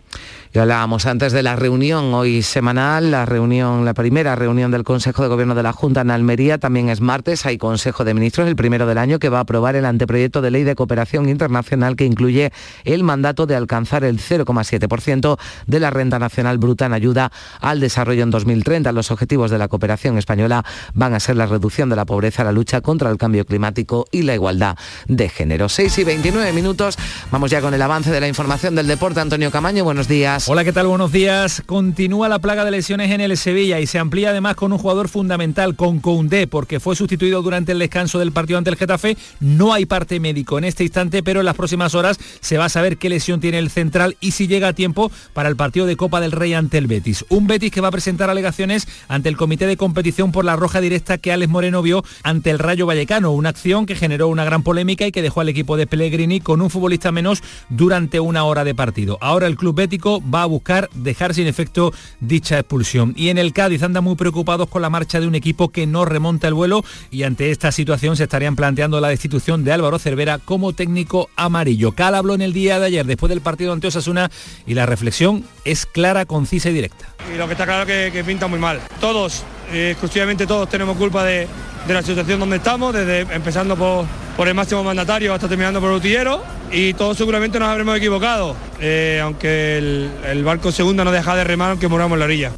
Y 0.54 0.60
hablábamos 0.60 1.04
antes 1.06 1.32
de 1.32 1.42
la 1.42 1.56
reunión 1.56 2.14
hoy 2.14 2.40
semanal, 2.42 3.10
la 3.10 3.26
reunión, 3.26 3.84
la 3.84 3.92
primera 3.92 4.36
reunión 4.36 4.70
del 4.70 4.84
Consejo 4.84 5.22
de 5.22 5.28
Gobierno 5.28 5.56
de 5.56 5.64
la 5.64 5.72
Junta 5.72 6.02
en 6.02 6.12
Almería, 6.12 6.58
también 6.58 6.90
es 6.90 7.00
martes, 7.00 7.44
hay 7.44 7.58
Consejo 7.58 8.04
de 8.04 8.14
Ministros, 8.14 8.46
el 8.46 8.54
primero 8.54 8.86
del 8.86 8.98
año, 8.98 9.18
que 9.18 9.30
va 9.30 9.38
a 9.38 9.40
aprobar 9.40 9.74
el 9.74 9.84
anteproyecto 9.84 10.42
de 10.42 10.52
ley 10.52 10.62
de 10.62 10.76
cooperación 10.76 11.28
internacional 11.28 11.96
que 11.96 12.04
incluye 12.04 12.52
el 12.84 13.02
mandato 13.02 13.46
de 13.46 13.56
alcanzar 13.56 14.04
el 14.04 14.20
0,7% 14.20 15.38
de 15.66 15.80
la 15.80 15.90
renta 15.90 16.20
nacional 16.20 16.58
bruta 16.58 16.86
en 16.86 16.92
ayuda 16.92 17.32
al 17.60 17.80
desarrollo 17.80 18.22
en 18.22 18.30
2030. 18.30 18.92
Los 18.92 19.10
objetivos 19.10 19.50
de 19.50 19.58
la 19.58 19.66
cooperación 19.66 20.18
española 20.18 20.64
van 20.92 21.14
a 21.14 21.20
ser 21.20 21.34
la 21.34 21.46
reducción 21.46 21.90
de 21.90 21.96
la 21.96 22.04
pobreza, 22.04 22.44
la 22.44 22.52
lucha 22.52 22.80
contra 22.80 23.10
el 23.10 23.18
cambio 23.18 23.44
climático 23.44 24.06
y 24.12 24.22
la 24.22 24.34
igualdad 24.34 24.76
de 25.08 25.28
género. 25.28 25.68
6 25.68 25.98
y 25.98 26.04
29 26.04 26.52
minutos, 26.52 26.96
vamos 27.32 27.50
ya 27.50 27.60
con 27.60 27.74
el 27.74 27.82
avance 27.82 28.12
de 28.12 28.20
la 28.20 28.28
información 28.28 28.76
del 28.76 28.86
deporte. 28.86 29.18
Antonio 29.18 29.50
Camaño, 29.50 29.82
buenos 29.82 30.06
días. 30.06 30.43
Hola, 30.46 30.62
¿qué 30.62 30.74
tal? 30.74 30.88
Buenos 30.88 31.10
días. 31.10 31.62
Continúa 31.64 32.28
la 32.28 32.38
plaga 32.38 32.66
de 32.66 32.70
lesiones 32.70 33.10
en 33.10 33.22
el 33.22 33.34
Sevilla 33.38 33.80
y 33.80 33.86
se 33.86 33.98
amplía 33.98 34.28
además 34.28 34.56
con 34.56 34.74
un 34.74 34.78
jugador 34.78 35.08
fundamental, 35.08 35.74
con 35.74 36.00
Koundé, 36.00 36.46
porque 36.46 36.80
fue 36.80 36.94
sustituido 36.96 37.40
durante 37.40 37.72
el 37.72 37.78
descanso 37.78 38.18
del 38.18 38.30
partido 38.30 38.58
ante 38.58 38.68
el 38.68 38.76
Getafe. 38.76 39.16
No 39.40 39.72
hay 39.72 39.86
parte 39.86 40.20
médico 40.20 40.58
en 40.58 40.64
este 40.64 40.82
instante, 40.82 41.22
pero 41.22 41.40
en 41.40 41.46
las 41.46 41.56
próximas 41.56 41.94
horas 41.94 42.18
se 42.40 42.58
va 42.58 42.66
a 42.66 42.68
saber 42.68 42.98
qué 42.98 43.08
lesión 43.08 43.40
tiene 43.40 43.58
el 43.58 43.70
central 43.70 44.18
y 44.20 44.32
si 44.32 44.46
llega 44.46 44.68
a 44.68 44.72
tiempo 44.74 45.10
para 45.32 45.48
el 45.48 45.56
partido 45.56 45.86
de 45.86 45.96
Copa 45.96 46.20
del 46.20 46.32
Rey 46.32 46.52
ante 46.52 46.76
el 46.76 46.88
Betis. 46.88 47.24
Un 47.30 47.46
Betis 47.46 47.72
que 47.72 47.80
va 47.80 47.88
a 47.88 47.92
presentar 47.92 48.28
alegaciones 48.28 48.86
ante 49.08 49.30
el 49.30 49.38
comité 49.38 49.66
de 49.66 49.78
competición 49.78 50.30
por 50.30 50.44
la 50.44 50.56
roja 50.56 50.82
directa 50.82 51.16
que 51.16 51.32
Alex 51.32 51.50
Moreno 51.50 51.80
vio 51.80 52.04
ante 52.22 52.50
el 52.50 52.58
Rayo 52.58 52.84
Vallecano, 52.84 53.30
una 53.30 53.48
acción 53.48 53.86
que 53.86 53.96
generó 53.96 54.28
una 54.28 54.44
gran 54.44 54.62
polémica 54.62 55.06
y 55.06 55.12
que 55.12 55.22
dejó 55.22 55.40
al 55.40 55.48
equipo 55.48 55.78
de 55.78 55.86
Pellegrini 55.86 56.40
con 56.40 56.60
un 56.60 56.68
futbolista 56.68 57.12
menos 57.12 57.42
durante 57.70 58.20
una 58.20 58.44
hora 58.44 58.62
de 58.62 58.74
partido. 58.74 59.16
Ahora 59.22 59.46
el 59.46 59.56
club 59.56 59.76
bético 59.76 60.20
va 60.34 60.42
a 60.42 60.46
buscar 60.46 60.90
dejar 60.94 61.34
sin 61.34 61.46
efecto 61.46 61.92
dicha 62.20 62.58
expulsión. 62.58 63.14
Y 63.16 63.28
en 63.28 63.38
el 63.38 63.52
Cádiz 63.52 63.82
andan 63.82 64.04
muy 64.04 64.16
preocupados 64.16 64.68
con 64.68 64.82
la 64.82 64.90
marcha 64.90 65.20
de 65.20 65.26
un 65.26 65.34
equipo 65.34 65.68
que 65.68 65.86
no 65.86 66.04
remonta 66.04 66.48
el 66.48 66.54
vuelo 66.54 66.84
y 67.10 67.22
ante 67.22 67.50
esta 67.50 67.70
situación 67.70 68.16
se 68.16 68.24
estarían 68.24 68.56
planteando 68.56 69.00
la 69.00 69.08
destitución 69.08 69.64
de 69.64 69.72
Álvaro 69.72 69.98
Cervera 69.98 70.38
como 70.38 70.72
técnico 70.72 71.30
amarillo. 71.36 71.92
Cal 71.92 72.14
habló 72.14 72.34
en 72.34 72.42
el 72.42 72.52
día 72.52 72.80
de 72.80 72.86
ayer 72.86 73.06
después 73.06 73.30
del 73.30 73.40
partido 73.40 73.72
ante 73.72 73.86
Osasuna 73.86 74.30
y 74.66 74.74
la 74.74 74.86
reflexión 74.86 75.44
es 75.64 75.86
clara, 75.86 76.26
concisa 76.26 76.70
y 76.70 76.72
directa. 76.72 77.14
Y 77.32 77.38
lo 77.38 77.46
que 77.46 77.52
está 77.52 77.64
claro 77.64 77.86
que, 77.86 78.10
que 78.12 78.24
pinta 78.24 78.46
muy 78.46 78.58
mal. 78.58 78.80
Todos, 79.00 79.44
eh, 79.72 79.90
exclusivamente 79.90 80.46
todos 80.46 80.68
tenemos 80.68 80.96
culpa 80.96 81.24
de, 81.24 81.48
de 81.86 81.94
la 81.94 82.02
situación 82.02 82.40
donde 82.40 82.56
estamos, 82.56 82.92
desde 82.94 83.20
empezando 83.20 83.76
por, 83.76 84.06
por 84.36 84.48
el 84.48 84.54
máximo 84.54 84.82
mandatario 84.84 85.32
hasta 85.34 85.48
terminando 85.48 85.80
por 85.80 85.90
el 85.90 85.96
utillero 85.96 86.42
y 86.70 86.94
todos 86.94 87.16
seguramente 87.16 87.58
nos 87.58 87.68
habremos 87.68 87.96
equivocado, 87.96 88.56
eh, 88.80 89.20
aunque 89.22 89.78
el, 89.78 90.10
el 90.26 90.44
barco 90.44 90.72
segunda 90.72 91.04
no 91.04 91.12
deja 91.12 91.36
de 91.36 91.44
remar 91.44 91.70
aunque 91.70 91.88
moramos 91.88 92.16
en 92.16 92.18
la 92.20 92.24
orilla. 92.24 92.52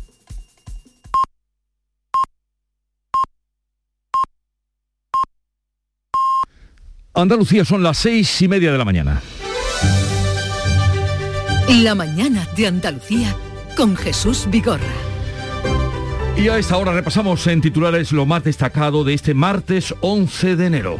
Andalucía 7.14 7.64
son 7.64 7.82
las 7.82 7.96
seis 7.96 8.42
y 8.42 8.48
media 8.48 8.70
de 8.70 8.76
la 8.76 8.84
mañana. 8.84 9.22
La 11.68 11.94
mañana 11.94 12.46
de 12.54 12.66
Andalucía 12.66 13.34
con 13.74 13.96
Jesús 13.96 14.46
Vigorra. 14.50 15.05
Y 16.36 16.48
a 16.48 16.58
esta 16.58 16.76
hora 16.76 16.92
repasamos 16.92 17.46
en 17.46 17.62
titulares 17.62 18.12
lo 18.12 18.26
más 18.26 18.44
destacado 18.44 19.04
de 19.04 19.14
este 19.14 19.32
martes 19.32 19.94
11 20.00 20.56
de 20.56 20.66
enero. 20.66 20.98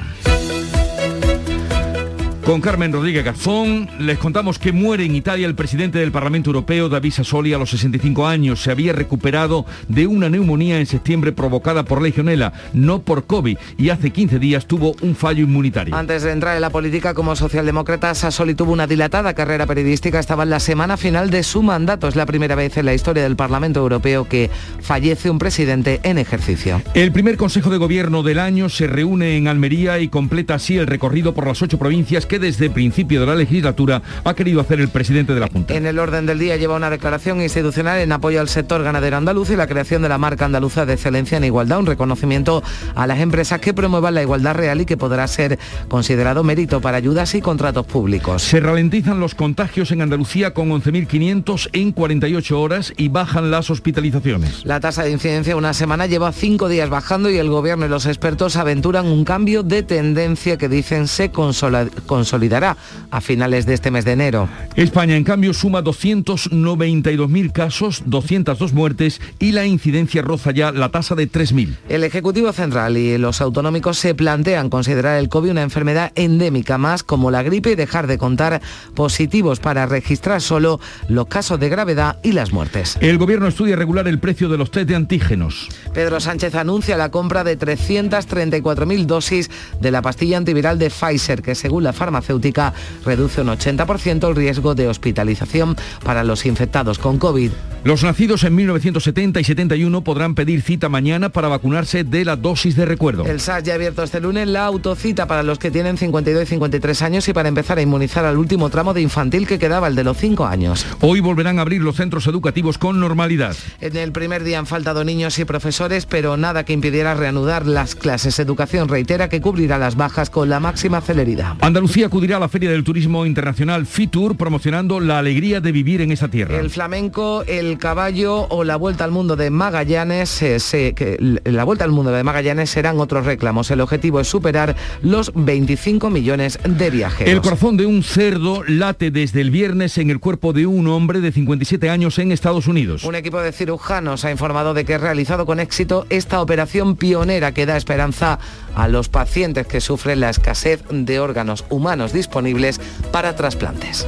Con 2.46 2.60
Carmen 2.60 2.92
Rodríguez 2.92 3.24
Garzón 3.24 3.88
les 3.98 4.18
contamos 4.18 4.60
que 4.60 4.70
muere 4.70 5.04
en 5.04 5.16
Italia 5.16 5.48
el 5.48 5.56
presidente 5.56 5.98
del 5.98 6.12
Parlamento 6.12 6.50
Europeo, 6.50 6.88
David 6.88 7.10
Sassoli, 7.10 7.52
a 7.52 7.58
los 7.58 7.70
65 7.70 8.24
años. 8.24 8.62
Se 8.62 8.70
había 8.70 8.92
recuperado 8.92 9.66
de 9.88 10.06
una 10.06 10.30
neumonía 10.30 10.78
en 10.78 10.86
septiembre 10.86 11.32
provocada 11.32 11.84
por 11.84 12.00
legionela, 12.00 12.52
no 12.72 13.02
por 13.02 13.26
COVID, 13.26 13.58
y 13.78 13.88
hace 13.88 14.12
15 14.12 14.38
días 14.38 14.66
tuvo 14.66 14.94
un 15.02 15.16
fallo 15.16 15.42
inmunitario. 15.42 15.96
Antes 15.96 16.22
de 16.22 16.30
entrar 16.30 16.54
en 16.54 16.60
la 16.60 16.70
política 16.70 17.14
como 17.14 17.34
socialdemócrata, 17.34 18.14
Sassoli 18.14 18.54
tuvo 18.54 18.70
una 18.70 18.86
dilatada 18.86 19.34
carrera 19.34 19.66
periodística. 19.66 20.20
Estaba 20.20 20.44
en 20.44 20.50
la 20.50 20.60
semana 20.60 20.96
final 20.96 21.30
de 21.30 21.42
su 21.42 21.64
mandato. 21.64 22.06
Es 22.06 22.14
la 22.14 22.26
primera 22.26 22.54
vez 22.54 22.76
en 22.76 22.86
la 22.86 22.94
historia 22.94 23.24
del 23.24 23.34
Parlamento 23.34 23.80
Europeo 23.80 24.28
que 24.28 24.52
fallece 24.80 25.30
un 25.30 25.40
presidente 25.40 25.98
en 26.04 26.16
ejercicio. 26.16 26.80
El 26.94 27.10
primer 27.10 27.38
Consejo 27.38 27.70
de 27.70 27.78
Gobierno 27.78 28.22
del 28.22 28.38
año 28.38 28.68
se 28.68 28.86
reúne 28.86 29.36
en 29.36 29.48
Almería 29.48 29.98
y 29.98 30.06
completa 30.06 30.54
así 30.54 30.78
el 30.78 30.86
recorrido 30.86 31.34
por 31.34 31.48
las 31.48 31.60
ocho 31.60 31.76
provincias 31.76 32.24
que 32.24 32.35
desde 32.38 32.70
principio 32.70 33.20
de 33.20 33.26
la 33.26 33.34
legislatura 33.34 34.02
ha 34.24 34.34
querido 34.34 34.60
hacer 34.60 34.80
el 34.80 34.88
presidente 34.88 35.34
de 35.34 35.40
la 35.40 35.48
Junta. 35.48 35.74
En 35.74 35.86
el 35.86 35.98
orden 35.98 36.26
del 36.26 36.38
día 36.38 36.56
lleva 36.56 36.76
una 36.76 36.90
declaración 36.90 37.40
institucional 37.40 38.00
en 38.00 38.12
apoyo 38.12 38.40
al 38.40 38.48
sector 38.48 38.82
ganadero 38.82 39.16
andaluz 39.16 39.50
y 39.50 39.56
la 39.56 39.66
creación 39.66 40.02
de 40.02 40.08
la 40.08 40.18
marca 40.18 40.44
andaluza 40.44 40.86
de 40.86 40.94
excelencia 40.94 41.38
en 41.38 41.44
igualdad, 41.44 41.78
un 41.78 41.86
reconocimiento 41.86 42.62
a 42.94 43.06
las 43.06 43.20
empresas 43.20 43.60
que 43.60 43.74
promuevan 43.74 44.14
la 44.14 44.22
igualdad 44.22 44.54
real 44.54 44.80
y 44.80 44.86
que 44.86 44.96
podrá 44.96 45.26
ser 45.28 45.58
considerado 45.88 46.44
mérito 46.44 46.80
para 46.80 46.96
ayudas 46.96 47.34
y 47.34 47.40
contratos 47.40 47.86
públicos. 47.86 48.42
Se 48.42 48.60
ralentizan 48.60 49.20
los 49.20 49.34
contagios 49.34 49.90
en 49.90 50.02
Andalucía 50.02 50.54
con 50.54 50.70
11.500 50.70 51.70
en 51.72 51.92
48 51.92 52.60
horas 52.60 52.92
y 52.96 53.08
bajan 53.08 53.50
las 53.50 53.70
hospitalizaciones. 53.70 54.64
La 54.64 54.80
tasa 54.80 55.02
de 55.02 55.10
incidencia 55.10 55.56
una 55.56 55.74
semana 55.74 56.06
lleva 56.06 56.32
cinco 56.32 56.68
días 56.68 56.90
bajando 56.90 57.30
y 57.30 57.38
el 57.38 57.48
gobierno 57.48 57.86
y 57.86 57.88
los 57.88 58.06
expertos 58.06 58.56
aventuran 58.56 59.06
un 59.06 59.24
cambio 59.24 59.62
de 59.62 59.82
tendencia 59.82 60.56
que 60.56 60.68
dicen 60.68 61.08
se 61.08 61.30
consola, 61.30 61.86
consolidará 62.26 62.76
a 63.12 63.20
finales 63.20 63.66
de 63.66 63.74
este 63.74 63.92
mes 63.92 64.04
de 64.04 64.12
enero. 64.12 64.48
España, 64.74 65.14
en 65.14 65.22
cambio, 65.22 65.54
suma 65.54 65.80
292.000 65.84 67.52
casos, 67.52 68.02
202 68.06 68.72
muertes 68.72 69.20
y 69.38 69.52
la 69.52 69.64
incidencia 69.64 70.22
roza 70.22 70.50
ya 70.50 70.72
la 70.72 70.88
tasa 70.88 71.14
de 71.14 71.30
3.000. 71.30 71.76
El 71.88 72.02
Ejecutivo 72.02 72.52
Central 72.52 72.96
y 72.96 73.16
los 73.16 73.40
autonómicos 73.40 73.98
se 73.98 74.16
plantean 74.16 74.70
considerar 74.70 75.20
el 75.20 75.28
COVID 75.28 75.52
una 75.52 75.62
enfermedad 75.62 76.10
endémica 76.16 76.78
más 76.78 77.04
como 77.04 77.30
la 77.30 77.44
gripe 77.44 77.70
y 77.70 77.74
dejar 77.76 78.08
de 78.08 78.18
contar 78.18 78.60
positivos 78.96 79.60
para 79.60 79.86
registrar 79.86 80.40
solo 80.40 80.80
los 81.08 81.28
casos 81.28 81.60
de 81.60 81.68
gravedad 81.68 82.18
y 82.24 82.32
las 82.32 82.52
muertes. 82.52 82.98
El 83.00 83.18
Gobierno 83.18 83.46
estudia 83.46 83.76
regular 83.76 84.08
el 84.08 84.18
precio 84.18 84.48
de 84.48 84.58
los 84.58 84.72
test 84.72 84.88
de 84.88 84.96
antígenos. 84.96 85.68
Pedro 85.94 86.18
Sánchez 86.18 86.56
anuncia 86.56 86.96
la 86.96 87.12
compra 87.12 87.44
de 87.44 87.56
334.000 87.56 89.06
dosis 89.06 89.48
de 89.80 89.90
la 89.92 90.02
pastilla 90.02 90.38
antiviral 90.38 90.80
de 90.80 90.90
Pfizer, 90.90 91.40
que 91.40 91.54
según 91.54 91.84
la 91.84 91.92
farmacéutica 92.16 92.72
reduce 93.04 93.40
un 93.40 93.48
80% 93.48 94.28
el 94.28 94.36
riesgo 94.36 94.74
de 94.74 94.88
hospitalización 94.88 95.76
para 96.04 96.24
los 96.24 96.46
infectados 96.46 96.98
con 96.98 97.18
COVID. 97.18 97.50
Los 97.84 98.02
nacidos 98.02 98.42
en 98.42 98.54
1970 98.56 99.38
y 99.38 99.44
71 99.44 100.02
podrán 100.02 100.34
pedir 100.34 100.60
cita 100.60 100.88
mañana 100.88 101.28
para 101.28 101.46
vacunarse 101.46 102.02
de 102.02 102.24
la 102.24 102.34
dosis 102.34 102.74
de 102.74 102.84
recuerdo. 102.84 103.24
El 103.24 103.38
SAS 103.38 103.62
ya 103.62 103.74
ha 103.74 103.76
abierto 103.76 104.02
este 104.02 104.18
lunes 104.18 104.48
la 104.48 104.64
autocita 104.64 105.26
para 105.26 105.44
los 105.44 105.60
que 105.60 105.70
tienen 105.70 105.96
52 105.96 106.42
y 106.42 106.46
53 106.46 107.02
años 107.02 107.28
y 107.28 107.32
para 107.32 107.48
empezar 107.48 107.78
a 107.78 107.82
inmunizar 107.82 108.24
al 108.24 108.38
último 108.38 108.70
tramo 108.70 108.92
de 108.92 109.02
infantil 109.02 109.46
que 109.46 109.60
quedaba, 109.60 109.86
el 109.86 109.94
de 109.94 110.02
los 110.02 110.16
5 110.16 110.46
años. 110.46 110.84
Hoy 111.00 111.20
volverán 111.20 111.60
a 111.60 111.62
abrir 111.62 111.80
los 111.80 111.94
centros 111.94 112.26
educativos 112.26 112.76
con 112.76 112.98
normalidad. 112.98 113.54
En 113.80 113.96
el 113.96 114.10
primer 114.10 114.42
día 114.42 114.58
han 114.58 114.66
faltado 114.66 115.04
niños 115.04 115.38
y 115.38 115.44
profesores, 115.44 116.06
pero 116.06 116.36
nada 116.36 116.64
que 116.64 116.72
impidiera 116.72 117.14
reanudar 117.14 117.66
las 117.66 117.94
clases. 117.94 118.40
Educación 118.40 118.88
reitera 118.88 119.28
que 119.28 119.40
cubrirá 119.40 119.78
las 119.78 119.94
bajas 119.94 120.28
con 120.28 120.48
la 120.48 120.58
máxima 120.58 121.00
celeridad. 121.02 121.54
Andalucía 121.60 122.05
acudirá 122.06 122.36
a 122.36 122.40
la 122.40 122.48
Feria 122.48 122.70
del 122.70 122.84
Turismo 122.84 123.26
Internacional 123.26 123.86
FITUR 123.86 124.36
promocionando 124.36 125.00
la 125.00 125.18
alegría 125.18 125.60
de 125.60 125.72
vivir 125.72 126.00
en 126.00 126.12
esa 126.12 126.28
tierra. 126.28 126.58
El 126.58 126.70
flamenco, 126.70 127.42
el 127.46 127.78
caballo 127.78 128.46
o 128.48 128.64
la 128.64 128.76
vuelta 128.76 129.04
al 129.04 129.10
mundo 129.10 129.36
de 129.36 129.50
Magallanes, 129.50 130.40
eh, 130.42 130.60
se, 130.60 130.94
que, 130.94 131.18
la 131.44 131.64
vuelta 131.64 131.84
al 131.84 131.90
mundo 131.90 132.12
de 132.12 132.22
Magallanes 132.22 132.70
serán 132.70 132.98
otros 132.98 133.26
reclamos. 133.26 133.70
El 133.70 133.80
objetivo 133.80 134.20
es 134.20 134.28
superar 134.28 134.76
los 135.02 135.32
25 135.34 136.10
millones 136.10 136.58
de 136.64 136.90
viajeros. 136.90 137.32
El 137.32 137.40
corazón 137.40 137.76
de 137.76 137.86
un 137.86 138.02
cerdo 138.02 138.62
late 138.66 139.10
desde 139.10 139.40
el 139.40 139.50
viernes 139.50 139.98
en 139.98 140.10
el 140.10 140.20
cuerpo 140.20 140.52
de 140.52 140.66
un 140.66 140.86
hombre 140.86 141.20
de 141.20 141.32
57 141.32 141.90
años 141.90 142.18
en 142.18 142.32
Estados 142.32 142.66
Unidos. 142.68 143.04
Un 143.04 143.16
equipo 143.16 143.40
de 143.40 143.52
cirujanos 143.52 144.24
ha 144.24 144.30
informado 144.30 144.74
de 144.74 144.84
que 144.84 144.94
ha 144.94 144.98
realizado 144.98 145.44
con 145.44 145.60
éxito 145.60 146.06
esta 146.08 146.40
operación 146.40 146.96
pionera 146.96 147.52
que 147.52 147.66
da 147.66 147.76
esperanza 147.76 148.38
a 148.76 148.86
los 148.88 149.08
pacientes 149.08 149.66
que 149.66 149.80
sufren 149.80 150.20
la 150.20 150.30
escasez 150.30 150.84
de 150.88 151.18
órganos 151.18 151.64
humanos 151.70 152.12
disponibles 152.12 152.80
para 153.10 153.34
trasplantes. 153.34 154.06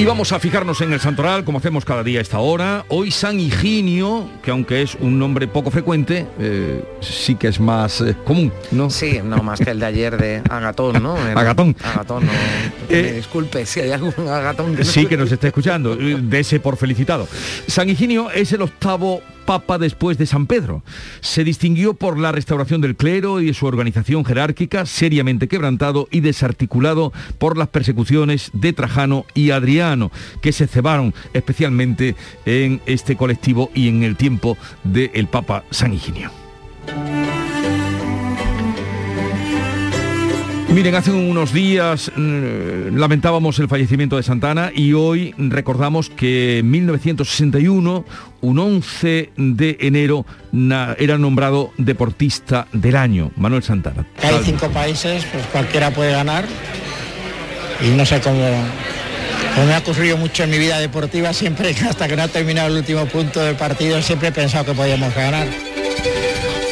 Y 0.00 0.06
vamos 0.06 0.32
a 0.32 0.38
fijarnos 0.38 0.80
en 0.80 0.94
el 0.94 1.00
santoral, 1.00 1.44
como 1.44 1.58
hacemos 1.58 1.84
cada 1.84 2.02
día 2.02 2.20
a 2.20 2.22
esta 2.22 2.38
hora. 2.38 2.86
Hoy 2.88 3.10
San 3.10 3.38
Higinio, 3.38 4.30
que 4.42 4.50
aunque 4.50 4.80
es 4.80 4.94
un 4.94 5.18
nombre 5.18 5.46
poco 5.46 5.70
frecuente, 5.70 6.26
eh, 6.38 6.82
sí 7.02 7.34
que 7.34 7.48
es 7.48 7.60
más 7.60 8.00
eh, 8.00 8.16
común, 8.24 8.50
¿no? 8.70 8.88
Sí, 8.88 9.20
no 9.22 9.42
más 9.42 9.60
que 9.60 9.72
el 9.72 9.78
de 9.78 9.84
ayer 9.84 10.16
de 10.16 10.42
Agatón, 10.48 11.02
¿no? 11.02 11.18
El, 11.28 11.36
Agatón. 11.36 11.76
Agatón, 11.84 12.24
no, 12.24 12.32
eh, 12.88 13.12
disculpe 13.16 13.66
si 13.66 13.80
hay 13.80 13.90
algún 13.90 14.14
Agatón 14.26 14.74
que 14.74 14.86
Sí, 14.86 15.04
que 15.04 15.18
nos 15.18 15.30
esté 15.30 15.48
escuchando, 15.48 15.94
de 15.94 16.40
ese 16.40 16.60
por 16.60 16.78
felicitado. 16.78 17.28
San 17.66 17.90
Higinio 17.90 18.30
es 18.30 18.54
el 18.54 18.62
octavo 18.62 19.20
Papa 19.50 19.78
después 19.78 20.16
de 20.16 20.26
San 20.26 20.46
Pedro. 20.46 20.84
Se 21.22 21.42
distinguió 21.42 21.94
por 21.94 22.16
la 22.16 22.30
restauración 22.30 22.80
del 22.80 22.94
clero 22.94 23.40
y 23.40 23.52
su 23.52 23.66
organización 23.66 24.24
jerárquica, 24.24 24.86
seriamente 24.86 25.48
quebrantado 25.48 26.06
y 26.12 26.20
desarticulado 26.20 27.12
por 27.38 27.58
las 27.58 27.66
persecuciones 27.66 28.50
de 28.52 28.72
Trajano 28.72 29.26
y 29.34 29.50
Adriano, 29.50 30.12
que 30.40 30.52
se 30.52 30.68
cebaron 30.68 31.14
especialmente 31.32 32.14
en 32.46 32.80
este 32.86 33.16
colectivo 33.16 33.72
y 33.74 33.88
en 33.88 34.04
el 34.04 34.16
tiempo 34.16 34.56
del 34.84 35.26
Papa 35.26 35.64
San 35.72 35.94
Higinio. 35.94 36.30
Miren, 40.72 40.94
hace 40.94 41.10
unos 41.10 41.52
días 41.52 42.12
mmm, 42.14 42.96
lamentábamos 42.96 43.58
el 43.58 43.66
fallecimiento 43.66 44.16
de 44.16 44.22
Santana 44.22 44.70
y 44.72 44.92
hoy 44.92 45.34
recordamos 45.36 46.10
que 46.10 46.58
en 46.58 46.70
1961, 46.70 48.04
un 48.40 48.58
11 48.58 49.32
de 49.36 49.76
enero, 49.80 50.24
era 50.96 51.18
nombrado 51.18 51.72
deportista 51.76 52.68
del 52.72 52.94
año, 52.94 53.32
Manuel 53.36 53.64
Santana. 53.64 54.06
Hay 54.22 54.36
cinco 54.44 54.68
países, 54.70 55.26
pues 55.32 55.44
cualquiera 55.46 55.90
puede 55.90 56.12
ganar 56.12 56.44
y 57.84 57.88
no 57.88 58.06
sé 58.06 58.20
cómo, 58.20 58.38
Pues 59.56 59.66
me 59.66 59.74
ha 59.74 59.78
ocurrido 59.78 60.16
mucho 60.18 60.44
en 60.44 60.50
mi 60.50 60.58
vida 60.58 60.78
deportiva, 60.78 61.32
siempre 61.32 61.74
hasta 61.88 62.06
que 62.06 62.14
no 62.14 62.22
ha 62.22 62.28
terminado 62.28 62.68
el 62.68 62.76
último 62.76 63.06
punto 63.06 63.40
del 63.40 63.56
partido, 63.56 64.00
siempre 64.02 64.28
he 64.28 64.32
pensado 64.32 64.66
que 64.66 64.74
podíamos 64.74 65.12
ganar. 65.16 65.48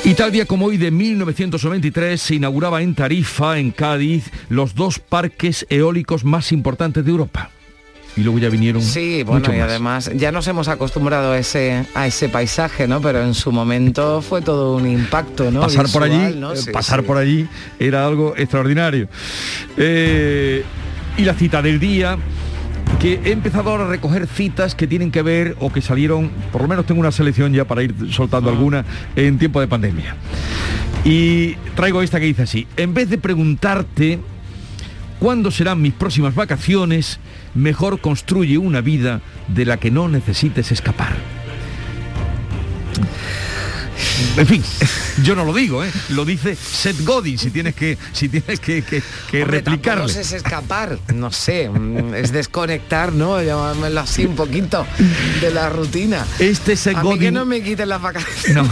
Y 0.09 0.15
tal 0.15 0.33
día 0.33 0.47
como 0.47 0.65
hoy 0.65 0.79
de 0.79 0.91
1993 0.91 2.19
se 2.19 2.37
inauguraba 2.37 2.81
en 2.81 2.95
Tarifa, 2.95 3.59
en 3.59 3.73
Cádiz, 3.73 4.31
los 4.49 4.75
dos 4.75 5.01
parques 5.01 5.67
eólicos 5.69 6.25
más 6.25 6.51
importantes 6.51 7.05
de 7.05 7.11
Europa. 7.11 7.51
Y 8.17 8.23
luego 8.23 8.39
ya 8.39 8.49
vinieron 8.49 8.81
sí 8.81 9.23
bueno 9.23 9.55
y 9.55 9.59
además 9.61 10.11
ya 10.15 10.33
nos 10.33 10.49
hemos 10.49 10.69
acostumbrado 10.69 11.33
a 11.33 11.39
ese 11.39 11.85
a 11.95 12.07
ese 12.07 12.31
paisaje 12.31 12.89
no 12.89 13.03
pero 13.03 13.23
en 13.23 13.35
su 13.35 13.53
momento 13.53 14.23
fue 14.23 14.41
todo 14.41 14.75
un 14.75 14.91
impacto 14.91 15.53
no 15.53 15.61
pasar 15.61 15.89
por 15.89 16.03
allí 16.03 16.17
eh, 16.17 16.73
pasar 16.73 17.05
por 17.05 17.19
allí 17.19 17.47
era 17.79 18.07
algo 18.07 18.35
extraordinario. 18.35 19.09
Eh, 19.77 20.65
y 21.19 21.23
la 21.23 21.35
cita 21.35 21.61
del 21.61 21.79
día 21.79 22.17
que 23.01 23.21
he 23.25 23.33
empezado 23.33 23.71
ahora 23.71 23.85
a 23.85 23.89
recoger 23.89 24.27
citas 24.27 24.75
que 24.75 24.87
tienen 24.87 25.11
que 25.11 25.23
ver 25.23 25.57
o 25.61 25.73
que 25.73 25.81
salieron, 25.81 26.31
por 26.51 26.63
lo 26.63 26.69
menos 26.69 26.87
tengo 26.87 27.01
una 27.01 27.13
selección 27.13 27.53
ya 27.53 27.65
para 27.65 27.83
ir 27.83 27.95
soltando 28.11 28.51
alguna 28.51 28.85
en 29.15 29.39
tiempo 29.39 29.61
de 29.61 29.69
pandemia. 29.69 30.17
Y 31.05 31.55
traigo 31.77 32.03
esta 32.03 32.19
que 32.19 32.27
dice 32.27 32.43
así, 32.43 32.67
en 32.77 32.95
vez 32.95 33.09
de 33.09 33.19
preguntarte 33.19 34.19
cuándo 35.19 35.51
serán 35.51 35.81
mis 35.81 35.93
próximas 35.93 36.35
vacaciones, 36.35 37.21
mejor 37.55 38.01
construye 38.01 38.59
una 38.59 38.81
vida 38.81 39.21
de 39.49 39.65
la 39.65 39.79
que 39.79 39.91
no 39.91 40.09
necesites 40.09 40.73
escapar. 40.73 41.17
En 44.37 44.47
fin, 44.47 44.63
yo 45.23 45.35
no 45.35 45.45
lo 45.45 45.53
digo, 45.53 45.85
¿eh? 45.85 45.91
lo 46.11 46.25
dice 46.25 46.57
Seth 46.57 47.05
Godin, 47.05 47.39
si 47.39 47.51
tienes 47.51 47.75
que, 47.75 47.99
si 48.13 48.29
tienes 48.29 48.61
que, 48.61 48.83
que, 48.83 49.45
replicarle. 49.45 50.13
No 50.13 50.21
es 50.21 50.33
escapar, 50.33 50.99
no 51.15 51.33
sé, 51.33 51.69
mm, 51.69 52.15
es 52.15 52.33
desconectar, 52.33 53.13
¿no? 53.13 53.43
Llamármelo 53.43 54.01
así 54.01 54.25
un 54.25 54.37
poquito 54.37 54.87
de 55.41 55.51
la 55.51 55.69
rutina. 55.71 56.25
Este 56.39 56.77
Seth 56.77 57.01
Godin... 57.01 57.21
que 57.21 57.33
no 57.33 57.45
me 57.45 57.63
quiten 57.63 57.89
las 57.89 58.01
vacaciones. 58.01 58.55
No. 58.55 58.69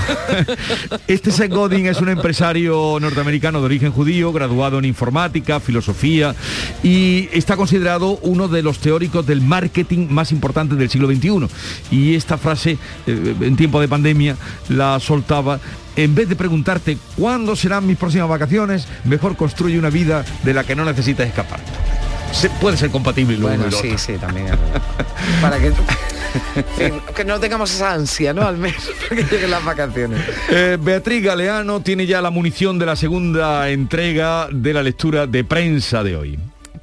Este 1.07 1.31
Seth 1.31 1.53
Godin 1.53 1.87
es 1.87 2.01
un 2.01 2.09
empresario 2.09 2.99
norteamericano 3.01 3.61
de 3.61 3.67
origen 3.67 3.93
judío, 3.93 4.33
graduado 4.33 4.79
en 4.79 4.85
informática, 4.85 5.61
filosofía, 5.61 6.35
y 6.83 7.29
está 7.33 7.57
considerado 7.57 8.19
uno 8.23 8.49
de 8.49 8.63
los 8.63 8.79
teóricos 8.79 9.27
del 9.27 9.41
marketing 9.41 10.09
más 10.11 10.33
importantes 10.33 10.79
del 10.79 10.91
siglo 10.91 11.09
XXI. 11.09 11.49
Y 11.91 12.15
esta 12.15 12.39
frase, 12.39 12.79
eh, 13.07 13.35
en 13.41 13.57
tiempo 13.57 13.81
de 13.81 13.89
pandemia, 13.89 14.37
la 14.69 14.99
soltaba 15.17 15.59
en 15.97 16.15
vez 16.15 16.29
de 16.29 16.37
preguntarte 16.37 16.99
cuándo 17.17 17.57
serán 17.57 17.87
mis 17.87 17.97
próximas 17.97 18.29
vacaciones, 18.29 18.87
mejor 19.05 19.37
construye 19.37 19.79
una 19.79 19.91
vida 19.91 20.25
de 20.45 20.53
la 20.53 20.65
que 20.65 20.77
no 20.77 20.85
necesitas 20.85 21.27
escapar. 21.27 21.61
Se, 22.33 22.51
puede 22.51 22.77
ser 22.77 22.91
compatible 22.91 23.39
bueno, 23.39 23.71
sí, 23.71 23.95
sí, 23.97 24.15
también. 24.19 24.49
para 25.41 25.59
que, 25.59 25.73
que 27.17 27.25
no 27.25 27.41
tengamos 27.41 27.73
esa 27.73 27.95
ansia, 27.95 28.35
¿no? 28.35 28.43
Al 28.43 28.59
menos 28.59 28.91
para 29.09 29.23
que 29.23 29.35
lleguen 29.35 29.51
las 29.51 29.65
vacaciones. 29.65 30.21
Eh, 30.51 30.77
Beatriz 30.79 31.25
Galeano 31.25 31.81
tiene 31.81 32.07
ya 32.07 32.21
la 32.21 32.31
munición 32.31 32.79
de 32.79 32.87
la 32.87 32.97
segunda 32.97 33.71
entrega 33.71 34.49
de 34.51 34.75
la 34.75 34.83
lectura 34.83 35.27
de 35.27 35.45
prensa 35.45 36.03
de 36.03 36.17
hoy. 36.17 36.39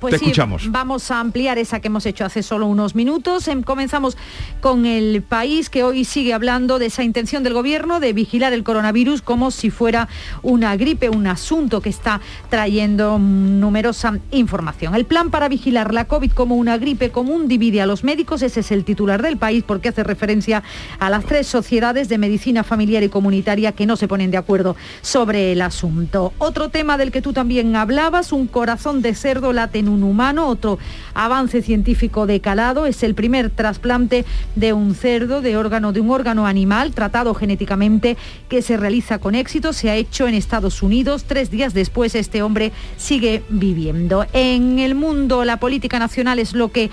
Pues 0.10 0.20
sí, 0.20 0.26
escuchamos. 0.26 0.70
Vamos 0.70 1.10
a 1.12 1.22
ampliar 1.22 1.58
esa 1.58 1.80
que 1.80 1.88
hemos 1.88 2.06
hecho 2.06 2.26
hace 2.26 2.44
solo 2.44 2.68
unos 2.68 2.94
minutos. 2.94 3.48
Em, 3.48 3.64
comenzamos 3.64 4.18
con 4.60 4.86
el 4.86 5.22
país 5.22 5.70
que 5.70 5.84
hoy 5.84 6.04
sigue 6.04 6.34
hablando 6.34 6.78
de 6.78 6.88
esa 6.88 7.04
intención 7.04 7.42
del 7.42 7.54
gobierno 7.54 8.02
de 8.02 8.12
vigilar 8.12 8.52
el 8.52 8.66
coronavirus 8.66 9.22
como 9.22 9.50
si 9.50 9.70
fuera 9.70 10.10
una 10.42 10.76
gripe, 10.76 11.10
un 11.10 11.26
asunto 11.26 11.80
que 11.80 11.88
está 11.88 12.20
trayendo 12.50 13.18
numerosa 13.18 14.20
información. 14.32 14.94
El 14.94 15.06
plan 15.06 15.32
para 15.32 15.48
vigilar 15.48 15.94
la 15.94 16.06
COVID 16.06 16.34
como 16.34 16.56
una 16.56 16.78
gripe 16.78 17.10
común 17.10 17.48
divide 17.48 17.82
a 17.82 17.86
los 17.86 18.04
médicos, 18.04 18.42
ese 18.42 18.60
es 18.60 18.72
el 18.72 18.84
titular 18.84 19.22
del 19.22 19.38
país 19.38 19.64
porque 19.66 19.88
hace 19.88 20.04
referencia 20.04 20.64
a 21.00 21.10
las 21.10 21.24
tres 21.24 21.48
sociedades 21.48 22.10
de 22.10 22.18
medicina 22.18 22.66
familiar 22.66 23.04
y 23.04 23.10
comunitaria 23.10 23.72
que 23.72 23.86
no 23.86 23.96
se 23.96 24.10
ponen 24.10 24.32
de 24.32 24.38
acuerdo 24.38 24.76
sobre 25.02 25.54
el 25.54 25.62
asunto. 25.62 26.34
Otro 26.40 26.68
tema 26.68 26.98
del 26.98 27.12
que 27.12 27.22
tú 27.22 27.32
también 27.32 27.76
hablabas, 27.78 28.34
un 28.34 28.48
corazón 28.48 29.02
de 29.02 29.16
cerdo 29.16 29.54
late 29.54 29.80
en 29.80 29.93
un 29.94 30.04
humano. 30.04 30.48
Otro 30.48 30.80
avance 31.14 31.62
científico 31.62 32.26
de 32.26 32.42
calado 32.42 32.86
es 32.86 33.04
el 33.04 33.16
primer 33.16 33.50
trasplante 33.50 34.26
de 34.56 34.74
un 34.74 34.96
cerdo, 34.96 35.42
de 35.42 35.56
órgano, 35.58 35.94
de 35.94 36.02
un 36.02 36.10
órgano 36.10 36.46
animal 36.46 36.94
tratado 36.94 37.34
genéticamente 37.34 38.18
que 38.50 38.62
se 38.62 38.78
realiza 38.78 39.20
con 39.20 39.36
éxito. 39.36 39.74
Se 39.74 39.90
ha 39.90 39.96
hecho 39.96 40.28
en 40.28 40.36
Estados 40.36 40.84
Unidos. 40.84 41.24
Tres 41.26 41.52
días 41.52 41.74
después 41.74 42.16
este 42.16 42.42
hombre 42.42 42.72
sigue 42.98 43.44
viviendo. 43.50 44.26
En 44.34 44.80
el 44.80 44.96
mundo 44.96 45.46
la 45.46 45.58
política 45.58 46.00
nacional 46.00 46.40
es 46.40 46.54
lo 46.54 46.72
que 46.72 46.90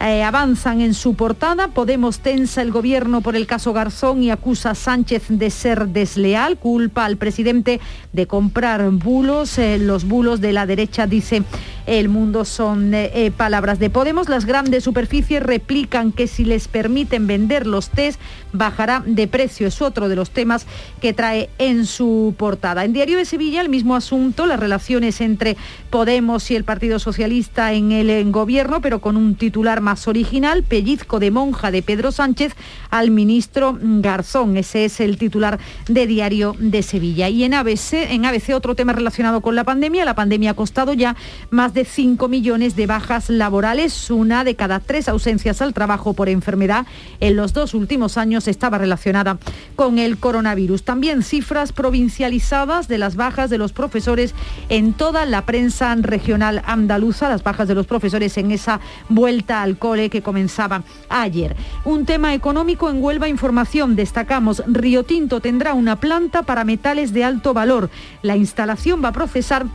eh, 0.00 0.22
avanzan 0.22 0.80
en 0.80 0.94
su 0.94 1.14
portada. 1.14 1.68
Podemos 1.68 2.20
tensa 2.20 2.62
el 2.62 2.70
gobierno 2.70 3.20
por 3.20 3.36
el 3.36 3.46
caso 3.46 3.72
Garzón 3.72 4.22
y 4.22 4.30
acusa 4.30 4.70
a 4.70 4.74
Sánchez 4.74 5.24
de 5.28 5.50
ser 5.50 5.88
desleal. 5.88 6.56
Culpa 6.56 7.04
al 7.04 7.16
presidente 7.16 7.80
de 8.12 8.26
comprar 8.26 8.90
bulos. 8.90 9.58
Eh, 9.58 9.78
los 9.78 10.04
bulos 10.04 10.40
de 10.40 10.52
la 10.52 10.64
derecha, 10.66 11.06
dice 11.06 11.42
el 11.86 12.08
mundo, 12.08 12.44
son 12.44 12.92
eh, 12.94 13.32
palabras 13.36 13.78
de 13.78 13.90
Podemos. 13.90 14.28
Las 14.28 14.46
grandes 14.46 14.84
superficies 14.84 15.42
replican 15.42 16.12
que 16.12 16.26
si 16.26 16.44
les 16.44 16.66
permiten 16.68 17.26
vender 17.26 17.66
los 17.66 17.90
test 17.90 18.20
bajará 18.52 19.02
de 19.06 19.28
precio. 19.28 19.66
Es 19.66 19.82
otro 19.82 20.08
de 20.08 20.16
los 20.16 20.30
temas 20.30 20.66
que 21.00 21.12
trae 21.12 21.50
en 21.58 21.86
su 21.86 22.34
portada. 22.36 22.84
En 22.84 22.92
Diario 22.92 23.18
de 23.18 23.24
Sevilla 23.24 23.60
el 23.60 23.68
mismo 23.68 23.96
asunto, 23.96 24.46
las 24.46 24.60
relaciones 24.60 25.20
entre 25.20 25.56
Podemos 25.90 26.50
y 26.50 26.56
el 26.56 26.64
Partido 26.64 26.98
Socialista 26.98 27.72
en 27.72 27.92
el 27.92 28.30
gobierno, 28.30 28.80
pero 28.80 29.00
con 29.00 29.16
un 29.16 29.34
titular 29.34 29.80
más 29.80 30.08
original, 30.08 30.62
pellizco 30.62 31.18
de 31.18 31.30
monja 31.30 31.70
de 31.70 31.82
Pedro 31.82 32.12
Sánchez 32.12 32.54
al 32.90 33.10
ministro 33.10 33.78
Garzón. 33.80 34.56
Ese 34.56 34.84
es 34.84 35.00
el 35.00 35.18
titular 35.18 35.58
de 35.88 36.06
Diario 36.06 36.54
de 36.58 36.82
Sevilla. 36.82 37.28
Y 37.28 37.44
en 37.44 37.54
ABC, 37.54 37.92
en 37.92 38.24
ABC 38.24 38.54
otro 38.54 38.74
tema 38.74 38.92
relacionado 38.92 39.40
con 39.40 39.54
la 39.54 39.64
pandemia. 39.64 40.04
La 40.04 40.14
pandemia 40.14 40.52
ha 40.52 40.54
costado 40.54 40.92
ya 40.92 41.16
más 41.50 41.74
de 41.74 41.84
5 41.84 42.28
millones 42.28 42.76
de 42.76 42.86
bajas 42.86 43.30
laborales, 43.30 44.10
una 44.10 44.44
de 44.44 44.54
cada 44.56 44.80
tres 44.80 45.08
ausencias 45.08 45.62
al 45.62 45.74
trabajo 45.74 46.14
por 46.14 46.28
enfermedad 46.28 46.86
en 47.20 47.36
los 47.36 47.52
dos 47.52 47.74
últimos 47.74 48.16
años 48.16 48.39
estaba 48.48 48.78
relacionada 48.78 49.38
con 49.76 49.98
el 49.98 50.18
coronavirus. 50.18 50.84
También 50.84 51.22
cifras 51.22 51.72
provincializadas 51.72 52.88
de 52.88 52.98
las 52.98 53.16
bajas 53.16 53.50
de 53.50 53.58
los 53.58 53.72
profesores 53.72 54.34
en 54.68 54.92
toda 54.92 55.26
la 55.26 55.46
prensa 55.46 55.94
regional 55.96 56.62
andaluza, 56.66 57.28
las 57.28 57.42
bajas 57.42 57.68
de 57.68 57.74
los 57.74 57.86
profesores 57.86 58.36
en 58.38 58.50
esa 58.50 58.80
vuelta 59.08 59.62
al 59.62 59.78
cole 59.78 60.10
que 60.10 60.22
comenzaba 60.22 60.82
ayer. 61.08 61.56
Un 61.84 62.06
tema 62.06 62.34
económico 62.34 62.90
en 62.90 63.02
Huelva 63.02 63.28
Información. 63.28 63.96
Destacamos, 63.96 64.62
Río 64.66 65.04
Tinto 65.04 65.40
tendrá 65.40 65.74
una 65.74 65.96
planta 65.96 66.42
para 66.42 66.64
metales 66.64 67.12
de 67.12 67.24
alto 67.24 67.54
valor. 67.54 67.90
La 68.22 68.36
instalación 68.36 69.02
va 69.04 69.08
a 69.08 69.12
procesar 69.12 69.66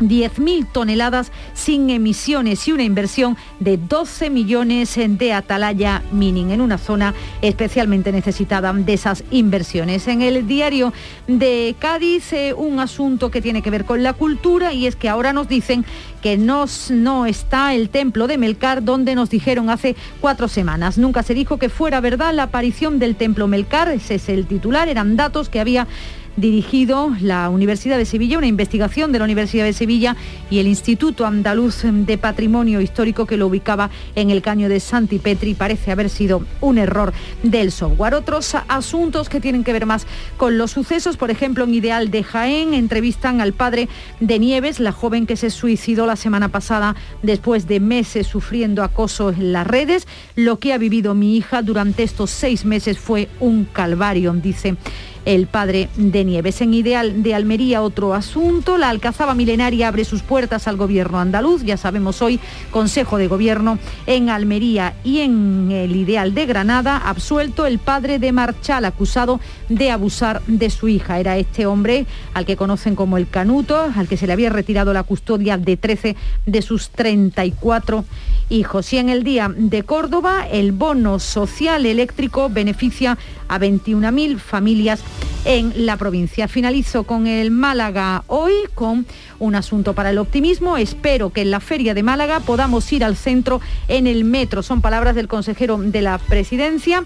10.000 0.00 0.66
toneladas 0.72 1.32
sin 1.54 1.90
emisiones 1.90 2.66
y 2.68 2.72
una 2.72 2.82
inversión 2.82 3.36
de 3.60 3.76
12 3.76 4.30
millones 4.30 4.96
de 4.96 5.32
Atalaya 5.32 6.02
Mining 6.12 6.50
en 6.50 6.60
una 6.60 6.78
zona 6.78 7.14
especialmente 7.42 8.12
necesitada 8.12 8.72
de 8.72 8.92
esas 8.92 9.24
inversiones. 9.30 10.08
En 10.08 10.22
el 10.22 10.46
diario 10.46 10.92
de 11.26 11.74
Cádiz, 11.78 12.32
eh, 12.32 12.54
un 12.54 12.80
asunto 12.80 13.30
que 13.30 13.42
tiene 13.42 13.62
que 13.62 13.70
ver 13.70 13.84
con 13.84 14.02
la 14.02 14.12
cultura 14.12 14.72
y 14.72 14.86
es 14.86 14.96
que 14.96 15.08
ahora 15.08 15.32
nos 15.32 15.48
dicen 15.48 15.84
que 16.22 16.36
no, 16.36 16.64
no 16.90 17.26
está 17.26 17.74
el 17.74 17.88
templo 17.88 18.26
de 18.26 18.38
Melcar 18.38 18.82
donde 18.82 19.14
nos 19.14 19.30
dijeron 19.30 19.70
hace 19.70 19.96
cuatro 20.20 20.48
semanas. 20.48 20.98
Nunca 20.98 21.22
se 21.22 21.34
dijo 21.34 21.58
que 21.58 21.68
fuera 21.68 22.00
verdad 22.00 22.34
la 22.34 22.44
aparición 22.44 22.98
del 22.98 23.16
templo 23.16 23.46
Melcar, 23.46 23.88
ese 23.88 24.16
es 24.16 24.28
el 24.28 24.46
titular, 24.46 24.88
eran 24.88 25.16
datos 25.16 25.48
que 25.48 25.60
había 25.60 25.86
dirigido 26.36 27.14
la 27.20 27.48
Universidad 27.48 27.96
de 27.96 28.04
Sevilla, 28.04 28.38
una 28.38 28.46
investigación 28.46 29.12
de 29.12 29.18
la 29.18 29.24
Universidad 29.24 29.64
de 29.64 29.72
Sevilla 29.72 30.16
y 30.50 30.58
el 30.58 30.66
Instituto 30.66 31.26
Andaluz 31.26 31.82
de 31.84 32.18
Patrimonio 32.18 32.80
Histórico 32.80 33.26
que 33.26 33.36
lo 33.36 33.46
ubicaba 33.46 33.90
en 34.14 34.30
el 34.30 34.42
caño 34.42 34.68
de 34.68 34.80
Santipetri. 34.80 35.54
Parece 35.54 35.90
haber 35.90 36.10
sido 36.10 36.44
un 36.60 36.78
error 36.78 37.12
del 37.42 37.72
software. 37.72 38.14
Otros 38.14 38.54
asuntos 38.68 39.28
que 39.28 39.40
tienen 39.40 39.64
que 39.64 39.72
ver 39.72 39.86
más 39.86 40.06
con 40.36 40.58
los 40.58 40.72
sucesos, 40.72 41.16
por 41.16 41.30
ejemplo, 41.30 41.64
en 41.64 41.74
Ideal 41.74 42.10
de 42.10 42.22
Jaén, 42.22 42.74
entrevistan 42.74 43.40
al 43.40 43.52
padre 43.52 43.88
de 44.20 44.38
Nieves, 44.38 44.80
la 44.80 44.92
joven 44.92 45.26
que 45.26 45.36
se 45.36 45.50
suicidó 45.50 46.06
la 46.06 46.16
semana 46.16 46.48
pasada 46.48 46.96
después 47.22 47.66
de 47.66 47.80
meses 47.80 48.26
sufriendo 48.26 48.82
acoso 48.82 49.30
en 49.30 49.52
las 49.52 49.66
redes. 49.66 50.06
Lo 50.34 50.58
que 50.58 50.72
ha 50.72 50.78
vivido 50.78 51.14
mi 51.14 51.36
hija 51.36 51.62
durante 51.62 52.02
estos 52.02 52.30
seis 52.30 52.64
meses 52.64 52.98
fue 52.98 53.28
un 53.40 53.64
calvario, 53.64 54.32
dice 54.32 54.76
el 55.26 55.48
padre 55.48 55.88
de 55.96 56.24
Nieves. 56.24 56.60
En 56.62 56.72
Ideal 56.72 57.22
de 57.22 57.34
Almería 57.34 57.82
otro 57.82 58.14
asunto, 58.14 58.78
la 58.78 58.88
Alcazaba 58.88 59.34
Milenaria 59.34 59.88
abre 59.88 60.04
sus 60.04 60.22
puertas 60.22 60.68
al 60.68 60.76
gobierno 60.76 61.18
andaluz, 61.18 61.64
ya 61.64 61.76
sabemos 61.76 62.22
hoy 62.22 62.40
Consejo 62.70 63.18
de 63.18 63.26
Gobierno 63.26 63.78
en 64.06 64.30
Almería 64.30 64.94
y 65.02 65.20
en 65.20 65.70
el 65.72 65.96
Ideal 65.96 66.32
de 66.32 66.46
Granada, 66.46 66.96
absuelto 66.96 67.66
el 67.66 67.80
padre 67.80 68.18
de 68.20 68.30
Marchal, 68.32 68.84
acusado 68.84 69.40
de 69.68 69.90
abusar 69.90 70.42
de 70.46 70.70
su 70.70 70.88
hija. 70.88 71.18
Era 71.18 71.36
este 71.36 71.66
hombre 71.66 72.06
al 72.32 72.46
que 72.46 72.56
conocen 72.56 72.94
como 72.94 73.18
el 73.18 73.28
Canuto, 73.28 73.90
al 73.96 74.06
que 74.06 74.16
se 74.16 74.28
le 74.28 74.32
había 74.32 74.50
retirado 74.50 74.92
la 74.92 75.02
custodia 75.02 75.58
de 75.58 75.76
13 75.76 76.16
de 76.46 76.62
sus 76.62 76.90
34 76.90 78.04
hijos. 78.48 78.92
Y 78.92 78.98
en 78.98 79.08
el 79.08 79.24
día 79.24 79.52
de 79.54 79.82
Córdoba, 79.82 80.46
el 80.48 80.70
bono 80.70 81.18
social 81.18 81.84
eléctrico 81.84 82.48
beneficia 82.48 83.18
a 83.48 83.58
21.000 83.58 84.38
familias 84.38 85.02
en 85.44 85.86
la 85.86 85.96
provincia. 85.96 86.48
Finalizo 86.48 87.04
con 87.04 87.26
el 87.26 87.50
Málaga 87.50 88.24
hoy, 88.26 88.52
con 88.74 89.06
un 89.38 89.54
asunto 89.54 89.94
para 89.94 90.10
el 90.10 90.18
optimismo. 90.18 90.76
Espero 90.76 91.30
que 91.30 91.42
en 91.42 91.50
la 91.50 91.60
feria 91.60 91.94
de 91.94 92.02
Málaga 92.02 92.40
podamos 92.40 92.92
ir 92.92 93.04
al 93.04 93.16
centro 93.16 93.60
en 93.88 94.06
el 94.06 94.24
metro. 94.24 94.62
Son 94.62 94.80
palabras 94.80 95.14
del 95.14 95.28
consejero 95.28 95.78
de 95.78 96.02
la 96.02 96.18
presidencia 96.18 97.04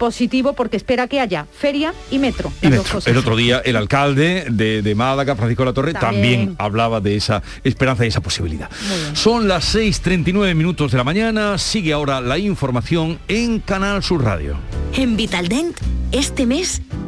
positivo 0.00 0.54
porque 0.54 0.78
espera 0.78 1.06
que 1.08 1.20
haya 1.20 1.46
feria 1.52 1.92
y 2.10 2.18
metro. 2.18 2.50
El 2.62 3.18
otro 3.18 3.36
día 3.36 3.60
el 3.62 3.76
alcalde 3.76 4.46
de, 4.50 4.94
Málaga, 4.94 5.36
Francisco 5.36 5.64
La 5.64 5.74
Torre, 5.74 5.92
también. 5.92 6.56
hablaba 6.58 7.02
de 7.02 7.16
esa 7.16 7.42
esperanza 7.62 8.06
y 8.06 8.08
esa 8.08 8.22
posibilidad. 8.22 8.70
Son 9.12 9.46
las 9.46 9.74
6.39 9.74 10.54
minutos 10.54 10.90
de 10.90 10.96
la 10.96 11.04
mañana, 11.04 11.58
sigue 11.58 11.92
ahora 11.92 12.22
la 12.22 12.38
información 12.38 13.18
en 13.28 13.60
Canal 13.60 14.02
Sur 14.02 14.24
Radio. 14.24 14.56
En 14.94 15.16
Vitaldent, 15.16 15.76
este 16.12 16.46
mes, 16.46 16.80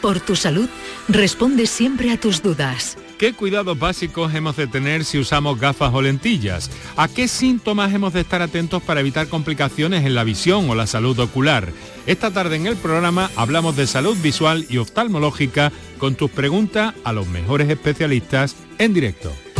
por 0.00 0.20
tu 0.20 0.36
salud, 0.36 0.68
responde 1.08 1.66
siempre 1.66 2.10
a 2.12 2.18
tus 2.18 2.42
dudas. 2.42 2.96
¿Qué 3.18 3.34
cuidados 3.34 3.78
básicos 3.78 4.34
hemos 4.34 4.56
de 4.56 4.66
tener 4.66 5.04
si 5.04 5.18
usamos 5.18 5.60
gafas 5.60 5.92
o 5.92 6.00
lentillas? 6.00 6.70
¿A 6.96 7.06
qué 7.06 7.28
síntomas 7.28 7.92
hemos 7.92 8.14
de 8.14 8.20
estar 8.20 8.40
atentos 8.40 8.82
para 8.82 9.00
evitar 9.00 9.28
complicaciones 9.28 10.06
en 10.06 10.14
la 10.14 10.24
visión 10.24 10.70
o 10.70 10.74
la 10.74 10.86
salud 10.86 11.18
ocular? 11.18 11.70
Esta 12.06 12.30
tarde 12.30 12.56
en 12.56 12.66
el 12.66 12.76
programa 12.76 13.30
hablamos 13.36 13.76
de 13.76 13.86
salud 13.86 14.16
visual 14.22 14.64
y 14.70 14.78
oftalmológica 14.78 15.70
con 15.98 16.14
tus 16.14 16.30
preguntas 16.30 16.94
a 17.04 17.12
los 17.12 17.26
mejores 17.28 17.68
especialistas 17.68 18.56
en 18.78 18.94
directo. 18.94 19.30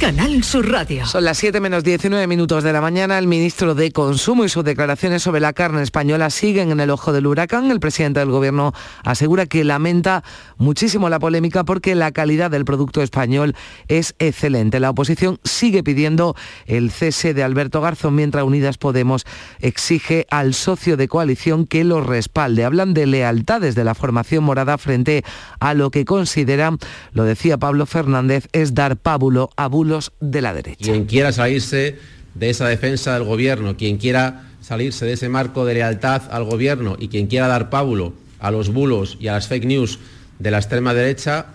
Canal 0.00 0.44
Sur 0.44 0.70
Radio. 0.70 1.06
Son 1.06 1.24
las 1.24 1.38
7 1.38 1.58
menos 1.58 1.82
19 1.82 2.26
minutos 2.26 2.62
de 2.62 2.70
la 2.70 2.82
mañana. 2.82 3.18
El 3.18 3.26
ministro 3.26 3.74
de 3.74 3.92
Consumo 3.92 4.44
y 4.44 4.50
sus 4.50 4.62
declaraciones 4.62 5.22
sobre 5.22 5.40
la 5.40 5.54
carne 5.54 5.82
española 5.82 6.28
siguen 6.28 6.70
en 6.70 6.80
el 6.80 6.90
ojo 6.90 7.14
del 7.14 7.26
huracán. 7.26 7.70
El 7.70 7.80
presidente 7.80 8.20
del 8.20 8.30
gobierno 8.30 8.74
asegura 9.04 9.46
que 9.46 9.64
lamenta 9.64 10.22
muchísimo 10.58 11.08
la 11.08 11.18
polémica 11.18 11.64
porque 11.64 11.94
la 11.94 12.12
calidad 12.12 12.50
del 12.50 12.66
producto 12.66 13.00
español 13.00 13.54
es 13.88 14.14
excelente. 14.18 14.80
La 14.80 14.90
oposición 14.90 15.40
sigue 15.44 15.82
pidiendo 15.82 16.36
el 16.66 16.90
cese 16.90 17.32
de 17.32 17.42
Alberto 17.42 17.80
Garzón 17.80 18.16
mientras 18.16 18.44
Unidas 18.44 18.76
Podemos 18.76 19.24
exige 19.60 20.26
al 20.30 20.52
socio 20.52 20.98
de 20.98 21.08
coalición 21.08 21.66
que 21.66 21.84
lo 21.84 22.02
respalde. 22.02 22.64
Hablan 22.64 22.92
de 22.92 23.06
lealtades 23.06 23.74
de 23.74 23.84
la 23.84 23.94
formación 23.94 24.44
morada 24.44 24.76
frente 24.76 25.24
a 25.58 25.72
lo 25.72 25.90
que 25.90 26.04
consideran, 26.04 26.78
lo 27.12 27.24
decía 27.24 27.56
Pablo 27.56 27.86
Fernández, 27.86 28.48
es 28.52 28.74
dar 28.74 28.98
pábulo 28.98 29.48
a 29.56 29.68
bulo 29.68 29.85
de 30.20 30.40
la 30.40 30.54
derecha. 30.54 30.84
Quien 30.84 31.06
quiera 31.06 31.32
salirse 31.32 31.98
de 32.34 32.50
esa 32.50 32.68
defensa 32.68 33.14
del 33.14 33.24
gobierno, 33.24 33.76
quien 33.76 33.96
quiera 33.98 34.50
salirse 34.60 35.06
de 35.06 35.12
ese 35.12 35.28
marco 35.28 35.64
de 35.64 35.74
lealtad 35.74 36.22
al 36.30 36.44
gobierno 36.44 36.96
y 36.98 37.08
quien 37.08 37.26
quiera 37.26 37.48
dar 37.48 37.70
pábulo 37.70 38.12
a 38.38 38.50
los 38.50 38.72
bulos 38.72 39.16
y 39.20 39.28
a 39.28 39.32
las 39.32 39.48
fake 39.48 39.64
news 39.64 39.98
de 40.38 40.50
la 40.50 40.58
extrema 40.58 40.92
derecha, 40.92 41.46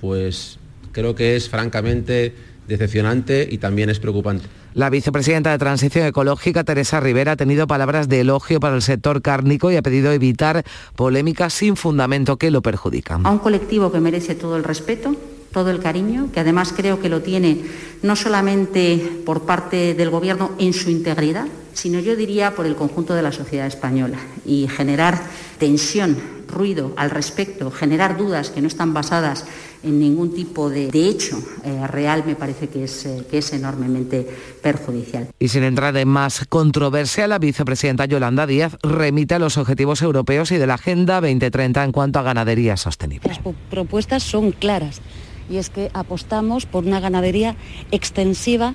pues 0.00 0.58
creo 0.92 1.14
que 1.14 1.36
es 1.36 1.48
francamente 1.48 2.34
decepcionante 2.68 3.46
y 3.50 3.58
también 3.58 3.90
es 3.90 3.98
preocupante. 3.98 4.46
La 4.72 4.88
vicepresidenta 4.88 5.50
de 5.50 5.58
Transición 5.58 6.06
Ecológica, 6.06 6.62
Teresa 6.62 7.00
Rivera, 7.00 7.32
ha 7.32 7.36
tenido 7.36 7.66
palabras 7.66 8.08
de 8.08 8.20
elogio 8.20 8.60
para 8.60 8.76
el 8.76 8.82
sector 8.82 9.20
cárnico 9.20 9.72
y 9.72 9.76
ha 9.76 9.82
pedido 9.82 10.12
evitar 10.12 10.64
polémicas 10.94 11.52
sin 11.52 11.74
fundamento 11.74 12.36
que 12.36 12.52
lo 12.52 12.62
perjudican. 12.62 13.26
A 13.26 13.30
un 13.30 13.40
colectivo 13.40 13.90
que 13.90 13.98
merece 13.98 14.36
todo 14.36 14.56
el 14.56 14.62
respeto, 14.62 15.16
todo 15.52 15.70
el 15.70 15.80
cariño, 15.80 16.28
que 16.32 16.40
además 16.40 16.72
creo 16.76 17.00
que 17.00 17.08
lo 17.08 17.22
tiene 17.22 17.62
no 18.02 18.16
solamente 18.16 19.22
por 19.26 19.42
parte 19.42 19.94
del 19.94 20.10
Gobierno 20.10 20.52
en 20.58 20.72
su 20.72 20.90
integridad, 20.90 21.46
sino 21.72 21.98
yo 22.00 22.16
diría 22.16 22.54
por 22.54 22.66
el 22.66 22.76
conjunto 22.76 23.14
de 23.14 23.22
la 23.22 23.32
sociedad 23.32 23.66
española. 23.66 24.18
Y 24.44 24.68
generar 24.68 25.20
tensión, 25.58 26.16
ruido 26.48 26.92
al 26.96 27.10
respecto, 27.10 27.70
generar 27.70 28.16
dudas 28.16 28.50
que 28.50 28.60
no 28.60 28.68
están 28.68 28.92
basadas 28.92 29.44
en 29.82 29.98
ningún 29.98 30.34
tipo 30.34 30.68
de, 30.68 30.90
hecho 30.92 31.42
eh, 31.64 31.86
real 31.86 32.24
me 32.26 32.34
parece 32.34 32.68
que 32.68 32.84
es, 32.84 33.06
eh, 33.06 33.24
que 33.30 33.38
es 33.38 33.52
enormemente 33.52 34.26
perjudicial. 34.62 35.28
Y 35.38 35.48
sin 35.48 35.62
entrar 35.62 35.96
en 35.96 36.08
más 36.08 36.44
controversia, 36.48 37.26
la 37.28 37.38
vicepresidenta 37.38 38.04
Yolanda 38.04 38.46
Díaz 38.46 38.76
remite 38.82 39.36
a 39.36 39.38
los 39.38 39.56
objetivos 39.56 40.02
europeos 40.02 40.52
y 40.52 40.58
de 40.58 40.66
la 40.66 40.74
Agenda 40.74 41.20
2030 41.20 41.84
en 41.84 41.92
cuanto 41.92 42.18
a 42.18 42.22
ganadería 42.22 42.76
sostenible. 42.76 43.28
Las 43.28 43.40
propuestas 43.70 44.22
son 44.22 44.52
claras 44.52 45.00
y 45.50 45.58
es 45.58 45.68
que 45.68 45.90
apostamos 45.92 46.64
por 46.64 46.84
una 46.84 47.00
ganadería 47.00 47.56
extensiva 47.90 48.74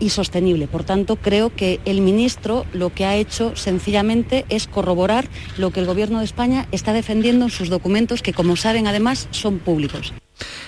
y 0.00 0.10
sostenible. 0.10 0.66
Por 0.66 0.84
tanto, 0.84 1.16
creo 1.16 1.54
que 1.54 1.80
el 1.84 2.00
ministro 2.00 2.66
lo 2.72 2.92
que 2.92 3.04
ha 3.04 3.16
hecho 3.16 3.54
sencillamente 3.54 4.44
es 4.48 4.66
corroborar 4.66 5.28
lo 5.56 5.70
que 5.70 5.80
el 5.80 5.86
Gobierno 5.86 6.18
de 6.18 6.24
España 6.24 6.66
está 6.72 6.92
defendiendo 6.92 7.44
en 7.44 7.50
sus 7.50 7.68
documentos, 7.68 8.22
que 8.22 8.32
como 8.32 8.56
saben 8.56 8.86
además 8.86 9.28
son 9.30 9.58
públicos. 9.58 10.12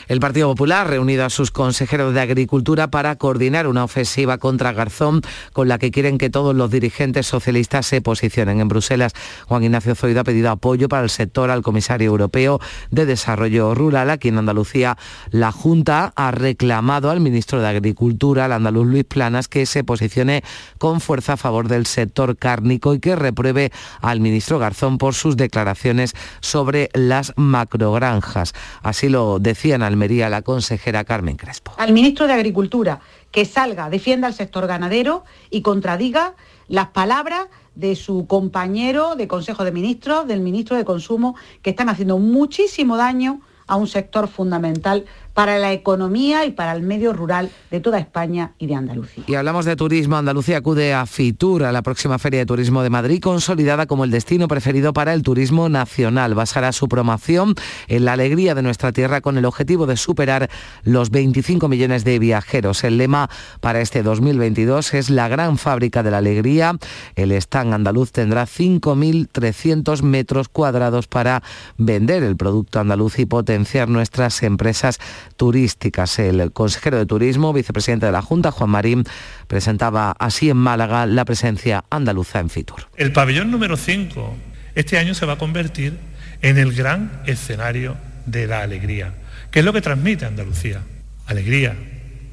El 0.08 0.20
Partido 0.20 0.48
Popular 0.48 0.88
reunido 0.88 1.24
a 1.24 1.30
sus 1.30 1.50
consejeros 1.50 2.14
de 2.14 2.20
Agricultura 2.20 2.88
para 2.88 3.16
coordinar 3.16 3.66
una 3.66 3.82
ofensiva 3.82 4.38
contra 4.38 4.72
Garzón 4.72 5.22
con 5.52 5.66
la 5.66 5.78
que 5.78 5.90
quieren 5.90 6.16
que 6.16 6.30
todos 6.30 6.54
los 6.54 6.70
dirigentes 6.70 7.26
socialistas 7.26 7.86
se 7.86 8.00
posicionen. 8.00 8.60
En 8.60 8.68
Bruselas, 8.68 9.14
Juan 9.48 9.64
Ignacio 9.64 9.96
Zoido 9.96 10.20
ha 10.20 10.24
pedido 10.24 10.50
apoyo 10.50 10.88
para 10.88 11.02
el 11.02 11.10
sector 11.10 11.50
al 11.50 11.62
comisario 11.62 12.06
europeo 12.06 12.60
de 12.92 13.04
Desarrollo 13.04 13.74
Rural. 13.74 14.10
Aquí 14.10 14.28
en 14.28 14.38
Andalucía, 14.38 14.96
la 15.30 15.50
Junta 15.50 16.12
ha 16.14 16.30
reclamado 16.30 17.10
al 17.10 17.18
ministro 17.18 17.60
de 17.60 17.66
Agricultura, 17.66 18.44
al 18.44 18.52
andaluz 18.52 18.86
Luis 18.86 19.04
Planas, 19.04 19.48
que 19.48 19.66
se 19.66 19.82
posicione 19.82 20.44
con 20.78 21.00
fuerza 21.00 21.32
a 21.32 21.36
favor 21.36 21.66
del 21.66 21.86
sector 21.86 22.36
cárnico 22.36 22.94
y 22.94 23.00
que 23.00 23.16
repruebe 23.16 23.72
al 24.00 24.20
ministro 24.20 24.60
Garzón 24.60 24.98
por 24.98 25.14
sus 25.14 25.36
declaraciones 25.36 26.14
sobre 26.40 26.90
las 26.94 27.32
macrogranjas. 27.36 28.52
Así 28.82 29.08
lo 29.08 29.40
decía 29.40 29.55
en 29.64 29.82
Almería 29.82 30.28
la 30.28 30.42
consejera 30.42 31.04
Carmen 31.04 31.36
Crespo. 31.36 31.72
Al 31.76 31.92
ministro 31.92 32.26
de 32.26 32.34
Agricultura 32.34 33.00
que 33.30 33.44
salga, 33.44 33.90
defienda 33.90 34.28
al 34.28 34.34
sector 34.34 34.66
ganadero 34.66 35.24
y 35.50 35.62
contradiga 35.62 36.34
las 36.68 36.88
palabras 36.88 37.48
de 37.74 37.96
su 37.96 38.26
compañero 38.26 39.16
de 39.16 39.28
Consejo 39.28 39.64
de 39.64 39.72
Ministros, 39.72 40.26
del 40.26 40.40
ministro 40.40 40.76
de 40.76 40.84
Consumo, 40.84 41.36
que 41.62 41.70
están 41.70 41.88
haciendo 41.88 42.18
muchísimo 42.18 42.96
daño 42.96 43.40
a 43.66 43.76
un 43.76 43.88
sector 43.88 44.28
fundamental 44.28 45.04
para 45.36 45.58
la 45.58 45.74
economía 45.74 46.46
y 46.46 46.52
para 46.52 46.72
el 46.72 46.82
medio 46.82 47.12
rural 47.12 47.50
de 47.70 47.78
toda 47.80 47.98
España 47.98 48.54
y 48.58 48.68
de 48.68 48.74
Andalucía. 48.74 49.22
Y 49.26 49.34
hablamos 49.34 49.66
de 49.66 49.76
turismo. 49.76 50.16
Andalucía 50.16 50.56
acude 50.56 50.94
a 50.94 51.04
Fitur, 51.04 51.64
a 51.64 51.72
la 51.72 51.82
próxima 51.82 52.18
Feria 52.18 52.40
de 52.40 52.46
Turismo 52.46 52.82
de 52.82 52.88
Madrid, 52.88 53.20
consolidada 53.20 53.84
como 53.84 54.04
el 54.04 54.10
destino 54.10 54.48
preferido 54.48 54.94
para 54.94 55.12
el 55.12 55.22
turismo 55.22 55.68
nacional. 55.68 56.34
Basará 56.34 56.72
su 56.72 56.88
promoción 56.88 57.54
en 57.86 58.06
la 58.06 58.14
alegría 58.14 58.54
de 58.54 58.62
nuestra 58.62 58.92
tierra 58.92 59.20
con 59.20 59.36
el 59.36 59.44
objetivo 59.44 59.84
de 59.84 59.98
superar 59.98 60.48
los 60.84 61.10
25 61.10 61.68
millones 61.68 62.04
de 62.04 62.18
viajeros. 62.18 62.82
El 62.82 62.96
lema 62.96 63.28
para 63.60 63.82
este 63.82 64.02
2022 64.02 64.94
es 64.94 65.10
la 65.10 65.28
gran 65.28 65.58
fábrica 65.58 66.02
de 66.02 66.12
la 66.12 66.18
alegría. 66.18 66.78
El 67.14 67.30
stand 67.32 67.74
andaluz 67.74 68.10
tendrá 68.10 68.46
5.300 68.46 70.00
metros 70.00 70.48
cuadrados 70.48 71.08
para 71.08 71.42
vender 71.76 72.22
el 72.22 72.38
producto 72.38 72.80
andaluz 72.80 73.18
y 73.18 73.26
potenciar 73.26 73.90
nuestras 73.90 74.42
empresas 74.42 74.98
turísticas. 75.36 76.18
El 76.18 76.52
consejero 76.52 76.98
de 76.98 77.06
Turismo, 77.06 77.52
vicepresidente 77.52 78.06
de 78.06 78.12
la 78.12 78.22
Junta, 78.22 78.50
Juan 78.50 78.70
Marín, 78.70 79.04
presentaba 79.46 80.14
así 80.18 80.50
en 80.50 80.56
Málaga 80.56 81.06
la 81.06 81.24
presencia 81.24 81.84
andaluza 81.90 82.40
en 82.40 82.50
Fitur. 82.50 82.88
El 82.96 83.12
pabellón 83.12 83.50
número 83.50 83.76
5 83.76 84.36
este 84.76 84.98
año 84.98 85.14
se 85.14 85.24
va 85.24 85.32
a 85.32 85.38
convertir 85.38 85.98
en 86.42 86.58
el 86.58 86.74
gran 86.74 87.22
escenario 87.24 87.96
de 88.26 88.46
la 88.46 88.60
alegría, 88.60 89.14
que 89.50 89.60
es 89.60 89.64
lo 89.64 89.72
que 89.72 89.80
transmite 89.80 90.26
Andalucía. 90.26 90.82
Alegría, 91.26 91.74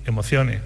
emociones. 0.06 0.60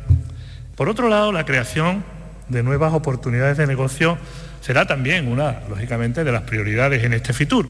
Por 0.76 0.90
otro 0.90 1.08
lado, 1.08 1.32
la 1.32 1.46
creación 1.46 2.04
de 2.50 2.64
nuevas 2.64 2.94
oportunidades 2.94 3.58
de 3.58 3.68
negocio 3.68 4.18
será 4.62 4.88
también 4.88 5.28
una, 5.28 5.62
lógicamente, 5.70 6.24
de 6.24 6.32
las 6.32 6.42
prioridades 6.42 7.04
en 7.04 7.14
este 7.14 7.32
Fitur. 7.32 7.70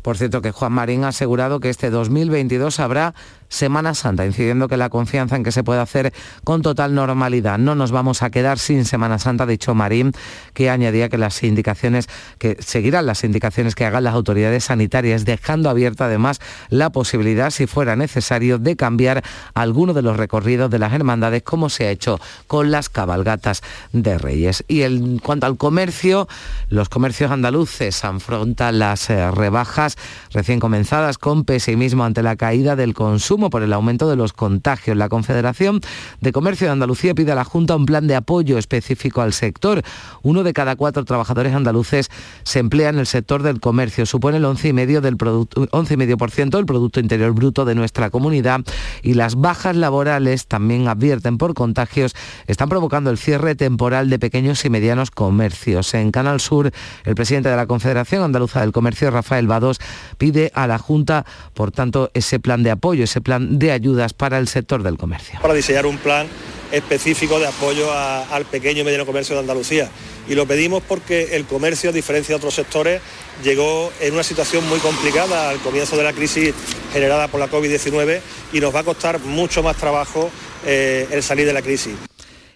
Por 0.00 0.16
cierto, 0.16 0.42
que 0.42 0.50
Juan 0.50 0.72
Marín 0.72 1.04
ha 1.04 1.08
asegurado 1.08 1.60
que 1.60 1.68
este 1.68 1.90
2022 1.90 2.80
habrá 2.80 3.14
Semana 3.52 3.92
Santa, 3.92 4.24
incidiendo 4.24 4.66
que 4.66 4.78
la 4.78 4.88
confianza 4.88 5.36
en 5.36 5.44
que 5.44 5.52
se 5.52 5.62
puede 5.62 5.80
hacer 5.80 6.14
con 6.42 6.62
total 6.62 6.94
normalidad. 6.94 7.58
No 7.58 7.74
nos 7.74 7.92
vamos 7.92 8.22
a 8.22 8.30
quedar 8.30 8.58
sin 8.58 8.86
Semana 8.86 9.18
Santa, 9.18 9.44
dicho 9.44 9.74
Marín, 9.74 10.12
que 10.54 10.70
añadía 10.70 11.10
que 11.10 11.18
las 11.18 11.42
indicaciones, 11.42 12.08
que 12.38 12.56
seguirán 12.60 13.04
las 13.04 13.24
indicaciones 13.24 13.74
que 13.74 13.84
hagan 13.84 14.04
las 14.04 14.14
autoridades 14.14 14.64
sanitarias, 14.64 15.26
dejando 15.26 15.68
abierta 15.68 16.06
además 16.06 16.40
la 16.70 16.90
posibilidad, 16.90 17.50
si 17.50 17.66
fuera 17.66 17.94
necesario, 17.94 18.58
de 18.58 18.74
cambiar 18.74 19.22
alguno 19.52 19.92
de 19.92 20.00
los 20.00 20.16
recorridos 20.16 20.70
de 20.70 20.78
las 20.78 20.94
hermandades, 20.94 21.42
como 21.42 21.68
se 21.68 21.86
ha 21.86 21.90
hecho 21.90 22.18
con 22.46 22.70
las 22.70 22.88
cabalgatas 22.88 23.60
de 23.92 24.16
Reyes. 24.16 24.64
Y 24.66 24.80
en 24.80 25.18
cuanto 25.18 25.44
al 25.44 25.58
comercio, 25.58 26.26
los 26.70 26.88
comercios 26.88 27.30
andaluces 27.30 28.02
afrontan 28.02 28.78
las 28.78 29.10
eh, 29.10 29.30
rebajas 29.30 29.98
recién 30.32 30.58
comenzadas 30.58 31.18
con 31.18 31.44
pesimismo 31.44 32.04
ante 32.04 32.22
la 32.22 32.36
caída 32.36 32.76
del 32.76 32.94
consumo 32.94 33.41
por 33.50 33.62
el 33.62 33.72
aumento 33.72 34.08
de 34.08 34.16
los 34.16 34.32
contagios. 34.32 34.96
La 34.96 35.08
Confederación 35.08 35.80
de 36.20 36.32
Comercio 36.32 36.66
de 36.66 36.72
Andalucía 36.72 37.14
pide 37.14 37.32
a 37.32 37.34
la 37.34 37.44
Junta 37.44 37.76
un 37.76 37.86
plan 37.86 38.06
de 38.06 38.16
apoyo 38.16 38.58
específico 38.58 39.20
al 39.20 39.32
sector. 39.32 39.82
Uno 40.22 40.42
de 40.42 40.52
cada 40.52 40.76
cuatro 40.76 41.04
trabajadores 41.04 41.54
andaluces 41.54 42.10
se 42.42 42.58
emplea 42.58 42.88
en 42.88 42.98
el 42.98 43.06
sector 43.06 43.42
del 43.42 43.60
comercio. 43.60 44.06
Supone 44.06 44.38
el 44.38 44.44
11,5% 44.44 45.00
del, 45.00 45.16
producto, 45.16 45.66
11 45.70 45.96
del 45.96 46.66
Producto 46.66 47.00
Interior 47.00 47.32
Bruto 47.32 47.64
de 47.64 47.74
nuestra 47.74 48.10
comunidad 48.10 48.60
y 49.02 49.14
las 49.14 49.36
bajas 49.36 49.76
laborales 49.76 50.46
también 50.46 50.88
advierten 50.88 51.38
por 51.38 51.54
contagios 51.54 52.14
están 52.46 52.68
provocando 52.68 53.10
el 53.10 53.18
cierre 53.18 53.54
temporal 53.54 54.10
de 54.10 54.18
pequeños 54.18 54.64
y 54.64 54.70
medianos 54.70 55.10
comercios. 55.10 55.94
En 55.94 56.10
Canal 56.10 56.40
Sur, 56.40 56.72
el 57.04 57.14
presidente 57.14 57.48
de 57.48 57.56
la 57.56 57.66
Confederación 57.66 58.22
Andaluza 58.22 58.60
del 58.60 58.72
Comercio, 58.72 59.10
Rafael 59.10 59.46
Vados, 59.46 59.78
pide 60.18 60.50
a 60.54 60.66
la 60.66 60.78
Junta, 60.78 61.24
por 61.54 61.70
tanto, 61.70 62.10
ese 62.14 62.40
plan 62.40 62.62
de 62.62 62.70
apoyo, 62.70 63.04
ese 63.04 63.20
plan 63.20 63.31
de 63.40 63.72
ayudas 63.72 64.12
para 64.12 64.38
el 64.38 64.48
sector 64.48 64.82
del 64.82 64.96
comercio. 64.96 65.38
Para 65.40 65.54
diseñar 65.54 65.86
un 65.86 65.98
plan 65.98 66.26
específico 66.72 67.38
de 67.38 67.46
apoyo 67.46 67.92
al 67.92 68.44
pequeño 68.46 68.80
y 68.80 68.84
mediano 68.84 69.06
comercio 69.06 69.34
de 69.34 69.40
Andalucía. 69.40 69.90
Y 70.28 70.34
lo 70.34 70.46
pedimos 70.46 70.82
porque 70.86 71.36
el 71.36 71.44
comercio, 71.44 71.90
a 71.90 71.92
diferencia 71.92 72.32
de 72.32 72.36
otros 72.36 72.54
sectores, 72.54 73.00
llegó 73.44 73.92
en 74.00 74.14
una 74.14 74.22
situación 74.22 74.66
muy 74.68 74.78
complicada 74.78 75.50
al 75.50 75.58
comienzo 75.58 75.96
de 75.96 76.04
la 76.04 76.12
crisis 76.12 76.54
generada 76.92 77.28
por 77.28 77.40
la 77.40 77.50
COVID-19 77.50 78.20
y 78.52 78.60
nos 78.60 78.74
va 78.74 78.80
a 78.80 78.84
costar 78.84 79.20
mucho 79.20 79.62
más 79.62 79.76
trabajo 79.76 80.30
eh, 80.64 81.08
el 81.10 81.22
salir 81.22 81.46
de 81.46 81.52
la 81.52 81.62
crisis. 81.62 81.94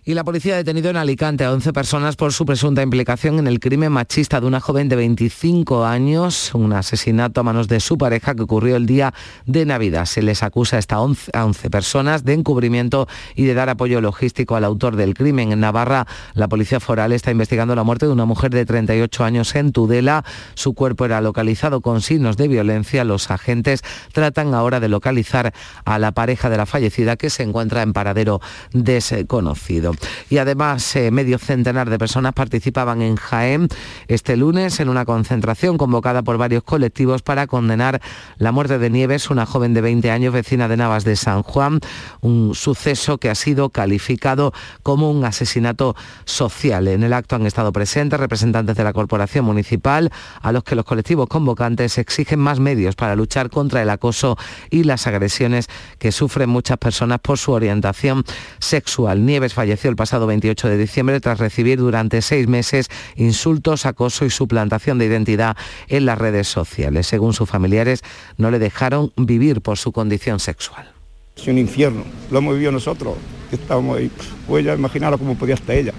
Y 0.08 0.14
la 0.14 0.22
policía 0.22 0.54
ha 0.54 0.58
detenido 0.58 0.88
en 0.88 0.96
Alicante 0.96 1.42
a 1.42 1.52
11 1.52 1.72
personas 1.72 2.14
por 2.14 2.32
su 2.32 2.46
presunta 2.46 2.80
implicación 2.80 3.40
en 3.40 3.48
el 3.48 3.58
crimen 3.58 3.90
machista 3.90 4.40
de 4.40 4.46
una 4.46 4.60
joven 4.60 4.88
de 4.88 4.94
25 4.94 5.84
años, 5.84 6.54
un 6.54 6.72
asesinato 6.74 7.40
a 7.40 7.42
manos 7.42 7.66
de 7.66 7.80
su 7.80 7.98
pareja 7.98 8.36
que 8.36 8.44
ocurrió 8.44 8.76
el 8.76 8.86
día 8.86 9.12
de 9.46 9.66
Navidad. 9.66 10.04
Se 10.04 10.22
les 10.22 10.44
acusa 10.44 10.78
a 10.88 11.00
11, 11.00 11.32
11 11.36 11.70
personas 11.70 12.24
de 12.24 12.34
encubrimiento 12.34 13.08
y 13.34 13.46
de 13.46 13.54
dar 13.54 13.68
apoyo 13.68 14.00
logístico 14.00 14.54
al 14.54 14.62
autor 14.62 14.94
del 14.94 15.12
crimen. 15.12 15.50
En 15.50 15.58
Navarra, 15.58 16.06
la 16.34 16.46
policía 16.46 16.78
foral 16.78 17.10
está 17.10 17.32
investigando 17.32 17.74
la 17.74 17.82
muerte 17.82 18.06
de 18.06 18.12
una 18.12 18.26
mujer 18.26 18.52
de 18.52 18.64
38 18.64 19.24
años 19.24 19.56
en 19.56 19.72
Tudela. 19.72 20.24
Su 20.54 20.74
cuerpo 20.74 21.04
era 21.04 21.20
localizado 21.20 21.80
con 21.80 22.00
signos 22.00 22.36
de 22.36 22.46
violencia. 22.46 23.02
Los 23.02 23.32
agentes 23.32 23.82
tratan 24.12 24.54
ahora 24.54 24.78
de 24.78 24.88
localizar 24.88 25.52
a 25.84 25.98
la 25.98 26.12
pareja 26.12 26.48
de 26.48 26.58
la 26.58 26.66
fallecida 26.66 27.16
que 27.16 27.28
se 27.28 27.42
encuentra 27.42 27.82
en 27.82 27.92
paradero 27.92 28.40
desconocido. 28.72 29.95
Y 30.30 30.38
además, 30.38 30.96
eh, 30.96 31.10
medio 31.10 31.38
centenar 31.38 31.90
de 31.90 31.98
personas 31.98 32.32
participaban 32.32 33.02
en 33.02 33.16
Jaén 33.16 33.68
este 34.08 34.36
lunes 34.36 34.80
en 34.80 34.88
una 34.88 35.04
concentración 35.04 35.78
convocada 35.78 36.22
por 36.22 36.38
varios 36.38 36.62
colectivos 36.62 37.22
para 37.22 37.46
condenar 37.46 38.00
la 38.38 38.52
muerte 38.52 38.78
de 38.78 38.90
Nieves, 38.90 39.30
una 39.30 39.46
joven 39.46 39.74
de 39.74 39.80
20 39.80 40.10
años 40.10 40.32
vecina 40.32 40.68
de 40.68 40.76
Navas 40.76 41.04
de 41.04 41.16
San 41.16 41.42
Juan, 41.42 41.80
un 42.20 42.54
suceso 42.54 43.18
que 43.18 43.30
ha 43.30 43.34
sido 43.34 43.70
calificado 43.70 44.52
como 44.82 45.10
un 45.10 45.24
asesinato 45.24 45.96
social. 46.24 46.88
En 46.88 47.02
el 47.02 47.12
acto 47.12 47.36
han 47.36 47.46
estado 47.46 47.72
presentes 47.72 48.18
representantes 48.18 48.76
de 48.76 48.84
la 48.84 48.92
Corporación 48.92 49.44
Municipal, 49.44 50.10
a 50.40 50.52
los 50.52 50.64
que 50.64 50.74
los 50.74 50.84
colectivos 50.84 51.28
convocantes 51.28 51.98
exigen 51.98 52.40
más 52.40 52.60
medios 52.60 52.94
para 52.94 53.16
luchar 53.16 53.50
contra 53.50 53.82
el 53.82 53.90
acoso 53.90 54.36
y 54.70 54.84
las 54.84 55.06
agresiones 55.06 55.68
que 55.98 56.12
sufren 56.12 56.48
muchas 56.48 56.78
personas 56.78 57.20
por 57.20 57.38
su 57.38 57.52
orientación 57.52 58.24
sexual. 58.58 59.24
Nieves 59.24 59.54
falleció 59.54 59.85
el 59.88 59.96
pasado 59.96 60.26
28 60.26 60.68
de 60.68 60.78
diciembre 60.78 61.20
tras 61.20 61.38
recibir 61.38 61.78
durante 61.78 62.22
seis 62.22 62.48
meses 62.48 62.88
insultos, 63.16 63.86
acoso 63.86 64.24
y 64.24 64.30
suplantación 64.30 64.98
de 64.98 65.06
identidad 65.06 65.56
en 65.88 66.06
las 66.06 66.18
redes 66.18 66.48
sociales. 66.48 67.06
Según 67.06 67.32
sus 67.32 67.48
familiares, 67.48 68.02
no 68.36 68.50
le 68.50 68.58
dejaron 68.58 69.12
vivir 69.16 69.60
por 69.60 69.78
su 69.78 69.92
condición 69.92 70.40
sexual. 70.40 70.90
Es 71.36 71.46
un 71.48 71.58
infierno, 71.58 72.04
lo 72.30 72.38
hemos 72.38 72.54
vivido 72.54 72.72
nosotros, 72.72 73.14
estábamos 73.52 73.98
ahí. 73.98 74.10
Pues 74.46 74.64
ya 74.64 74.74
imaginaros 74.74 75.18
cómo 75.18 75.36
podía 75.36 75.54
estar 75.54 75.76
ella, 75.76 75.92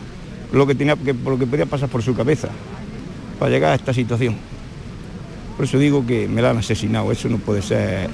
lo 0.51 0.65
que 0.65 0.75
tenía, 0.75 0.95
lo 0.95 1.37
que 1.37 1.45
podía 1.45 1.65
pasar 1.65 1.89
por 1.89 2.01
su 2.01 2.15
cabeza 2.15 2.49
para 3.39 3.51
llegar 3.51 3.71
a 3.71 3.75
esta 3.75 3.93
situación. 3.93 4.35
Por 5.55 5.65
eso 5.65 5.79
digo 5.79 6.05
que 6.05 6.27
me 6.27 6.41
la 6.41 6.51
han 6.51 6.57
asesinado, 6.57 7.11
eso 7.11 7.29
no 7.29 7.37
puede 7.37 7.61
ser. 7.61 8.09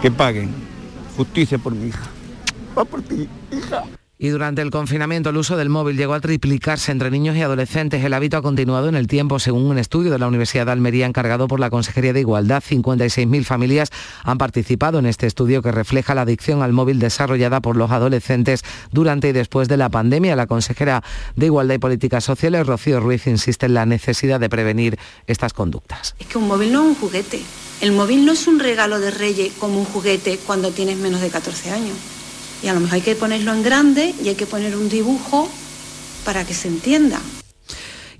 Que 0.00 0.10
paguen 0.10 0.50
justicia 1.16 1.58
por 1.58 1.74
mi 1.74 1.88
hija. 1.88 2.13
Va 2.76 2.84
por 2.84 3.02
ti, 3.02 3.28
hija. 3.52 3.84
Y 4.16 4.28
durante 4.28 4.62
el 4.62 4.70
confinamiento 4.70 5.30
el 5.30 5.36
uso 5.36 5.56
del 5.56 5.68
móvil 5.68 5.96
llegó 5.96 6.14
a 6.14 6.20
triplicarse 6.20 6.92
entre 6.92 7.10
niños 7.10 7.36
y 7.36 7.42
adolescentes. 7.42 8.04
El 8.04 8.14
hábito 8.14 8.36
ha 8.36 8.42
continuado 8.42 8.88
en 8.88 8.94
el 8.94 9.08
tiempo, 9.08 9.40
según 9.40 9.64
un 9.64 9.76
estudio 9.76 10.12
de 10.12 10.20
la 10.20 10.28
Universidad 10.28 10.66
de 10.66 10.72
Almería 10.72 11.04
encargado 11.04 11.48
por 11.48 11.58
la 11.58 11.68
Consejería 11.68 12.12
de 12.12 12.20
Igualdad. 12.20 12.62
56.000 12.62 13.44
familias 13.44 13.90
han 14.22 14.38
participado 14.38 15.00
en 15.00 15.06
este 15.06 15.26
estudio 15.26 15.62
que 15.62 15.72
refleja 15.72 16.14
la 16.14 16.22
adicción 16.22 16.62
al 16.62 16.72
móvil 16.72 17.00
desarrollada 17.00 17.60
por 17.60 17.76
los 17.76 17.90
adolescentes 17.90 18.62
durante 18.92 19.30
y 19.30 19.32
después 19.32 19.66
de 19.66 19.78
la 19.78 19.88
pandemia. 19.88 20.36
La 20.36 20.46
consejera 20.46 21.02
de 21.34 21.46
Igualdad 21.46 21.74
y 21.74 21.78
Políticas 21.78 22.22
Sociales, 22.22 22.68
Rocío 22.68 23.00
Ruiz, 23.00 23.26
insiste 23.26 23.66
en 23.66 23.74
la 23.74 23.84
necesidad 23.84 24.38
de 24.38 24.48
prevenir 24.48 24.96
estas 25.26 25.52
conductas. 25.52 26.14
Es 26.20 26.28
que 26.28 26.38
un 26.38 26.46
móvil 26.46 26.72
no 26.72 26.84
es 26.84 26.88
un 26.90 26.94
juguete. 26.94 27.42
El 27.80 27.90
móvil 27.92 28.24
no 28.24 28.32
es 28.32 28.46
un 28.46 28.60
regalo 28.60 29.00
de 29.00 29.10
reyes 29.10 29.52
como 29.58 29.80
un 29.80 29.84
juguete 29.84 30.38
cuando 30.46 30.70
tienes 30.70 30.98
menos 30.98 31.20
de 31.20 31.30
14 31.30 31.72
años 31.72 31.96
y 32.64 32.68
a 32.68 32.72
lo 32.72 32.80
mejor 32.80 32.94
hay 32.94 33.02
que 33.02 33.14
ponerlo 33.14 33.52
en 33.52 33.62
grande 33.62 34.14
y 34.24 34.28
hay 34.28 34.36
que 34.36 34.46
poner 34.46 34.74
un 34.74 34.88
dibujo 34.88 35.50
para 36.24 36.46
que 36.46 36.54
se 36.54 36.68
entienda. 36.68 37.20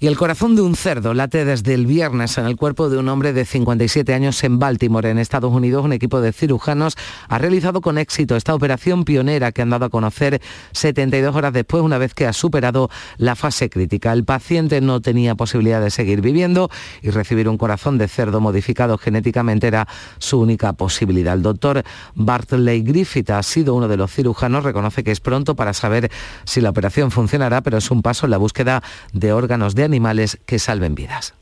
Y 0.00 0.08
el 0.08 0.16
corazón 0.16 0.56
de 0.56 0.62
un 0.62 0.74
cerdo 0.74 1.14
late 1.14 1.44
desde 1.44 1.72
el 1.72 1.86
viernes 1.86 2.36
en 2.36 2.46
el 2.46 2.56
cuerpo 2.56 2.88
de 2.88 2.98
un 2.98 3.08
hombre 3.08 3.32
de 3.32 3.44
57 3.44 4.12
años 4.12 4.42
en 4.42 4.58
Baltimore, 4.58 5.08
en 5.08 5.18
Estados 5.18 5.52
Unidos. 5.52 5.84
Un 5.84 5.92
equipo 5.92 6.20
de 6.20 6.32
cirujanos 6.32 6.96
ha 7.28 7.38
realizado 7.38 7.80
con 7.80 7.96
éxito 7.98 8.34
esta 8.34 8.54
operación 8.54 9.04
pionera 9.04 9.52
que 9.52 9.62
han 9.62 9.70
dado 9.70 9.86
a 9.86 9.90
conocer 9.90 10.40
72 10.72 11.34
horas 11.36 11.52
después, 11.52 11.82
una 11.82 11.98
vez 11.98 12.12
que 12.12 12.26
ha 12.26 12.32
superado 12.32 12.90
la 13.18 13.36
fase 13.36 13.70
crítica. 13.70 14.12
El 14.12 14.24
paciente 14.24 14.80
no 14.80 15.00
tenía 15.00 15.36
posibilidad 15.36 15.80
de 15.80 15.90
seguir 15.90 16.20
viviendo 16.20 16.70
y 17.00 17.10
recibir 17.10 17.48
un 17.48 17.56
corazón 17.56 17.96
de 17.96 18.08
cerdo 18.08 18.40
modificado 18.40 18.98
genéticamente 18.98 19.68
era 19.68 19.86
su 20.18 20.40
única 20.40 20.72
posibilidad. 20.72 21.34
El 21.34 21.42
doctor 21.42 21.84
Bartley 22.14 22.82
Griffith 22.82 23.30
ha 23.30 23.42
sido 23.42 23.74
uno 23.74 23.86
de 23.86 23.96
los 23.96 24.10
cirujanos, 24.12 24.64
reconoce 24.64 25.04
que 25.04 25.12
es 25.12 25.20
pronto 25.20 25.54
para 25.54 25.72
saber 25.72 26.10
si 26.44 26.60
la 26.60 26.70
operación 26.70 27.10
funcionará, 27.10 27.60
pero 27.62 27.78
es 27.78 27.90
un 27.90 28.02
paso 28.02 28.26
en 28.26 28.30
la 28.30 28.38
búsqueda 28.38 28.82
de 29.12 29.32
órganos 29.32 29.74
de 29.74 29.83
animales 29.84 30.38
que 30.46 30.58
salven 30.58 30.94
vidas. 30.94 31.34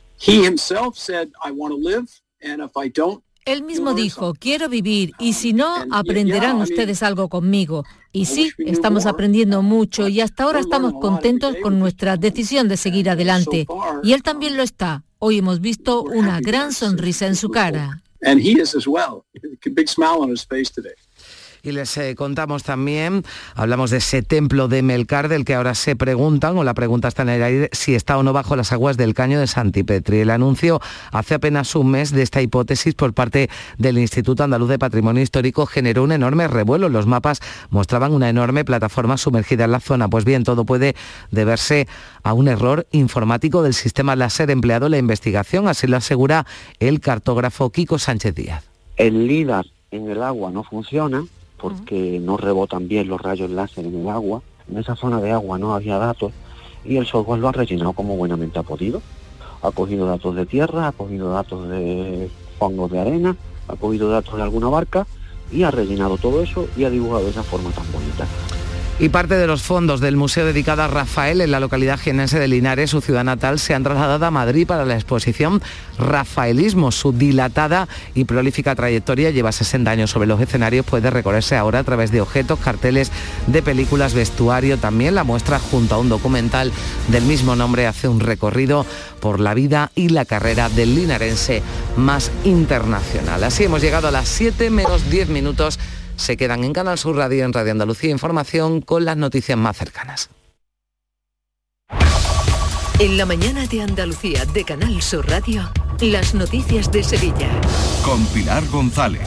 Él 3.44 3.64
mismo 3.64 3.92
dijo, 3.92 4.34
quiero 4.38 4.68
vivir 4.68 5.12
y 5.18 5.32
si 5.32 5.52
no, 5.52 5.84
aprenderán 5.90 6.60
ustedes 6.60 7.02
algo 7.02 7.28
conmigo. 7.28 7.84
Y 8.12 8.26
sí, 8.26 8.52
estamos 8.58 9.06
aprendiendo 9.06 9.62
mucho 9.62 10.06
y 10.06 10.20
hasta 10.20 10.44
ahora 10.44 10.60
estamos 10.60 10.92
contentos 11.00 11.56
con 11.60 11.80
nuestra 11.80 12.16
decisión 12.16 12.68
de 12.68 12.76
seguir 12.76 13.10
adelante. 13.10 13.66
Y 14.04 14.12
él 14.12 14.22
también 14.22 14.56
lo 14.56 14.62
está. 14.62 15.02
Hoy 15.18 15.38
hemos 15.38 15.60
visto 15.60 16.02
una 16.02 16.40
gran 16.40 16.72
sonrisa 16.72 17.26
en 17.26 17.34
su 17.34 17.50
cara. 17.50 18.02
Y 21.64 21.70
les 21.70 21.96
eh, 21.96 22.16
contamos 22.16 22.64
también, 22.64 23.22
hablamos 23.54 23.90
de 23.90 23.98
ese 23.98 24.22
templo 24.22 24.66
de 24.66 24.82
Melcar 24.82 25.28
del 25.28 25.44
que 25.44 25.54
ahora 25.54 25.76
se 25.76 25.94
preguntan, 25.94 26.58
o 26.58 26.64
la 26.64 26.74
pregunta 26.74 27.06
está 27.06 27.22
en 27.22 27.28
el 27.28 27.40
aire, 27.40 27.68
si 27.70 27.94
está 27.94 28.18
o 28.18 28.24
no 28.24 28.32
bajo 28.32 28.56
las 28.56 28.72
aguas 28.72 28.96
del 28.96 29.14
caño 29.14 29.38
de 29.38 29.46
Santipetri. 29.46 30.18
El 30.18 30.30
anuncio 30.30 30.80
hace 31.12 31.34
apenas 31.34 31.76
un 31.76 31.92
mes 31.92 32.10
de 32.10 32.22
esta 32.22 32.42
hipótesis 32.42 32.94
por 32.94 33.14
parte 33.14 33.48
del 33.78 33.98
Instituto 33.98 34.42
Andaluz 34.42 34.70
de 34.70 34.80
Patrimonio 34.80 35.22
Histórico 35.22 35.64
generó 35.64 36.02
un 36.02 36.10
enorme 36.10 36.48
revuelo. 36.48 36.88
Los 36.88 37.06
mapas 37.06 37.38
mostraban 37.70 38.12
una 38.12 38.28
enorme 38.28 38.64
plataforma 38.64 39.16
sumergida 39.16 39.66
en 39.66 39.70
la 39.70 39.78
zona. 39.78 40.08
Pues 40.08 40.24
bien, 40.24 40.42
todo 40.42 40.64
puede 40.64 40.96
deberse 41.30 41.86
a 42.24 42.32
un 42.32 42.48
error 42.48 42.88
informático 42.90 43.62
del 43.62 43.74
sistema 43.74 44.16
láser 44.16 44.50
empleado 44.50 44.86
en 44.86 44.92
la 44.92 44.98
investigación, 44.98 45.68
así 45.68 45.86
lo 45.86 45.96
asegura 45.96 46.44
el 46.80 46.98
cartógrafo 46.98 47.70
Kiko 47.70 48.00
Sánchez 48.00 48.34
Díaz. 48.34 48.64
El 48.96 49.28
LIDAR 49.28 49.66
en 49.92 50.10
el 50.10 50.24
agua 50.24 50.50
no 50.50 50.64
funciona 50.64 51.24
porque 51.62 52.18
no 52.20 52.36
rebotan 52.36 52.88
bien 52.88 53.06
los 53.06 53.22
rayos 53.22 53.48
láser 53.48 53.86
en 53.86 54.00
el 54.00 54.08
agua. 54.08 54.42
En 54.68 54.78
esa 54.78 54.96
zona 54.96 55.20
de 55.20 55.30
agua 55.30 55.58
no 55.58 55.74
había 55.74 55.96
datos 55.96 56.32
y 56.84 56.96
el 56.96 57.06
software 57.06 57.38
lo 57.38 57.48
ha 57.48 57.52
rellenado 57.52 57.92
como 57.92 58.16
buenamente 58.16 58.58
ha 58.58 58.64
podido. 58.64 59.00
Ha 59.62 59.70
cogido 59.70 60.06
datos 60.06 60.34
de 60.34 60.44
tierra, 60.44 60.88
ha 60.88 60.92
cogido 60.92 61.30
datos 61.30 61.68
de 61.68 62.28
hongos 62.58 62.90
de 62.90 62.98
arena, 62.98 63.36
ha 63.68 63.76
cogido 63.76 64.10
datos 64.10 64.36
de 64.36 64.42
alguna 64.42 64.68
barca 64.68 65.06
y 65.52 65.62
ha 65.62 65.70
rellenado 65.70 66.18
todo 66.18 66.42
eso 66.42 66.66
y 66.74 66.82
ha 66.82 66.90
dibujado 66.90 67.28
esa 67.28 67.44
forma 67.44 67.70
tan 67.70 67.90
bonita. 67.92 68.26
Y 69.02 69.08
parte 69.08 69.34
de 69.34 69.48
los 69.48 69.62
fondos 69.62 70.00
del 70.00 70.14
museo 70.14 70.46
dedicado 70.46 70.84
a 70.84 70.86
Rafael 70.86 71.40
en 71.40 71.50
la 71.50 71.58
localidad 71.58 71.98
jienense 71.98 72.38
de 72.38 72.46
Linares, 72.46 72.90
su 72.90 73.00
ciudad 73.00 73.24
natal, 73.24 73.58
se 73.58 73.74
han 73.74 73.82
trasladado 73.82 74.24
a 74.24 74.30
Madrid 74.30 74.64
para 74.64 74.84
la 74.84 74.94
exposición 74.94 75.60
Rafaelismo. 75.98 76.92
Su 76.92 77.12
dilatada 77.12 77.88
y 78.14 78.26
prolífica 78.26 78.76
trayectoria 78.76 79.30
lleva 79.30 79.50
60 79.50 79.90
años 79.90 80.12
sobre 80.12 80.28
los 80.28 80.40
escenarios, 80.40 80.86
puede 80.86 81.10
recorrerse 81.10 81.56
ahora 81.56 81.80
a 81.80 81.82
través 81.82 82.12
de 82.12 82.20
objetos, 82.20 82.60
carteles 82.60 83.10
de 83.48 83.60
películas, 83.60 84.14
vestuario. 84.14 84.78
También 84.78 85.16
la 85.16 85.24
muestra 85.24 85.58
junto 85.58 85.96
a 85.96 85.98
un 85.98 86.08
documental 86.08 86.70
del 87.08 87.24
mismo 87.24 87.56
nombre 87.56 87.88
hace 87.88 88.06
un 88.06 88.20
recorrido 88.20 88.86
por 89.18 89.40
la 89.40 89.52
vida 89.52 89.90
y 89.96 90.10
la 90.10 90.26
carrera 90.26 90.68
del 90.68 90.94
linarense 90.94 91.60
más 91.96 92.30
internacional. 92.44 93.42
Así 93.42 93.64
hemos 93.64 93.82
llegado 93.82 94.06
a 94.06 94.12
las 94.12 94.28
7 94.28 94.70
menos 94.70 95.10
10 95.10 95.28
minutos 95.28 95.80
se 96.22 96.36
quedan 96.36 96.64
en 96.64 96.72
Canal 96.72 96.98
Sur 96.98 97.16
Radio, 97.16 97.44
en 97.44 97.52
Radio 97.52 97.72
Andalucía 97.72 98.10
Información, 98.10 98.80
con 98.80 99.04
las 99.04 99.16
noticias 99.16 99.58
más 99.58 99.76
cercanas. 99.76 100.30
En 102.98 103.16
la 103.16 103.26
mañana 103.26 103.66
de 103.66 103.82
Andalucía 103.82 104.44
de 104.46 104.64
Canal 104.64 105.02
Sur 105.02 105.28
Radio, 105.28 105.68
las 106.00 106.34
noticias 106.34 106.90
de 106.92 107.02
Sevilla. 107.02 107.50
Con 108.04 108.24
Pilar 108.26 108.64
González. 108.68 109.26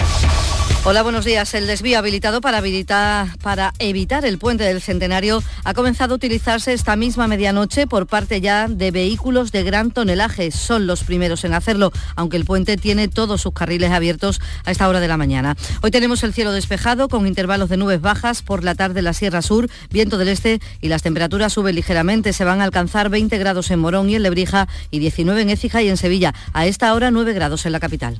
Hola, 0.87 1.01
buenos 1.01 1.25
días. 1.25 1.51
El 1.55 1.65
desvío 1.65 1.97
habilitado 1.97 2.41
para, 2.41 2.59
evitar 3.79 4.23
el 4.23 4.37
puente 4.37 4.65
del 4.65 4.81
Centenario 4.83 5.41
ha 5.63 5.73
comenzado 5.73 6.13
a 6.13 6.17
utilizarse 6.17 6.73
esta 6.73 6.95
misma 6.95 7.27
medianoche 7.27 7.87
por 7.87 8.05
parte 8.05 8.39
ya 8.39 8.67
de 8.67 8.91
vehículos 8.91 9.51
de 9.51 9.63
gran 9.63 9.89
tonelaje. 9.89 10.51
Son 10.51 10.85
los 10.85 11.03
primeros 11.03 11.43
en 11.43 11.55
hacerlo, 11.55 11.91
aunque 12.15 12.37
el 12.37 12.45
puente 12.45 12.77
tiene 12.77 13.07
todos 13.07 13.41
sus 13.41 13.53
carriles 13.53 13.89
abiertos 13.89 14.39
a 14.63 14.69
esta 14.69 14.87
hora 14.87 14.99
de 14.99 15.07
la 15.07 15.17
mañana. 15.17 15.57
Hoy 15.81 15.89
tenemos 15.89 16.23
el 16.23 16.35
cielo 16.35 16.51
despejado 16.51 17.09
con 17.09 17.25
intervalos 17.25 17.69
de 17.69 17.77
nubes 17.77 17.99
bajas 17.99 18.43
por 18.43 18.63
la 18.63 18.75
tarde 18.75 18.99
en 18.99 19.05
la 19.05 19.13
Sierra 19.13 19.41
Sur, 19.41 19.67
viento 19.89 20.19
del 20.19 20.27
este 20.27 20.61
y 20.81 20.89
las 20.89 21.01
temperaturas 21.01 21.53
suben 21.53 21.73
ligeramente. 21.73 22.31
Se 22.31 22.45
van 22.45 22.61
a 22.61 22.63
alcanzar 22.63 23.09
20 23.09 23.35
grados 23.39 23.71
en 23.71 23.79
Morón 23.79 24.11
y 24.11 24.17
en 24.17 24.21
Lebrija 24.21 24.67
y 24.91 24.99
19 24.99 25.41
en 25.41 25.49
Écija 25.49 25.81
y 25.81 25.89
en 25.89 25.97
Sevilla. 25.97 26.35
A 26.53 26.67
esta 26.67 26.93
hora 26.93 27.09
9 27.09 27.33
grados 27.33 27.65
en 27.65 27.71
la 27.71 27.79
capital. 27.79 28.19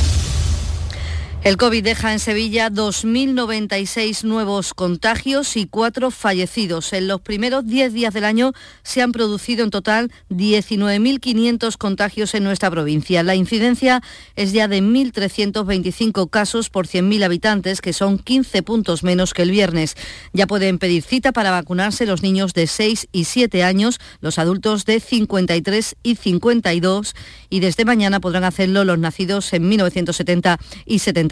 El 1.43 1.57
COVID 1.57 1.83
deja 1.83 2.13
en 2.13 2.19
Sevilla 2.19 2.69
2.096 2.69 4.25
nuevos 4.25 4.75
contagios 4.75 5.57
y 5.57 5.65
cuatro 5.65 6.11
fallecidos. 6.11 6.93
En 6.93 7.07
los 7.07 7.19
primeros 7.19 7.65
10 7.65 7.93
días 7.93 8.13
del 8.13 8.25
año 8.25 8.53
se 8.83 9.01
han 9.01 9.11
producido 9.11 9.63
en 9.63 9.71
total 9.71 10.11
19.500 10.29 11.77
contagios 11.77 12.35
en 12.35 12.43
nuestra 12.43 12.69
provincia. 12.69 13.23
La 13.23 13.33
incidencia 13.33 14.03
es 14.35 14.53
ya 14.53 14.67
de 14.67 14.83
1.325 14.83 16.29
casos 16.29 16.69
por 16.69 16.85
100.000 16.85 17.23
habitantes, 17.23 17.81
que 17.81 17.93
son 17.93 18.19
15 18.19 18.61
puntos 18.61 19.01
menos 19.01 19.33
que 19.33 19.41
el 19.41 19.49
viernes. 19.49 19.97
Ya 20.33 20.45
pueden 20.45 20.77
pedir 20.77 21.01
cita 21.01 21.31
para 21.31 21.49
vacunarse 21.49 22.05
los 22.05 22.21
niños 22.21 22.53
de 22.53 22.67
6 22.67 23.07
y 23.11 23.23
7 23.23 23.63
años, 23.63 23.99
los 24.19 24.37
adultos 24.37 24.85
de 24.85 24.99
53 24.99 25.95
y 26.03 26.17
52 26.17 27.15
y 27.49 27.61
desde 27.61 27.83
mañana 27.83 28.19
podrán 28.19 28.43
hacerlo 28.43 28.85
los 28.85 28.99
nacidos 28.99 29.51
en 29.53 29.67
1970 29.67 30.59
y 30.85 30.99
70. 30.99 31.30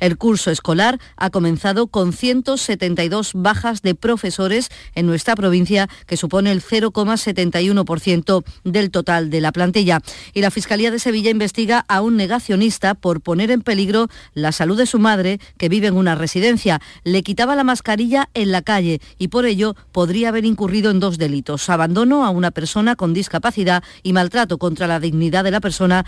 El 0.00 0.18
curso 0.18 0.50
escolar 0.50 0.98
ha 1.16 1.30
comenzado 1.30 1.86
con 1.86 2.12
172 2.12 3.32
bajas 3.34 3.80
de 3.80 3.94
profesores 3.94 4.68
en 4.94 5.06
nuestra 5.06 5.34
provincia, 5.36 5.88
que 6.06 6.18
supone 6.18 6.52
el 6.52 6.62
0,71% 6.62 8.44
del 8.64 8.90
total 8.90 9.30
de 9.30 9.40
la 9.40 9.52
plantilla. 9.52 10.00
Y 10.34 10.42
la 10.42 10.50
Fiscalía 10.50 10.90
de 10.90 10.98
Sevilla 10.98 11.30
investiga 11.30 11.84
a 11.88 12.02
un 12.02 12.16
negacionista 12.16 12.94
por 12.94 13.22
poner 13.22 13.50
en 13.50 13.62
peligro 13.62 14.08
la 14.34 14.52
salud 14.52 14.76
de 14.76 14.86
su 14.86 14.98
madre, 14.98 15.40
que 15.56 15.70
vive 15.70 15.86
en 15.86 15.96
una 15.96 16.14
residencia. 16.14 16.80
Le 17.04 17.22
quitaba 17.22 17.56
la 17.56 17.64
mascarilla 17.64 18.28
en 18.34 18.52
la 18.52 18.60
calle 18.60 19.00
y 19.18 19.28
por 19.28 19.46
ello 19.46 19.74
podría 19.92 20.28
haber 20.28 20.44
incurrido 20.44 20.90
en 20.90 21.00
dos 21.00 21.16
delitos. 21.16 21.70
Abandono 21.70 22.24
a 22.26 22.30
una 22.30 22.50
persona 22.50 22.96
con 22.96 23.14
discapacidad 23.14 23.82
y 24.02 24.12
maltrato 24.12 24.58
contra 24.58 24.86
la 24.86 25.00
dignidad 25.00 25.44
de 25.44 25.50
la 25.50 25.60
persona 25.60 26.04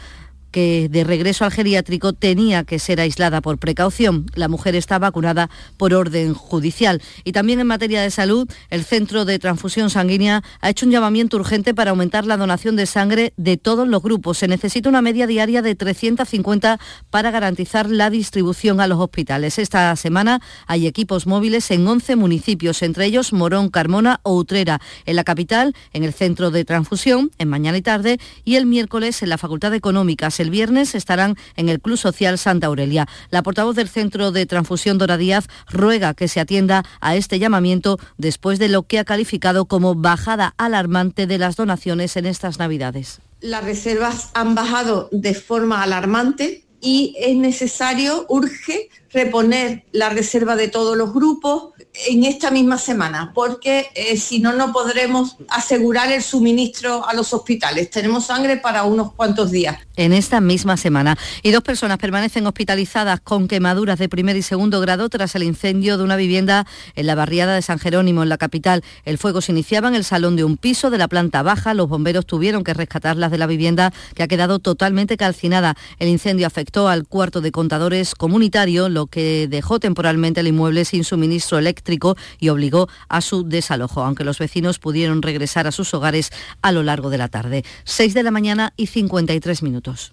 que 0.50 0.88
de 0.90 1.04
regreso 1.04 1.44
al 1.44 1.52
geriátrico 1.52 2.12
tenía 2.12 2.64
que 2.64 2.78
ser 2.78 3.00
aislada 3.00 3.40
por 3.40 3.58
precaución. 3.58 4.26
La 4.34 4.48
mujer 4.48 4.74
está 4.74 4.98
vacunada 4.98 5.50
por 5.76 5.94
orden 5.94 6.34
judicial. 6.34 7.00
Y 7.24 7.32
también 7.32 7.60
en 7.60 7.66
materia 7.66 8.02
de 8.02 8.10
salud, 8.10 8.48
el 8.70 8.84
Centro 8.84 9.24
de 9.24 9.38
Transfusión 9.38 9.90
Sanguínea 9.90 10.42
ha 10.60 10.70
hecho 10.70 10.86
un 10.86 10.92
llamamiento 10.92 11.36
urgente 11.36 11.74
para 11.74 11.90
aumentar 11.90 12.26
la 12.26 12.36
donación 12.36 12.76
de 12.76 12.86
sangre 12.86 13.32
de 13.36 13.56
todos 13.56 13.86
los 13.88 14.02
grupos. 14.02 14.38
Se 14.38 14.48
necesita 14.48 14.88
una 14.88 15.02
media 15.02 15.26
diaria 15.26 15.62
de 15.62 15.74
350 15.74 16.78
para 17.10 17.30
garantizar 17.30 17.88
la 17.88 18.10
distribución 18.10 18.80
a 18.80 18.86
los 18.86 18.98
hospitales. 18.98 19.58
Esta 19.58 19.94
semana 19.96 20.40
hay 20.66 20.86
equipos 20.86 21.26
móviles 21.26 21.70
en 21.70 21.86
11 21.86 22.16
municipios, 22.16 22.82
entre 22.82 23.06
ellos 23.06 23.32
Morón, 23.32 23.68
Carmona 23.68 24.20
o 24.22 24.34
Utrera. 24.34 24.80
En 25.06 25.16
la 25.16 25.24
capital, 25.24 25.74
en 25.92 26.04
el 26.04 26.12
Centro 26.12 26.50
de 26.50 26.64
Transfusión, 26.64 27.30
en 27.38 27.48
mañana 27.48 27.78
y 27.78 27.82
tarde, 27.82 28.18
y 28.44 28.56
el 28.56 28.66
miércoles 28.66 29.22
en 29.22 29.28
la 29.28 29.38
Facultad 29.38 29.70
de 29.70 29.76
Económicas 29.76 30.39
el 30.42 30.50
viernes 30.50 30.94
estarán 30.94 31.36
en 31.56 31.68
el 31.68 31.80
Club 31.80 31.96
Social 31.96 32.38
Santa 32.38 32.66
Aurelia. 32.66 33.06
La 33.30 33.42
portavoz 33.42 33.76
del 33.76 33.88
Centro 33.88 34.32
de 34.32 34.46
Transfusión 34.46 34.98
Dora 34.98 35.16
Díaz 35.16 35.46
ruega 35.68 36.14
que 36.14 36.28
se 36.28 36.40
atienda 36.40 36.84
a 37.00 37.16
este 37.16 37.38
llamamiento 37.38 37.98
después 38.18 38.58
de 38.58 38.68
lo 38.68 38.82
que 38.82 38.98
ha 38.98 39.04
calificado 39.04 39.66
como 39.66 39.94
bajada 39.94 40.54
alarmante 40.56 41.26
de 41.26 41.38
las 41.38 41.56
donaciones 41.56 42.16
en 42.16 42.26
estas 42.26 42.58
Navidades. 42.58 43.20
Las 43.40 43.64
reservas 43.64 44.30
han 44.34 44.54
bajado 44.54 45.08
de 45.12 45.34
forma 45.34 45.82
alarmante 45.82 46.64
y 46.80 47.14
es 47.18 47.36
necesario, 47.36 48.26
urge, 48.28 48.88
reponer 49.12 49.84
la 49.92 50.08
reserva 50.08 50.56
de 50.56 50.68
todos 50.68 50.96
los 50.96 51.12
grupos, 51.12 51.70
en 52.08 52.24
esta 52.24 52.50
misma 52.50 52.78
semana, 52.78 53.32
porque 53.34 53.88
eh, 53.94 54.16
si 54.16 54.38
no, 54.38 54.52
no 54.52 54.72
podremos 54.72 55.36
asegurar 55.48 56.10
el 56.12 56.22
suministro 56.22 57.06
a 57.06 57.14
los 57.14 57.32
hospitales. 57.34 57.90
Tenemos 57.90 58.26
sangre 58.26 58.56
para 58.56 58.84
unos 58.84 59.12
cuantos 59.12 59.50
días. 59.50 59.78
En 59.96 60.12
esta 60.12 60.40
misma 60.40 60.76
semana. 60.76 61.18
Y 61.42 61.50
dos 61.50 61.62
personas 61.62 61.98
permanecen 61.98 62.46
hospitalizadas 62.46 63.20
con 63.20 63.48
quemaduras 63.48 63.98
de 63.98 64.08
primer 64.08 64.36
y 64.36 64.42
segundo 64.42 64.80
grado 64.80 65.08
tras 65.08 65.34
el 65.34 65.42
incendio 65.42 65.98
de 65.98 66.04
una 66.04 66.16
vivienda 66.16 66.66
en 66.94 67.06
la 67.06 67.14
barriada 67.14 67.54
de 67.54 67.62
San 67.62 67.78
Jerónimo, 67.78 68.22
en 68.22 68.28
la 68.28 68.38
capital. 68.38 68.82
El 69.04 69.18
fuego 69.18 69.40
se 69.40 69.52
iniciaba 69.52 69.88
en 69.88 69.94
el 69.94 70.04
salón 70.04 70.36
de 70.36 70.44
un 70.44 70.56
piso 70.56 70.90
de 70.90 70.98
la 70.98 71.08
planta 71.08 71.42
baja. 71.42 71.74
Los 71.74 71.88
bomberos 71.88 72.24
tuvieron 72.24 72.64
que 72.64 72.72
rescatarlas 72.72 73.30
de 73.30 73.38
la 73.38 73.46
vivienda 73.46 73.92
que 74.14 74.22
ha 74.22 74.28
quedado 74.28 74.58
totalmente 74.58 75.16
calcinada. 75.16 75.76
El 75.98 76.08
incendio 76.08 76.46
afectó 76.46 76.88
al 76.88 77.06
cuarto 77.06 77.40
de 77.40 77.52
contadores 77.52 78.14
comunitario, 78.14 78.88
lo 79.00 79.06
que 79.06 79.48
dejó 79.48 79.80
temporalmente 79.80 80.40
el 80.40 80.48
inmueble 80.48 80.84
sin 80.84 81.04
suministro 81.04 81.56
eléctrico 81.56 82.16
y 82.38 82.50
obligó 82.50 82.86
a 83.08 83.22
su 83.22 83.48
desalojo, 83.48 84.02
aunque 84.02 84.24
los 84.24 84.38
vecinos 84.38 84.78
pudieron 84.78 85.22
regresar 85.22 85.66
a 85.66 85.72
sus 85.72 85.94
hogares 85.94 86.30
a 86.60 86.70
lo 86.70 86.82
largo 86.82 87.08
de 87.08 87.16
la 87.16 87.28
tarde. 87.28 87.64
6 87.84 88.12
de 88.12 88.22
la 88.22 88.30
mañana 88.30 88.74
y 88.76 88.88
53 88.88 89.62
minutos. 89.62 90.12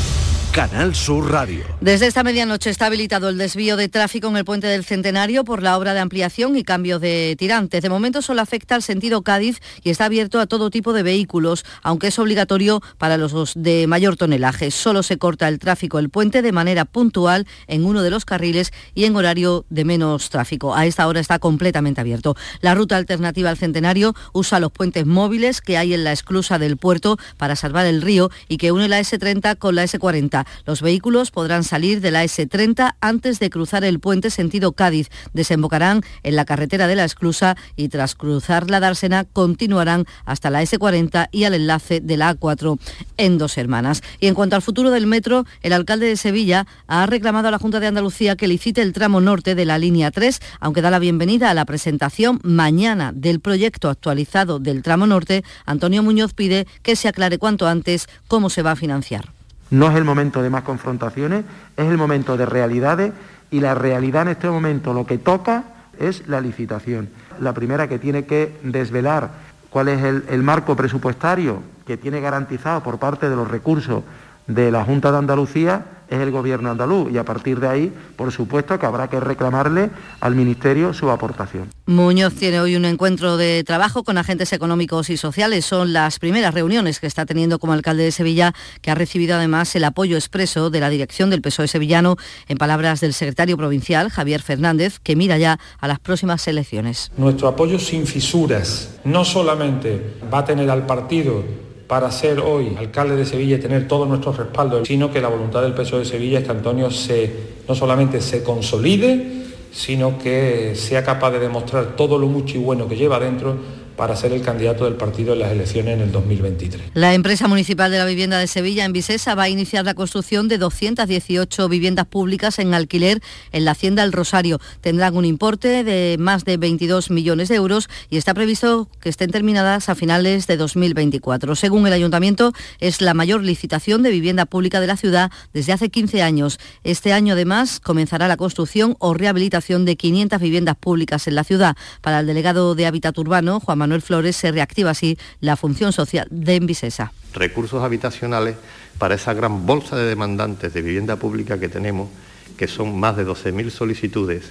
Canal 0.51 0.93
Sur 0.93 1.31
Radio. 1.31 1.63
Desde 1.79 2.07
esta 2.07 2.23
medianoche 2.23 2.69
está 2.69 2.87
habilitado 2.87 3.29
el 3.29 3.37
desvío 3.37 3.77
de 3.77 3.87
tráfico 3.87 4.27
en 4.27 4.35
el 4.35 4.43
puente 4.43 4.67
del 4.67 4.83
Centenario 4.83 5.45
por 5.45 5.63
la 5.63 5.77
obra 5.77 5.93
de 5.93 6.01
ampliación 6.01 6.57
y 6.57 6.65
cambio 6.65 6.99
de 6.99 7.37
tirantes. 7.39 7.81
De 7.81 7.89
momento 7.89 8.21
solo 8.21 8.41
afecta 8.41 8.75
al 8.75 8.83
sentido 8.83 9.21
Cádiz 9.21 9.61
y 9.81 9.91
está 9.91 10.05
abierto 10.05 10.41
a 10.41 10.47
todo 10.47 10.69
tipo 10.69 10.91
de 10.91 11.03
vehículos, 11.03 11.63
aunque 11.83 12.07
es 12.07 12.19
obligatorio 12.19 12.81
para 12.97 13.15
los 13.15 13.53
de 13.55 13.87
mayor 13.87 14.17
tonelaje. 14.17 14.71
Solo 14.71 15.03
se 15.03 15.17
corta 15.17 15.47
el 15.47 15.57
tráfico 15.57 15.99
el 15.99 16.09
puente 16.09 16.41
de 16.41 16.51
manera 16.51 16.83
puntual 16.83 17.47
en 17.67 17.85
uno 17.85 18.01
de 18.01 18.09
los 18.09 18.25
carriles 18.25 18.73
y 18.93 19.05
en 19.05 19.15
horario 19.15 19.65
de 19.69 19.85
menos 19.85 20.29
tráfico. 20.29 20.75
A 20.75 20.85
esta 20.85 21.07
hora 21.07 21.21
está 21.21 21.39
completamente 21.39 22.01
abierto. 22.01 22.35
La 22.59 22.75
ruta 22.75 22.97
alternativa 22.97 23.49
al 23.49 23.57
Centenario 23.57 24.15
usa 24.33 24.59
los 24.59 24.73
puentes 24.73 25.05
móviles 25.05 25.61
que 25.61 25.77
hay 25.77 25.93
en 25.93 26.03
la 26.03 26.11
esclusa 26.11 26.59
del 26.59 26.75
puerto 26.75 27.17
para 27.37 27.55
salvar 27.55 27.85
el 27.85 28.01
río 28.01 28.29
y 28.49 28.57
que 28.57 28.73
une 28.73 28.89
la 28.89 28.99
S30 28.99 29.57
con 29.57 29.75
la 29.75 29.85
S40. 29.85 30.40
Los 30.65 30.81
vehículos 30.81 31.31
podrán 31.31 31.63
salir 31.63 32.01
de 32.01 32.11
la 32.11 32.23
S30 32.23 32.95
antes 33.01 33.39
de 33.39 33.49
cruzar 33.49 33.83
el 33.83 33.99
puente 33.99 34.29
sentido 34.29 34.73
Cádiz. 34.73 35.09
Desembocarán 35.33 36.01
en 36.23 36.35
la 36.35 36.45
carretera 36.45 36.87
de 36.87 36.95
la 36.95 37.05
Esclusa 37.05 37.55
y 37.75 37.89
tras 37.89 38.15
cruzar 38.15 38.69
la 38.69 38.79
Dársena 38.79 39.25
continuarán 39.25 40.05
hasta 40.25 40.49
la 40.49 40.61
S40 40.61 41.29
y 41.31 41.43
al 41.43 41.53
enlace 41.53 41.99
de 41.99 42.17
la 42.17 42.35
A4 42.35 42.79
en 43.17 43.37
Dos 43.37 43.57
Hermanas. 43.57 44.01
Y 44.19 44.27
en 44.27 44.35
cuanto 44.35 44.55
al 44.55 44.61
futuro 44.61 44.91
del 44.91 45.07
metro, 45.07 45.45
el 45.61 45.73
alcalde 45.73 46.07
de 46.07 46.17
Sevilla 46.17 46.67
ha 46.87 47.05
reclamado 47.05 47.47
a 47.47 47.51
la 47.51 47.59
Junta 47.59 47.79
de 47.79 47.87
Andalucía 47.87 48.35
que 48.35 48.47
licite 48.47 48.81
el 48.81 48.93
tramo 48.93 49.21
norte 49.21 49.55
de 49.55 49.65
la 49.65 49.77
línea 49.77 50.11
3, 50.11 50.39
aunque 50.59 50.81
da 50.81 50.89
la 50.89 50.99
bienvenida 50.99 51.49
a 51.49 51.53
la 51.53 51.65
presentación 51.65 52.39
mañana 52.43 53.11
del 53.13 53.39
proyecto 53.39 53.89
actualizado 53.89 54.59
del 54.59 54.81
tramo 54.81 55.07
norte. 55.07 55.43
Antonio 55.65 56.03
Muñoz 56.03 56.33
pide 56.33 56.67
que 56.83 56.95
se 56.95 57.07
aclare 57.07 57.37
cuanto 57.37 57.67
antes 57.67 58.07
cómo 58.27 58.49
se 58.49 58.61
va 58.61 58.71
a 58.71 58.75
financiar. 58.75 59.40
No 59.71 59.89
es 59.89 59.95
el 59.95 60.03
momento 60.03 60.43
de 60.43 60.49
más 60.49 60.63
confrontaciones, 60.63 61.45
es 61.77 61.85
el 61.85 61.97
momento 61.97 62.37
de 62.37 62.45
realidades 62.45 63.13
y 63.49 63.61
la 63.61 63.73
realidad 63.73 64.23
en 64.23 64.27
este 64.29 64.49
momento 64.49 64.93
lo 64.93 65.05
que 65.05 65.17
toca 65.17 65.63
es 65.97 66.27
la 66.27 66.41
licitación. 66.41 67.09
La 67.39 67.53
primera 67.53 67.87
que 67.87 67.97
tiene 67.97 68.25
que 68.25 68.59
desvelar 68.63 69.31
cuál 69.69 69.87
es 69.87 70.03
el, 70.03 70.43
marco 70.43 70.75
presupuestario 70.75 71.63
que 71.87 71.97
tiene 71.97 72.19
garantizado 72.19 72.83
por 72.83 72.99
parte 72.99 73.29
de 73.29 73.35
los 73.35 73.49
recursos 73.49 74.03
de 74.45 74.71
la 74.71 74.83
Junta 74.83 75.11
de 75.11 75.17
Andalucía 75.17 75.85
es 76.11 76.19
el 76.19 76.29
gobierno 76.29 76.69
andaluz 76.69 77.11
y 77.11 77.17
a 77.17 77.23
partir 77.23 77.59
de 77.59 77.67
ahí, 77.67 77.93
por 78.17 78.31
supuesto, 78.31 78.77
que 78.77 78.85
habrá 78.85 79.09
que 79.09 79.19
reclamarle 79.19 79.89
al 80.19 80.35
Ministerio 80.35 80.93
su 80.93 81.09
aportación. 81.09 81.69
Muñoz 81.85 82.33
tiene 82.35 82.59
hoy 82.59 82.75
un 82.75 82.83
encuentro 82.83 83.37
de 83.37 83.63
trabajo 83.63 84.03
con 84.03 84.17
agentes 84.17 84.51
económicos 84.51 85.09
y 85.09 85.15
sociales. 85.15 85.65
Son 85.65 85.93
las 85.93 86.19
primeras 86.19 86.53
reuniones 86.53 86.99
que 86.99 87.07
está 87.07 87.25
teniendo 87.25 87.59
como 87.59 87.73
alcalde 87.73 88.03
de 88.03 88.11
Sevilla, 88.11 88.53
que 88.81 88.91
ha 88.91 88.95
recibido 88.95 89.35
además 89.35 89.73
el 89.75 89.85
apoyo 89.85 90.17
expreso 90.17 90.69
de 90.69 90.81
la 90.81 90.89
dirección 90.89 91.29
del 91.29 91.41
PSOE 91.41 91.69
sevillano, 91.69 92.17
en 92.49 92.57
palabras 92.57 92.99
del 92.99 93.13
secretario 93.13 93.55
provincial, 93.55 94.09
Javier 94.09 94.41
Fernández, 94.41 94.99
que 94.99 95.15
mira 95.15 95.37
ya 95.37 95.59
a 95.79 95.87
las 95.87 95.99
próximas 95.99 96.45
elecciones. 96.47 97.09
Nuestro 97.17 97.47
apoyo 97.47 97.79
sin 97.79 98.05
fisuras 98.05 98.99
no 99.05 99.23
solamente 99.23 100.17
va 100.31 100.39
a 100.39 100.45
tener 100.45 100.69
al 100.69 100.85
partido 100.85 101.70
para 101.91 102.09
ser 102.09 102.39
hoy 102.39 102.73
alcalde 102.79 103.17
de 103.17 103.25
Sevilla 103.25 103.57
y 103.57 103.59
tener 103.59 103.85
todo 103.85 104.05
nuestro 104.05 104.31
respaldo, 104.31 104.85
sino 104.85 105.11
que 105.11 105.19
la 105.19 105.27
voluntad 105.27 105.61
del 105.61 105.73
PSOE 105.73 105.99
de 105.99 106.05
Sevilla 106.05 106.39
es 106.39 106.45
que 106.45 106.51
Antonio 106.51 106.89
se, 106.89 107.29
no 107.67 107.75
solamente 107.75 108.21
se 108.21 108.45
consolide, 108.45 109.43
sino 109.73 110.17
que 110.17 110.71
sea 110.75 111.03
capaz 111.03 111.31
de 111.31 111.39
demostrar 111.39 111.97
todo 111.97 112.17
lo 112.17 112.27
mucho 112.27 112.55
y 112.55 112.61
bueno 112.61 112.87
que 112.87 112.95
lleva 112.95 113.19
dentro 113.19 113.57
para 114.01 114.15
ser 114.15 114.33
el 114.33 114.41
candidato 114.41 114.85
del 114.85 114.95
partido 114.95 115.33
en 115.33 115.39
las 115.41 115.51
elecciones 115.51 115.93
en 115.93 116.01
el 116.01 116.11
2023. 116.11 116.81
La 116.95 117.13
empresa 117.13 117.47
municipal 117.47 117.91
de 117.91 117.99
la 117.99 118.05
vivienda 118.05 118.39
de 118.39 118.47
Sevilla, 118.47 118.83
en 118.83 118.93
Visesa, 118.93 119.35
va 119.35 119.43
a 119.43 119.49
iniciar 119.49 119.85
la 119.85 119.93
construcción 119.93 120.47
de 120.47 120.57
218 120.57 121.69
viviendas 121.69 122.07
públicas 122.07 122.57
en 122.57 122.73
alquiler 122.73 123.21
en 123.51 123.63
la 123.63 123.73
Hacienda 123.73 124.03
El 124.03 124.11
Rosario. 124.11 124.59
Tendrán 124.81 125.15
un 125.15 125.23
importe 125.23 125.83
de 125.83 126.17
más 126.17 126.45
de 126.45 126.57
22 126.57 127.11
millones 127.11 127.47
de 127.49 127.57
euros 127.57 127.89
y 128.09 128.17
está 128.17 128.33
previsto 128.33 128.89
que 129.01 129.09
estén 129.09 129.29
terminadas 129.29 129.87
a 129.87 129.93
finales 129.93 130.47
de 130.47 130.57
2024. 130.57 131.53
Según 131.53 131.85
el 131.85 131.93
ayuntamiento, 131.93 132.53
es 132.79 133.01
la 133.01 133.13
mayor 133.13 133.43
licitación 133.43 134.01
de 134.01 134.09
vivienda 134.09 134.47
pública 134.47 134.81
de 134.81 134.87
la 134.87 134.97
ciudad 134.97 135.29
desde 135.53 135.73
hace 135.73 135.89
15 135.89 136.23
años. 136.23 136.59
Este 136.83 137.13
año, 137.13 137.33
además, 137.33 137.79
comenzará 137.79 138.27
la 138.27 138.37
construcción 138.37 138.95
o 138.97 139.13
rehabilitación 139.13 139.85
de 139.85 139.95
500 139.95 140.41
viviendas 140.41 140.75
públicas 140.75 141.27
en 141.27 141.35
la 141.35 141.43
ciudad. 141.43 141.77
Para 142.01 142.21
el 142.21 142.25
delegado 142.25 142.73
de 142.73 142.87
Hábitat 142.87 143.15
Urbano, 143.19 143.59
Juan 143.59 143.77
Manuel 143.77 143.90
Manuel 143.91 144.03
Flores, 144.03 144.37
se 144.37 144.53
reactiva 144.53 144.91
así 144.91 145.17
la 145.41 145.57
función 145.57 145.91
social 145.91 146.25
de 146.31 146.55
Envisesa. 146.55 147.11
Recursos 147.33 147.83
habitacionales 147.83 148.55
para 148.97 149.15
esa 149.15 149.33
gran 149.33 149.65
bolsa 149.65 149.97
de 149.97 150.05
demandantes 150.05 150.73
de 150.73 150.81
vivienda 150.81 151.17
pública 151.17 151.59
que 151.59 151.67
tenemos, 151.67 152.07
que 152.55 152.69
son 152.69 152.97
más 152.97 153.17
de 153.17 153.27
12.000 153.27 153.69
solicitudes 153.69 154.45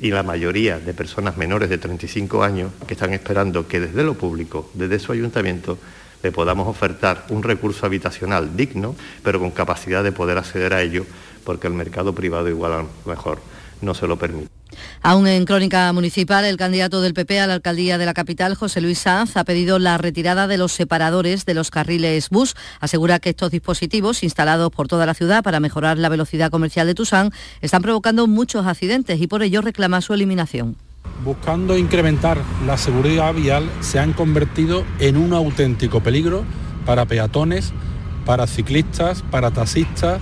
y 0.00 0.12
la 0.12 0.22
mayoría 0.22 0.78
de 0.78 0.94
personas 0.94 1.36
menores 1.36 1.70
de 1.70 1.78
35 1.78 2.44
años 2.44 2.70
que 2.86 2.94
están 2.94 3.12
esperando 3.14 3.66
que 3.66 3.80
desde 3.80 4.04
lo 4.04 4.14
público, 4.14 4.70
desde 4.74 5.00
su 5.00 5.10
ayuntamiento, 5.10 5.76
le 6.22 6.30
podamos 6.30 6.68
ofertar 6.68 7.26
un 7.30 7.42
recurso 7.42 7.84
habitacional 7.84 8.56
digno, 8.56 8.94
pero 9.24 9.40
con 9.40 9.50
capacidad 9.50 10.04
de 10.04 10.12
poder 10.12 10.38
acceder 10.38 10.72
a 10.72 10.82
ello, 10.82 11.04
porque 11.42 11.66
el 11.66 11.72
mercado 11.72 12.14
privado 12.14 12.48
igual 12.48 12.72
a 12.72 12.82
lo 12.82 12.88
mejor 13.06 13.40
no 13.80 13.94
se 13.94 14.06
lo 14.06 14.18
permite. 14.18 14.48
Aún 15.02 15.26
en 15.26 15.44
crónica 15.44 15.92
municipal, 15.92 16.44
el 16.44 16.56
candidato 16.56 17.00
del 17.00 17.14
PP 17.14 17.40
a 17.40 17.46
la 17.46 17.54
alcaldía 17.54 17.98
de 17.98 18.06
la 18.06 18.14
capital, 18.14 18.54
José 18.54 18.80
Luis 18.80 18.98
Sanz, 18.98 19.36
ha 19.36 19.44
pedido 19.44 19.78
la 19.78 19.98
retirada 19.98 20.46
de 20.46 20.58
los 20.58 20.72
separadores 20.72 21.46
de 21.46 21.54
los 21.54 21.70
carriles 21.70 22.28
bus. 22.30 22.54
Asegura 22.80 23.18
que 23.18 23.30
estos 23.30 23.50
dispositivos, 23.50 24.22
instalados 24.22 24.70
por 24.70 24.88
toda 24.88 25.06
la 25.06 25.14
ciudad 25.14 25.42
para 25.42 25.60
mejorar 25.60 25.98
la 25.98 26.08
velocidad 26.08 26.50
comercial 26.50 26.86
de 26.86 26.94
Tusán, 26.94 27.30
están 27.60 27.82
provocando 27.82 28.26
muchos 28.26 28.66
accidentes 28.66 29.20
y 29.20 29.26
por 29.26 29.42
ello 29.42 29.62
reclama 29.62 30.00
su 30.00 30.14
eliminación. 30.14 30.76
Buscando 31.24 31.76
incrementar 31.76 32.38
la 32.66 32.76
seguridad 32.76 33.34
vial, 33.34 33.68
se 33.80 33.98
han 33.98 34.12
convertido 34.12 34.84
en 35.00 35.16
un 35.16 35.32
auténtico 35.32 36.00
peligro 36.00 36.44
para 36.84 37.06
peatones, 37.06 37.72
para 38.24 38.46
ciclistas, 38.46 39.22
para 39.22 39.50
taxistas, 39.50 40.20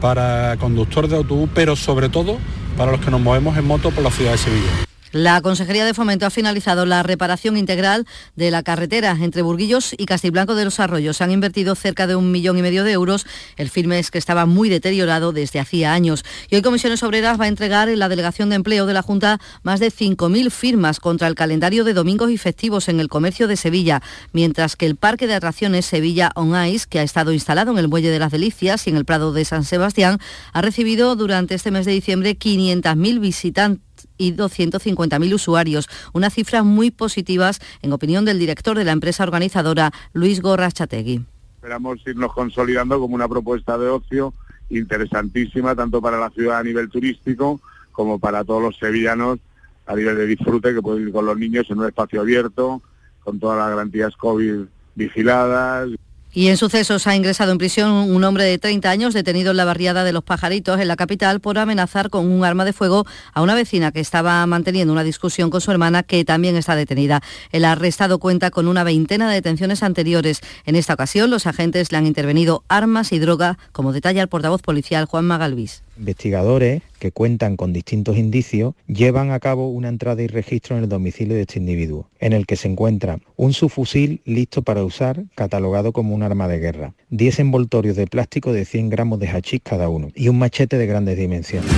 para 0.00 0.56
conductores 0.58 1.10
de 1.10 1.16
autobús, 1.16 1.48
pero 1.54 1.76
sobre 1.76 2.08
todo 2.08 2.38
para 2.76 2.92
los 2.92 3.00
que 3.00 3.10
nos 3.10 3.20
movemos 3.20 3.56
en 3.56 3.66
moto 3.66 3.90
por 3.90 4.02
la 4.02 4.10
ciudad 4.10 4.32
de 4.32 4.38
Sevilla. 4.38 4.83
La 5.14 5.40
Consejería 5.42 5.84
de 5.84 5.94
Fomento 5.94 6.26
ha 6.26 6.30
finalizado 6.30 6.86
la 6.86 7.04
reparación 7.04 7.56
integral 7.56 8.04
de 8.34 8.50
la 8.50 8.64
carretera 8.64 9.16
entre 9.20 9.42
Burguillos 9.42 9.94
y 9.96 10.06
Castiblanco 10.06 10.56
de 10.56 10.64
los 10.64 10.80
Arroyos. 10.80 11.18
Se 11.18 11.22
han 11.22 11.30
invertido 11.30 11.76
cerca 11.76 12.08
de 12.08 12.16
un 12.16 12.32
millón 12.32 12.58
y 12.58 12.62
medio 12.62 12.82
de 12.82 12.90
euros. 12.90 13.24
El 13.56 13.70
firme 13.70 14.00
es 14.00 14.10
que 14.10 14.18
estaba 14.18 14.44
muy 14.44 14.68
deteriorado 14.68 15.30
desde 15.30 15.60
hacía 15.60 15.92
años. 15.92 16.24
Y 16.50 16.56
hoy 16.56 16.62
Comisiones 16.62 17.04
Obreras 17.04 17.38
va 17.40 17.44
a 17.44 17.48
entregar 17.48 17.88
en 17.88 18.00
la 18.00 18.08
Delegación 18.08 18.48
de 18.48 18.56
Empleo 18.56 18.86
de 18.86 18.92
la 18.92 19.02
Junta 19.02 19.38
más 19.62 19.78
de 19.78 19.92
5.000 19.92 20.50
firmas 20.50 20.98
contra 20.98 21.28
el 21.28 21.36
calendario 21.36 21.84
de 21.84 21.94
domingos 21.94 22.32
y 22.32 22.36
festivos 22.36 22.88
en 22.88 22.98
el 22.98 23.06
comercio 23.06 23.46
de 23.46 23.56
Sevilla, 23.56 24.02
mientras 24.32 24.74
que 24.74 24.86
el 24.86 24.96
Parque 24.96 25.28
de 25.28 25.34
Atracciones 25.34 25.86
Sevilla 25.86 26.32
On 26.34 26.60
Ice, 26.66 26.86
que 26.90 26.98
ha 26.98 27.04
estado 27.04 27.32
instalado 27.32 27.70
en 27.70 27.78
el 27.78 27.86
Muelle 27.86 28.10
de 28.10 28.18
las 28.18 28.32
Delicias 28.32 28.88
y 28.88 28.90
en 28.90 28.96
el 28.96 29.04
Prado 29.04 29.32
de 29.32 29.44
San 29.44 29.62
Sebastián, 29.62 30.18
ha 30.52 30.60
recibido 30.60 31.14
durante 31.14 31.54
este 31.54 31.70
mes 31.70 31.86
de 31.86 31.92
diciembre 31.92 32.36
500.000 32.36 33.20
visitantes 33.20 33.93
y 34.16 34.34
250.000 34.34 35.34
usuarios, 35.34 35.88
unas 36.12 36.34
cifras 36.34 36.64
muy 36.64 36.90
positivas 36.90 37.60
en 37.82 37.92
opinión 37.92 38.24
del 38.24 38.38
director 38.38 38.76
de 38.76 38.84
la 38.84 38.92
empresa 38.92 39.22
organizadora, 39.22 39.92
Luis 40.12 40.40
Gorra 40.40 40.70
Chategui. 40.70 41.24
Esperamos 41.56 42.00
irnos 42.06 42.32
consolidando 42.32 43.00
como 43.00 43.14
una 43.14 43.28
propuesta 43.28 43.78
de 43.78 43.88
ocio 43.88 44.34
interesantísima 44.70 45.74
tanto 45.74 46.00
para 46.00 46.18
la 46.18 46.30
ciudad 46.30 46.58
a 46.58 46.62
nivel 46.62 46.88
turístico 46.88 47.60
como 47.92 48.18
para 48.18 48.44
todos 48.44 48.62
los 48.62 48.76
sevillanos 48.76 49.38
a 49.86 49.94
nivel 49.94 50.16
de 50.16 50.26
disfrute 50.26 50.74
que 50.74 50.82
pueden 50.82 51.06
ir 51.08 51.12
con 51.12 51.26
los 51.26 51.38
niños 51.38 51.70
en 51.70 51.78
un 51.78 51.86
espacio 51.86 52.20
abierto, 52.20 52.82
con 53.22 53.38
todas 53.38 53.58
las 53.58 53.70
garantías 53.70 54.16
COVID 54.16 54.64
vigiladas. 54.94 55.90
Y 56.36 56.48
en 56.48 56.56
sucesos 56.56 57.06
ha 57.06 57.14
ingresado 57.14 57.52
en 57.52 57.58
prisión 57.58 57.92
un 57.92 58.24
hombre 58.24 58.42
de 58.42 58.58
30 58.58 58.90
años 58.90 59.14
detenido 59.14 59.52
en 59.52 59.56
la 59.56 59.64
barriada 59.64 60.02
de 60.02 60.12
Los 60.12 60.24
Pajaritos, 60.24 60.80
en 60.80 60.88
la 60.88 60.96
capital, 60.96 61.38
por 61.38 61.58
amenazar 61.58 62.10
con 62.10 62.28
un 62.28 62.44
arma 62.44 62.64
de 62.64 62.72
fuego 62.72 63.06
a 63.32 63.40
una 63.40 63.54
vecina 63.54 63.92
que 63.92 64.00
estaba 64.00 64.44
manteniendo 64.44 64.92
una 64.92 65.04
discusión 65.04 65.48
con 65.48 65.60
su 65.60 65.70
hermana, 65.70 66.02
que 66.02 66.24
también 66.24 66.56
está 66.56 66.74
detenida. 66.74 67.22
El 67.52 67.64
arrestado 67.64 68.18
cuenta 68.18 68.50
con 68.50 68.66
una 68.66 68.82
veintena 68.82 69.28
de 69.28 69.36
detenciones 69.36 69.84
anteriores. 69.84 70.40
En 70.66 70.74
esta 70.74 70.94
ocasión, 70.94 71.30
los 71.30 71.46
agentes 71.46 71.92
le 71.92 71.98
han 71.98 72.06
intervenido 72.06 72.64
armas 72.66 73.12
y 73.12 73.20
droga, 73.20 73.56
como 73.70 73.92
detalla 73.92 74.20
el 74.20 74.28
portavoz 74.28 74.60
policial 74.60 75.04
Juan 75.04 75.26
Magalvis. 75.26 75.84
Investigadores 75.98 76.82
que 76.98 77.12
cuentan 77.12 77.56
con 77.56 77.72
distintos 77.72 78.16
indicios 78.16 78.74
llevan 78.86 79.30
a 79.30 79.40
cabo 79.40 79.68
una 79.68 79.88
entrada 79.88 80.22
y 80.22 80.26
registro 80.26 80.76
en 80.76 80.84
el 80.84 80.88
domicilio 80.88 81.34
de 81.34 81.42
este 81.42 81.58
individuo, 81.58 82.08
en 82.18 82.32
el 82.32 82.46
que 82.46 82.56
se 82.56 82.68
encuentra 82.68 83.18
un 83.36 83.52
subfusil 83.52 84.20
listo 84.24 84.62
para 84.62 84.84
usar, 84.84 85.24
catalogado 85.34 85.92
como 85.92 86.14
un 86.14 86.22
arma 86.22 86.48
de 86.48 86.58
guerra, 86.58 86.94
10 87.10 87.40
envoltorios 87.40 87.96
de 87.96 88.06
plástico 88.06 88.52
de 88.52 88.64
100 88.64 88.90
gramos 88.90 89.18
de 89.20 89.28
hachís 89.28 89.60
cada 89.62 89.88
uno 89.88 90.10
y 90.14 90.28
un 90.28 90.38
machete 90.38 90.78
de 90.78 90.86
grandes 90.86 91.16
dimensiones. 91.16 91.70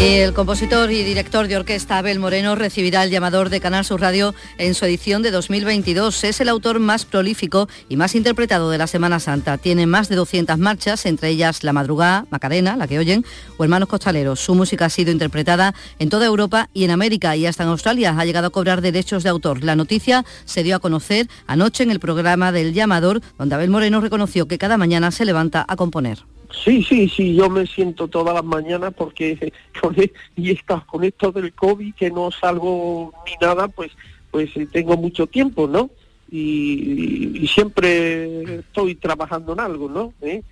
El 0.00 0.32
compositor 0.32 0.90
y 0.90 1.02
director 1.02 1.46
de 1.46 1.58
orquesta 1.58 1.98
Abel 1.98 2.20
Moreno 2.20 2.54
recibirá 2.54 3.04
el 3.04 3.10
llamador 3.10 3.50
de 3.50 3.60
Canal 3.60 3.84
Sur 3.84 4.00
Radio 4.00 4.34
en 4.56 4.74
su 4.74 4.86
edición 4.86 5.20
de 5.20 5.30
2022. 5.30 6.24
Es 6.24 6.40
el 6.40 6.48
autor 6.48 6.78
más 6.78 7.04
prolífico 7.04 7.68
y 7.90 7.96
más 7.96 8.14
interpretado 8.14 8.70
de 8.70 8.78
la 8.78 8.86
Semana 8.86 9.20
Santa. 9.20 9.58
Tiene 9.58 9.84
más 9.84 10.08
de 10.08 10.16
200 10.16 10.56
marchas, 10.56 11.04
entre 11.04 11.28
ellas 11.28 11.64
La 11.64 11.74
Madrugada, 11.74 12.24
Macarena, 12.30 12.78
la 12.78 12.88
que 12.88 12.98
oyen, 12.98 13.26
o 13.58 13.64
Hermanos 13.64 13.90
Costaleros. 13.90 14.40
Su 14.40 14.54
música 14.54 14.86
ha 14.86 14.90
sido 14.90 15.12
interpretada 15.12 15.74
en 15.98 16.08
toda 16.08 16.24
Europa 16.24 16.70
y 16.72 16.84
en 16.84 16.92
América 16.92 17.36
y 17.36 17.44
hasta 17.44 17.64
en 17.64 17.68
Australia. 17.68 18.16
Ha 18.18 18.24
llegado 18.24 18.46
a 18.46 18.50
cobrar 18.50 18.80
derechos 18.80 19.22
de 19.22 19.28
autor. 19.28 19.62
La 19.62 19.76
noticia 19.76 20.24
se 20.46 20.62
dio 20.62 20.76
a 20.76 20.80
conocer 20.80 21.28
anoche 21.46 21.82
en 21.82 21.90
el 21.90 22.00
programa 22.00 22.52
del 22.52 22.72
llamador, 22.72 23.20
donde 23.36 23.54
Abel 23.54 23.68
Moreno 23.68 24.00
reconoció 24.00 24.48
que 24.48 24.56
cada 24.56 24.78
mañana 24.78 25.10
se 25.10 25.26
levanta 25.26 25.62
a 25.68 25.76
componer. 25.76 26.24
Sí, 26.52 26.82
sí, 26.82 27.08
sí, 27.08 27.34
yo 27.34 27.48
me 27.48 27.66
siento 27.66 28.08
todas 28.08 28.34
las 28.34 28.44
mañanas 28.44 28.92
porque 28.96 29.52
con, 29.80 29.98
e, 30.00 30.12
y 30.36 30.50
está, 30.50 30.80
con 30.80 31.04
esto 31.04 31.32
del 31.32 31.52
COVID 31.52 31.94
que 31.94 32.10
no 32.10 32.30
salgo 32.30 33.12
ni 33.26 33.32
nada, 33.46 33.68
pues, 33.68 33.92
pues 34.30 34.56
eh, 34.56 34.66
tengo 34.70 34.96
mucho 34.96 35.26
tiempo, 35.26 35.66
¿no? 35.66 35.90
Y, 36.30 37.46
siempre 37.52 38.60
estoy 38.60 38.94
trabajando 38.94 39.52
en 39.52 39.60
algo, 39.60 39.88
¿no? 39.88 40.12
¿Eh? 40.22 40.42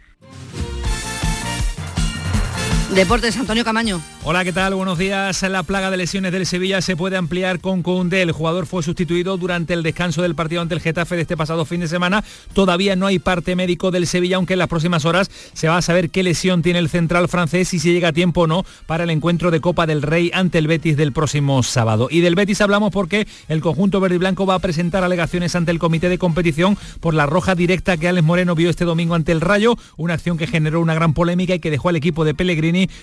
Deportes, 2.95 3.36
Antonio 3.36 3.64
Camaño. 3.64 4.01
Hola, 4.24 4.45
¿qué 4.45 4.53
tal? 4.53 4.74
Buenos 4.74 4.99
días. 4.99 5.43
La 5.43 5.62
plaga 5.62 5.91
de 5.91 5.99
lesiones 5.99 6.32
del 6.32 6.47
Sevilla 6.47 6.80
se 6.80 6.97
puede 6.97 7.16
ampliar 7.16 7.61
con 7.61 7.82
Koundé. 7.82 8.22
El 8.22 8.32
jugador 8.32 8.66
fue 8.66 8.82
sustituido 8.82 9.36
durante 9.36 9.74
el 9.74 9.82
descanso 9.82 10.22
del 10.22 10.34
partido 10.34 10.62
ante 10.62 10.74
el 10.74 10.80
Getafe 10.80 11.16
de 11.16 11.22
este 11.22 11.36
pasado 11.36 11.64
fin 11.64 11.80
de 11.80 11.89
semana. 11.89 12.24
Todavía 12.55 12.97
no 12.97 13.07
hay 13.07 13.18
parte 13.18 13.55
médico 13.57 13.91
del 13.91 14.07
Sevilla, 14.07 14.36
aunque 14.36 14.55
en 14.55 14.59
las 14.59 14.68
próximas 14.68 15.05
horas 15.05 15.30
se 15.53 15.68
va 15.68 15.76
a 15.76 15.82
saber 15.82 16.11
qué 16.11 16.22
lesión 16.22 16.62
tiene 16.62 16.78
el 16.78 16.89
central 16.89 17.28
francés 17.28 17.72
y 17.74 17.78
si 17.78 17.93
llega 17.93 18.09
a 18.09 18.12
tiempo 18.12 18.43
o 18.43 18.47
no 18.47 18.64
para 18.86 19.05
el 19.05 19.11
encuentro 19.11 19.51
de 19.51 19.61
Copa 19.61 19.86
del 19.86 20.03
Rey 20.03 20.30
ante 20.34 20.59
el 20.59 20.66
Betis 20.66 20.97
del 20.97 21.12
próximo 21.12 21.62
sábado. 21.62 22.09
Y 22.11 22.20
del 22.20 22.34
Betis 22.34 22.61
hablamos 22.61 22.91
porque 22.91 23.28
el 23.49 23.61
conjunto 23.61 24.01
verde 24.01 24.16
y 24.16 24.18
blanco 24.18 24.47
va 24.47 24.55
a 24.55 24.61
presentar 24.61 25.05
alegaciones 25.05 25.55
ante 25.55 25.70
el 25.70 25.78
comité 25.78 26.09
de 26.09 26.18
competición 26.18 26.76
por 27.01 27.14
la 27.14 27.26
roja 27.26 27.55
directa 27.55 27.97
que 27.99 28.09
Alex 28.09 28.26
Moreno 28.26 28.55
vio 28.55 28.70
este 28.70 28.84
domingo 28.84 29.14
ante 29.14 29.32
el 29.32 29.41
Rayo, 29.41 29.76
una 29.97 30.14
acción 30.14 30.39
que 30.39 30.47
generó 30.47 30.80
una 30.80 30.95
gran 30.95 31.14
polémica 31.14 31.55
y 31.55 31.61
que 31.61 31.70
dejó 31.70 31.91
al 31.91 31.97
equipo 31.97 32.24
de 32.24 32.34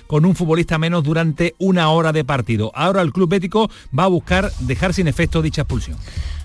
Con 0.07 0.25
un 0.25 0.35
futbolista 0.35 0.77
menos 0.77 1.03
durante 1.03 1.55
una 1.57 1.89
hora 1.89 2.11
de 2.13 2.23
partido. 2.23 2.71
Ahora 2.75 3.01
el 3.01 3.11
Club 3.11 3.29
Bético 3.29 3.69
va 3.97 4.03
a 4.03 4.07
buscar 4.07 4.51
dejar 4.59 4.93
sin 4.93 5.07
efecto 5.07 5.41
dicha 5.41 5.63
expulsión. 5.63 5.97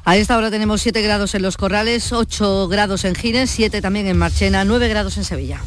A 0.05 0.17
esta 0.17 0.37
hora 0.37 0.51
tenemos 0.51 0.81
7 0.81 1.03
grados 1.03 1.35
en 1.35 1.43
Los 1.43 1.57
Corrales, 1.57 2.13
8 2.13 2.69
grados 2.69 3.05
en 3.05 3.15
Gines, 3.15 3.51
7 3.51 3.83
también 3.83 4.07
en 4.07 4.17
Marchena, 4.17 4.65
9 4.65 4.89
grados 4.89 5.19
en 5.19 5.25
Sevilla. 5.25 5.61